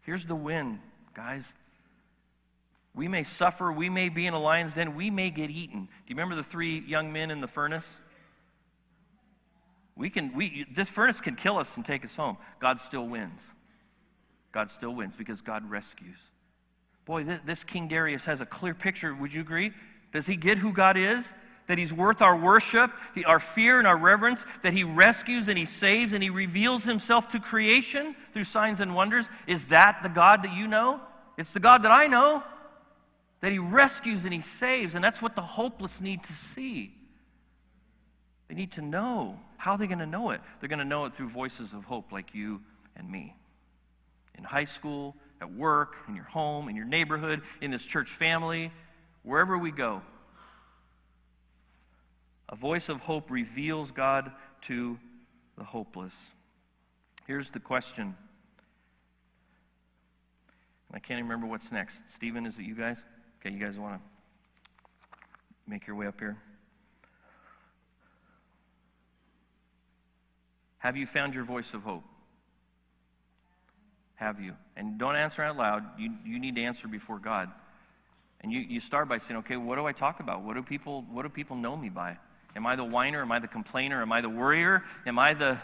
Here's 0.00 0.26
the 0.26 0.34
win, 0.34 0.80
guys. 1.12 1.52
We 2.94 3.08
may 3.08 3.24
suffer, 3.24 3.70
we 3.70 3.90
may 3.90 4.08
be 4.08 4.26
in 4.26 4.32
a 4.32 4.40
lion's 4.40 4.72
den, 4.72 4.94
we 4.94 5.10
may 5.10 5.28
get 5.28 5.50
eaten. 5.50 5.80
Do 5.80 5.88
you 6.06 6.16
remember 6.16 6.34
the 6.34 6.42
three 6.42 6.78
young 6.78 7.12
men 7.12 7.30
in 7.30 7.42
the 7.42 7.48
furnace? 7.48 7.86
We 9.96 10.10
can, 10.10 10.34
we, 10.34 10.66
this 10.74 10.88
furnace 10.88 11.20
can 11.20 11.36
kill 11.36 11.58
us 11.58 11.76
and 11.76 11.84
take 11.84 12.04
us 12.04 12.16
home. 12.16 12.36
God 12.60 12.80
still 12.80 13.06
wins. 13.06 13.40
God 14.52 14.70
still 14.70 14.94
wins 14.94 15.16
because 15.16 15.40
God 15.40 15.68
rescues. 15.70 16.18
Boy, 17.04 17.24
this, 17.24 17.40
this 17.44 17.64
King 17.64 17.88
Darius 17.88 18.24
has 18.24 18.40
a 18.40 18.46
clear 18.46 18.74
picture. 18.74 19.14
Would 19.14 19.34
you 19.34 19.40
agree? 19.40 19.72
Does 20.12 20.26
he 20.26 20.36
get 20.36 20.58
who 20.58 20.72
God 20.72 20.96
is? 20.96 21.32
That 21.66 21.78
he's 21.78 21.92
worth 21.92 22.22
our 22.22 22.36
worship, 22.36 22.90
our 23.24 23.40
fear, 23.40 23.78
and 23.78 23.86
our 23.86 23.96
reverence, 23.96 24.44
that 24.62 24.72
he 24.72 24.84
rescues 24.84 25.48
and 25.48 25.56
he 25.56 25.64
saves 25.64 26.12
and 26.12 26.22
he 26.22 26.30
reveals 26.30 26.84
himself 26.84 27.28
to 27.28 27.40
creation 27.40 28.14
through 28.32 28.44
signs 28.44 28.80
and 28.80 28.94
wonders. 28.94 29.28
Is 29.46 29.66
that 29.66 30.00
the 30.02 30.08
God 30.08 30.42
that 30.42 30.52
you 30.52 30.66
know? 30.66 31.00
It's 31.38 31.52
the 31.52 31.60
God 31.60 31.82
that 31.84 31.90
I 31.90 32.06
know. 32.06 32.42
That 33.40 33.52
he 33.52 33.58
rescues 33.58 34.24
and 34.24 34.32
he 34.32 34.40
saves, 34.40 34.94
and 34.94 35.04
that's 35.04 35.20
what 35.20 35.36
the 35.36 35.42
hopeless 35.42 36.00
need 36.00 36.22
to 36.24 36.32
see. 36.32 36.94
They 38.48 38.54
need 38.54 38.72
to 38.72 38.82
know. 38.82 39.40
How 39.56 39.72
are 39.72 39.78
they 39.78 39.86
going 39.86 39.98
to 39.98 40.06
know 40.06 40.30
it? 40.30 40.40
They're 40.60 40.68
going 40.68 40.78
to 40.78 40.84
know 40.84 41.04
it 41.06 41.14
through 41.14 41.28
voices 41.28 41.72
of 41.72 41.84
hope 41.84 42.12
like 42.12 42.34
you 42.34 42.60
and 42.96 43.10
me. 43.10 43.34
In 44.36 44.44
high 44.44 44.64
school, 44.64 45.16
at 45.40 45.52
work, 45.52 45.96
in 46.08 46.16
your 46.16 46.24
home, 46.24 46.68
in 46.68 46.76
your 46.76 46.84
neighborhood, 46.84 47.42
in 47.60 47.70
this 47.70 47.84
church 47.84 48.10
family, 48.10 48.72
wherever 49.22 49.56
we 49.56 49.70
go. 49.70 50.02
A 52.48 52.56
voice 52.56 52.88
of 52.88 53.00
hope 53.00 53.30
reveals 53.30 53.90
God 53.90 54.32
to 54.62 54.98
the 55.56 55.64
hopeless. 55.64 56.14
Here's 57.26 57.50
the 57.50 57.60
question. 57.60 58.16
I 60.92 60.98
can't 60.98 61.18
even 61.18 61.28
remember 61.28 61.46
what's 61.46 61.72
next. 61.72 62.02
Stephen, 62.06 62.46
is 62.46 62.58
it 62.58 62.62
you 62.62 62.74
guys? 62.74 63.02
Okay, 63.40 63.54
you 63.54 63.64
guys 63.64 63.78
want 63.78 63.94
to 63.94 65.20
make 65.66 65.86
your 65.86 65.96
way 65.96 66.06
up 66.06 66.20
here? 66.20 66.36
Have 70.84 70.98
you 70.98 71.06
found 71.06 71.32
your 71.32 71.44
voice 71.44 71.72
of 71.72 71.82
hope? 71.82 72.04
Have 74.16 74.38
you? 74.38 74.52
And 74.76 74.98
don't 74.98 75.16
answer 75.16 75.42
out 75.42 75.56
loud. 75.56 75.82
You, 75.98 76.12
you 76.26 76.38
need 76.38 76.56
to 76.56 76.62
answer 76.62 76.86
before 76.86 77.18
God. 77.18 77.50
And 78.42 78.52
you, 78.52 78.60
you 78.60 78.80
start 78.80 79.08
by 79.08 79.16
saying, 79.16 79.38
okay, 79.38 79.56
what 79.56 79.76
do 79.76 79.86
I 79.86 79.92
talk 79.92 80.20
about? 80.20 80.42
What 80.42 80.56
do, 80.56 80.62
people, 80.62 81.02
what 81.10 81.22
do 81.22 81.30
people 81.30 81.56
know 81.56 81.74
me 81.74 81.88
by? 81.88 82.18
Am 82.54 82.66
I 82.66 82.76
the 82.76 82.84
whiner? 82.84 83.22
Am 83.22 83.32
I 83.32 83.38
the 83.38 83.48
complainer? 83.48 84.02
Am 84.02 84.12
I 84.12 84.20
the 84.20 84.28
worrier? 84.28 84.82
Am 85.06 85.18
I 85.18 85.32
the, 85.32 85.58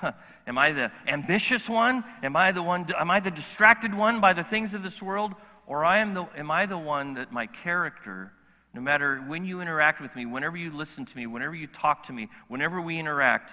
am 0.46 0.56
I 0.56 0.72
the 0.72 0.90
ambitious 1.06 1.68
one? 1.68 2.02
Am 2.22 2.34
I 2.34 2.50
the 2.50 2.62
one, 2.62 2.90
am 2.98 3.10
I 3.10 3.20
the 3.20 3.30
distracted 3.30 3.94
one 3.94 4.22
by 4.22 4.32
the 4.32 4.44
things 4.44 4.72
of 4.72 4.82
this 4.82 5.02
world? 5.02 5.34
Or 5.66 5.84
I 5.84 5.98
am, 5.98 6.14
the, 6.14 6.26
am 6.38 6.50
I 6.50 6.64
the 6.64 6.78
one 6.78 7.12
that 7.14 7.30
my 7.30 7.48
character, 7.48 8.32
no 8.72 8.80
matter 8.80 9.18
when 9.26 9.44
you 9.44 9.60
interact 9.60 10.00
with 10.00 10.16
me, 10.16 10.24
whenever 10.24 10.56
you 10.56 10.74
listen 10.74 11.04
to 11.04 11.16
me, 11.18 11.26
whenever 11.26 11.54
you 11.54 11.66
talk 11.66 12.04
to 12.04 12.14
me, 12.14 12.30
whenever 12.48 12.80
we 12.80 12.98
interact, 12.98 13.52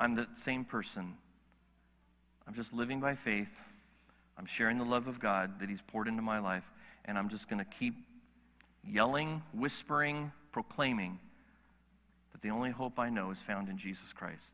I'm 0.00 0.14
the 0.14 0.26
same 0.34 0.64
person. 0.64 1.16
I'm 2.46 2.54
just 2.54 2.72
living 2.72 3.00
by 3.00 3.14
faith. 3.14 3.60
I'm 4.38 4.46
sharing 4.46 4.78
the 4.78 4.84
love 4.84 5.08
of 5.08 5.20
God 5.20 5.60
that 5.60 5.68
He's 5.68 5.82
poured 5.82 6.08
into 6.08 6.22
my 6.22 6.38
life. 6.38 6.64
And 7.04 7.18
I'm 7.18 7.28
just 7.28 7.48
going 7.48 7.58
to 7.58 7.64
keep 7.64 7.94
yelling, 8.84 9.42
whispering, 9.52 10.32
proclaiming 10.52 11.18
that 12.32 12.42
the 12.42 12.50
only 12.50 12.70
hope 12.70 12.98
I 12.98 13.10
know 13.10 13.30
is 13.30 13.40
found 13.40 13.68
in 13.68 13.78
Jesus 13.78 14.12
Christ. 14.12 14.50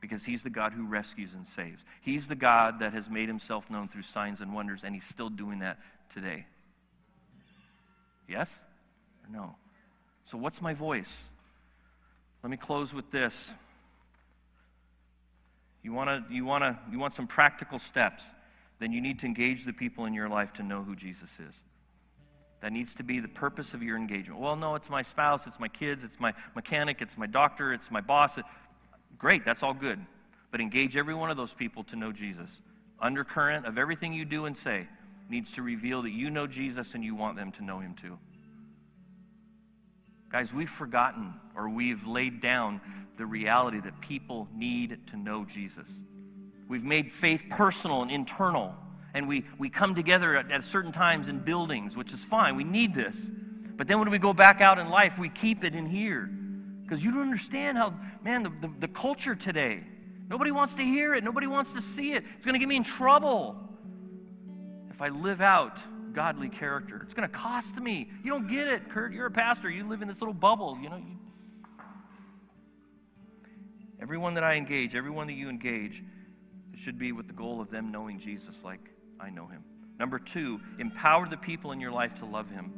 Because 0.00 0.24
he's 0.24 0.42
the 0.42 0.50
God 0.50 0.72
who 0.72 0.86
rescues 0.86 1.32
and 1.34 1.46
saves. 1.46 1.82
He's 2.02 2.28
the 2.28 2.34
God 2.34 2.80
that 2.80 2.92
has 2.92 3.08
made 3.08 3.28
himself 3.28 3.70
known 3.70 3.88
through 3.88 4.02
signs 4.02 4.40
and 4.40 4.54
wonders, 4.54 4.82
and 4.84 4.94
he's 4.94 5.06
still 5.06 5.30
doing 5.30 5.60
that 5.60 5.78
today. 6.12 6.46
Yes 8.28 8.54
or 9.24 9.32
no? 9.32 9.56
So, 10.26 10.38
what's 10.38 10.60
my 10.60 10.74
voice? 10.74 11.24
Let 12.42 12.50
me 12.50 12.56
close 12.56 12.92
with 12.92 13.10
this. 13.10 13.52
You, 15.84 15.92
wanna, 15.92 16.24
you, 16.30 16.46
wanna, 16.46 16.80
you 16.90 16.98
want 16.98 17.12
some 17.12 17.26
practical 17.26 17.78
steps, 17.78 18.24
then 18.80 18.90
you 18.90 19.02
need 19.02 19.20
to 19.20 19.26
engage 19.26 19.64
the 19.64 19.72
people 19.72 20.06
in 20.06 20.14
your 20.14 20.30
life 20.30 20.54
to 20.54 20.62
know 20.62 20.82
who 20.82 20.96
Jesus 20.96 21.30
is. 21.38 21.54
That 22.62 22.72
needs 22.72 22.94
to 22.94 23.02
be 23.02 23.20
the 23.20 23.28
purpose 23.28 23.74
of 23.74 23.82
your 23.82 23.98
engagement. 23.98 24.40
Well, 24.40 24.56
no, 24.56 24.74
it's 24.76 24.88
my 24.88 25.02
spouse, 25.02 25.46
it's 25.46 25.60
my 25.60 25.68
kids, 25.68 26.02
it's 26.02 26.18
my 26.18 26.32
mechanic, 26.54 27.02
it's 27.02 27.18
my 27.18 27.26
doctor, 27.26 27.74
it's 27.74 27.90
my 27.90 28.00
boss. 28.00 28.38
Great, 29.18 29.44
that's 29.44 29.62
all 29.62 29.74
good. 29.74 30.00
But 30.50 30.62
engage 30.62 30.96
every 30.96 31.14
one 31.14 31.30
of 31.30 31.36
those 31.36 31.52
people 31.52 31.84
to 31.84 31.96
know 31.96 32.12
Jesus. 32.12 32.62
Undercurrent 32.98 33.66
of 33.66 33.76
everything 33.76 34.14
you 34.14 34.24
do 34.24 34.46
and 34.46 34.56
say 34.56 34.88
needs 35.28 35.52
to 35.52 35.62
reveal 35.62 36.00
that 36.02 36.12
you 36.12 36.30
know 36.30 36.46
Jesus 36.46 36.94
and 36.94 37.04
you 37.04 37.14
want 37.14 37.36
them 37.36 37.52
to 37.52 37.64
know 37.64 37.80
him 37.80 37.94
too. 37.94 38.18
Guys, 40.34 40.52
we've 40.52 40.68
forgotten 40.68 41.32
or 41.54 41.68
we've 41.68 42.04
laid 42.08 42.40
down 42.40 42.80
the 43.18 43.24
reality 43.24 43.78
that 43.78 44.00
people 44.00 44.48
need 44.52 44.98
to 45.06 45.16
know 45.16 45.44
Jesus. 45.44 45.88
We've 46.66 46.82
made 46.82 47.12
faith 47.12 47.44
personal 47.50 48.02
and 48.02 48.10
internal, 48.10 48.74
and 49.14 49.28
we, 49.28 49.44
we 49.58 49.70
come 49.70 49.94
together 49.94 50.36
at, 50.36 50.50
at 50.50 50.64
certain 50.64 50.90
times 50.90 51.28
in 51.28 51.38
buildings, 51.38 51.96
which 51.96 52.12
is 52.12 52.24
fine. 52.24 52.56
We 52.56 52.64
need 52.64 52.96
this. 52.96 53.30
But 53.76 53.86
then 53.86 54.00
when 54.00 54.10
we 54.10 54.18
go 54.18 54.32
back 54.32 54.60
out 54.60 54.80
in 54.80 54.88
life, 54.88 55.20
we 55.20 55.28
keep 55.28 55.62
it 55.62 55.72
in 55.72 55.86
here. 55.86 56.28
Because 56.82 57.04
you 57.04 57.12
don't 57.12 57.22
understand 57.22 57.78
how, 57.78 57.94
man, 58.24 58.42
the, 58.42 58.50
the, 58.60 58.74
the 58.80 58.88
culture 58.88 59.36
today, 59.36 59.84
nobody 60.28 60.50
wants 60.50 60.74
to 60.74 60.82
hear 60.82 61.14
it, 61.14 61.22
nobody 61.22 61.46
wants 61.46 61.72
to 61.74 61.80
see 61.80 62.10
it. 62.10 62.24
It's 62.36 62.44
going 62.44 62.54
to 62.54 62.58
get 62.58 62.66
me 62.66 62.74
in 62.74 62.82
trouble 62.82 63.54
if 64.90 65.00
I 65.00 65.10
live 65.10 65.40
out 65.40 65.78
godly 66.14 66.48
character. 66.48 67.00
It's 67.02 67.14
going 67.14 67.28
to 67.28 67.34
cost 67.34 67.76
me. 67.76 68.08
You 68.22 68.30
don't 68.30 68.48
get 68.48 68.68
it, 68.68 68.88
Kurt. 68.88 69.12
You're 69.12 69.26
a 69.26 69.30
pastor. 69.30 69.70
You 69.70 69.86
live 69.88 70.00
in 70.00 70.08
this 70.08 70.20
little 70.20 70.34
bubble. 70.34 70.78
You 70.80 70.90
know. 70.90 70.96
You... 70.96 71.18
Everyone 74.00 74.34
that 74.34 74.44
I 74.44 74.54
engage, 74.54 74.94
everyone 74.94 75.26
that 75.26 75.34
you 75.34 75.48
engage, 75.48 76.02
it 76.72 76.78
should 76.78 76.98
be 76.98 77.12
with 77.12 77.26
the 77.26 77.32
goal 77.32 77.60
of 77.60 77.70
them 77.70 77.90
knowing 77.90 78.18
Jesus 78.18 78.64
like 78.64 78.90
I 79.20 79.30
know 79.30 79.46
him. 79.46 79.64
Number 79.98 80.18
two, 80.18 80.60
empower 80.78 81.28
the 81.28 81.36
people 81.36 81.72
in 81.72 81.80
your 81.80 81.92
life 81.92 82.14
to 82.16 82.24
love 82.24 82.50
him. 82.50 82.72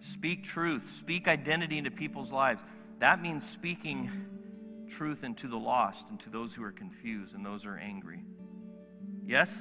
Speak 0.00 0.44
truth. 0.44 0.94
Speak 0.98 1.26
identity 1.26 1.78
into 1.78 1.90
people's 1.90 2.30
lives. 2.30 2.62
That 3.00 3.22
means 3.22 3.48
speaking 3.48 4.10
truth 4.88 5.24
into 5.24 5.48
the 5.48 5.56
lost 5.56 6.06
and 6.10 6.18
to 6.20 6.30
those 6.30 6.54
who 6.54 6.62
are 6.62 6.72
confused 6.72 7.34
and 7.34 7.44
those 7.44 7.62
who 7.64 7.70
are 7.70 7.78
angry. 7.78 8.20
Yes? 9.26 9.56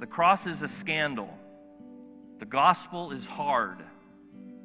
The 0.00 0.06
cross 0.06 0.46
is 0.46 0.62
a 0.62 0.68
scandal. 0.68 1.28
The 2.44 2.50
gospel 2.50 3.10
is 3.10 3.24
hard. 3.24 3.82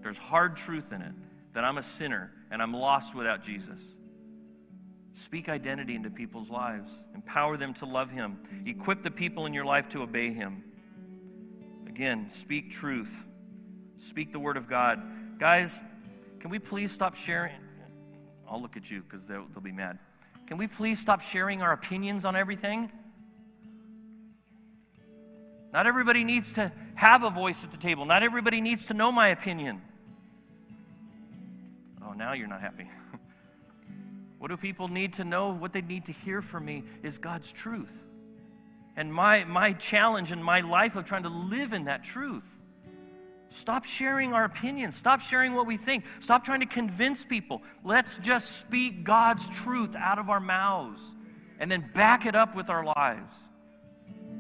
There's 0.04 0.18
hard 0.18 0.58
truth 0.58 0.92
in 0.92 1.02
it 1.02 1.14
that 1.54 1.64
I'm 1.64 1.78
a 1.78 1.82
sinner 1.82 2.30
and 2.52 2.62
I'm 2.62 2.74
lost 2.74 3.16
without 3.16 3.42
Jesus. 3.42 3.80
Speak 5.14 5.48
identity 5.48 5.96
into 5.96 6.10
people's 6.10 6.50
lives, 6.50 7.00
empower 7.16 7.56
them 7.56 7.74
to 7.76 7.86
love 7.86 8.12
Him, 8.12 8.38
equip 8.66 9.02
the 9.02 9.10
people 9.10 9.46
in 9.46 9.54
your 9.54 9.64
life 9.64 9.88
to 9.90 10.02
obey 10.02 10.34
Him. 10.34 10.62
Again, 11.88 12.30
speak 12.30 12.70
truth, 12.70 13.14
speak 13.96 14.34
the 14.34 14.40
Word 14.40 14.58
of 14.58 14.68
God. 14.68 15.40
Guys, 15.40 15.80
can 16.42 16.50
we 16.50 16.60
please 16.60 16.92
stop 16.92 17.16
sharing? 17.16 17.62
I'll 18.46 18.62
look 18.62 18.76
at 18.76 18.92
you 18.92 19.04
because 19.04 19.26
they'll, 19.26 19.48
they'll 19.54 19.64
be 19.64 19.72
mad. 19.72 20.00
Can 20.48 20.58
we 20.58 20.68
please 20.68 21.00
stop 21.00 21.22
sharing 21.22 21.62
our 21.62 21.72
opinions 21.72 22.26
on 22.26 22.36
everything? 22.36 22.92
Not 25.72 25.86
everybody 25.86 26.24
needs 26.24 26.54
to 26.54 26.72
have 26.96 27.24
a 27.24 27.30
voice 27.30 27.64
at 27.64 27.72
the 27.72 27.78
table. 27.78 28.06
Not 28.06 28.24
everybody 28.24 28.60
needs 28.60 28.88
to 28.88 28.94
know 28.94 29.12
my 29.12 29.30
opinion. 29.30 29.82
Oh, 32.04 32.14
now 32.14 32.34
you're 32.34 32.48
not 32.48 32.62
happy. 32.62 32.90
what 34.40 34.48
do 34.48 34.58
people 34.58 34.88
need 34.88 35.14
to 35.14 35.24
know? 35.24 35.54
What 35.54 35.74
they 35.74 35.82
need 35.82 36.06
to 36.06 36.12
hear 36.12 36.42
from 36.42 36.66
me 36.66 36.84
is 37.04 37.20
God's 37.20 37.52
truth. 37.52 37.94
And 38.96 39.14
my, 39.14 39.44
my 39.44 39.74
challenge 39.74 40.32
in 40.32 40.42
my 40.42 40.62
life 40.62 40.96
of 40.96 41.06
trying 41.06 41.24
to 41.24 41.30
live 41.30 41.74
in 41.74 41.86
that 41.86 42.04
truth. 42.04 42.44
Stop 43.50 43.86
sharing 43.86 44.34
our 44.34 44.44
opinions. 44.44 44.96
Stop 44.96 45.22
sharing 45.22 45.54
what 45.54 45.66
we 45.66 45.78
think. 45.78 46.04
Stop 46.20 46.44
trying 46.44 46.60
to 46.60 46.66
convince 46.66 47.24
people. 47.24 47.62
Let's 47.84 48.18
just 48.18 48.58
speak 48.58 49.04
God's 49.04 49.48
truth 49.50 49.96
out 49.96 50.20
of 50.20 50.30
our 50.30 50.40
mouths 50.40 51.02
and 51.60 51.72
then 51.72 51.90
back 51.94 52.26
it 52.26 52.36
up 52.36 52.56
with 52.56 52.70
our 52.70 52.84
lives 52.84 53.34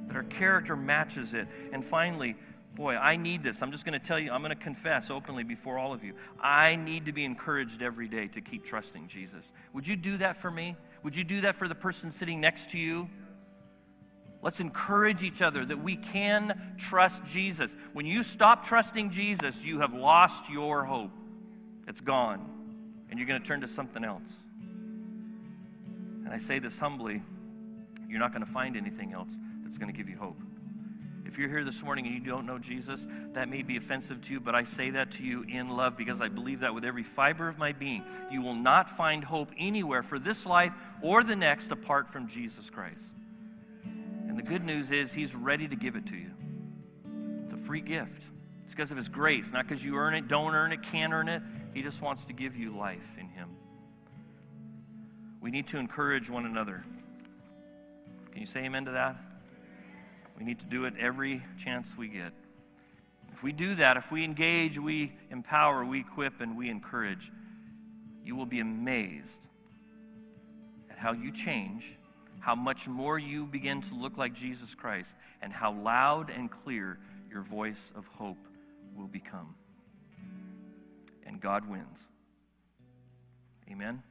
that 0.09 0.17
our 0.17 0.23
character 0.23 0.75
matches 0.75 1.33
it. 1.33 1.47
And 1.71 1.85
finally, 1.85 2.35
boy, 2.75 2.95
I 2.95 3.15
need 3.15 3.43
this. 3.43 3.61
I'm 3.61 3.71
just 3.71 3.85
going 3.85 3.99
to 3.99 4.05
tell 4.05 4.19
you, 4.19 4.31
I'm 4.31 4.41
going 4.41 4.55
to 4.55 4.61
confess 4.61 5.09
openly 5.09 5.43
before 5.43 5.77
all 5.77 5.93
of 5.93 6.03
you. 6.03 6.13
I 6.41 6.75
need 6.75 7.05
to 7.05 7.11
be 7.11 7.23
encouraged 7.23 7.81
every 7.81 8.07
day 8.07 8.27
to 8.27 8.41
keep 8.41 8.65
trusting 8.65 9.07
Jesus. 9.07 9.51
Would 9.73 9.87
you 9.87 9.95
do 9.95 10.17
that 10.17 10.37
for 10.37 10.51
me? 10.51 10.75
Would 11.03 11.15
you 11.15 11.23
do 11.23 11.41
that 11.41 11.55
for 11.55 11.67
the 11.67 11.75
person 11.75 12.11
sitting 12.11 12.41
next 12.41 12.71
to 12.71 12.79
you? 12.79 13.07
Let's 14.41 14.59
encourage 14.59 15.21
each 15.21 15.41
other 15.41 15.65
that 15.65 15.83
we 15.83 15.95
can 15.97 16.75
trust 16.77 17.23
Jesus. 17.25 17.75
When 17.93 18.05
you 18.05 18.23
stop 18.23 18.65
trusting 18.65 19.11
Jesus, 19.11 19.61
you 19.63 19.79
have 19.79 19.93
lost 19.93 20.49
your 20.49 20.85
hope. 20.85 21.11
It's 21.87 22.01
gone. 22.01 22.49
And 23.09 23.19
you're 23.19 23.27
going 23.27 23.41
to 23.41 23.47
turn 23.47 23.61
to 23.61 23.67
something 23.67 24.03
else. 24.03 24.29
And 26.25 26.29
I 26.29 26.37
say 26.37 26.59
this 26.59 26.77
humbly 26.77 27.21
you're 28.07 28.19
not 28.19 28.33
going 28.33 28.43
to 28.43 28.51
find 28.51 28.75
anything 28.75 29.13
else 29.13 29.29
that's 29.69 29.77
going 29.77 29.91
to 29.91 29.95
give 29.95 30.09
you 30.09 30.17
hope. 30.17 30.41
If 31.27 31.37
you're 31.37 31.47
here 31.47 31.63
this 31.63 31.83
morning 31.83 32.07
and 32.07 32.15
you 32.15 32.21
don't 32.21 32.47
know 32.47 32.57
Jesus, 32.57 33.05
that 33.33 33.49
may 33.49 33.61
be 33.61 33.77
offensive 33.77 34.19
to 34.23 34.33
you, 34.33 34.39
but 34.39 34.55
I 34.55 34.63
say 34.63 34.89
that 34.89 35.11
to 35.11 35.23
you 35.23 35.43
in 35.43 35.69
love 35.69 35.95
because 35.95 36.21
I 36.21 36.27
believe 36.27 36.61
that 36.61 36.73
with 36.73 36.83
every 36.83 37.03
fiber 37.03 37.47
of 37.47 37.59
my 37.59 37.71
being. 37.71 38.03
You 38.31 38.41
will 38.41 38.55
not 38.55 38.97
find 38.97 39.23
hope 39.23 39.51
anywhere 39.59 40.01
for 40.01 40.17
this 40.17 40.47
life 40.47 40.73
or 41.03 41.23
the 41.23 41.35
next 41.35 41.71
apart 41.71 42.11
from 42.11 42.27
Jesus 42.27 42.71
Christ. 42.71 43.13
And 43.83 44.35
the 44.35 44.41
good 44.41 44.65
news 44.65 44.89
is, 44.89 45.13
He's 45.13 45.35
ready 45.35 45.67
to 45.67 45.75
give 45.75 45.95
it 45.95 46.07
to 46.07 46.15
you. 46.15 46.31
It's 47.45 47.53
a 47.53 47.57
free 47.57 47.81
gift. 47.81 48.23
It's 48.65 48.73
because 48.73 48.89
of 48.89 48.97
His 48.97 49.07
grace, 49.07 49.51
not 49.53 49.67
because 49.67 49.85
you 49.85 49.97
earn 49.97 50.15
it, 50.15 50.27
don't 50.27 50.55
earn 50.55 50.71
it, 50.71 50.81
can't 50.81 51.13
earn 51.13 51.29
it. 51.29 51.43
He 51.75 51.83
just 51.83 52.01
wants 52.01 52.25
to 52.25 52.33
give 52.33 52.55
you 52.55 52.75
life 52.75 52.97
in 53.19 53.27
Him. 53.27 53.49
We 55.41 55.51
need 55.51 55.67
to 55.67 55.77
encourage 55.77 56.27
one 56.27 56.47
another. 56.47 56.83
Can 58.31 58.41
you 58.41 58.47
say 58.47 58.61
amen 58.61 58.85
to 58.85 58.91
that? 58.93 59.28
We 60.39 60.45
need 60.45 60.59
to 60.59 60.65
do 60.65 60.85
it 60.85 60.93
every 60.97 61.43
chance 61.61 61.91
we 61.97 62.07
get. 62.07 62.31
If 63.33 63.43
we 63.43 63.51
do 63.51 63.75
that, 63.75 63.97
if 63.97 64.09
we 64.09 64.23
engage, 64.23 64.79
we 64.79 65.11
empower, 65.29 65.83
we 65.83 65.99
equip, 65.99 66.39
and 66.39 66.57
we 66.57 66.69
encourage, 66.69 67.31
you 68.23 68.35
will 68.35 68.45
be 68.45 68.61
amazed 68.61 69.47
at 70.89 70.97
how 70.97 71.11
you 71.11 71.31
change, 71.31 71.91
how 72.39 72.55
much 72.55 72.87
more 72.87 73.19
you 73.19 73.45
begin 73.45 73.81
to 73.81 73.95
look 73.95 74.17
like 74.17 74.33
Jesus 74.33 74.73
Christ, 74.73 75.13
and 75.41 75.51
how 75.51 75.73
loud 75.73 76.29
and 76.29 76.49
clear 76.49 76.97
your 77.29 77.43
voice 77.43 77.91
of 77.95 78.07
hope 78.07 78.37
will 78.95 79.07
become. 79.07 79.55
And 81.25 81.39
God 81.41 81.69
wins. 81.69 81.99
Amen. 83.69 84.01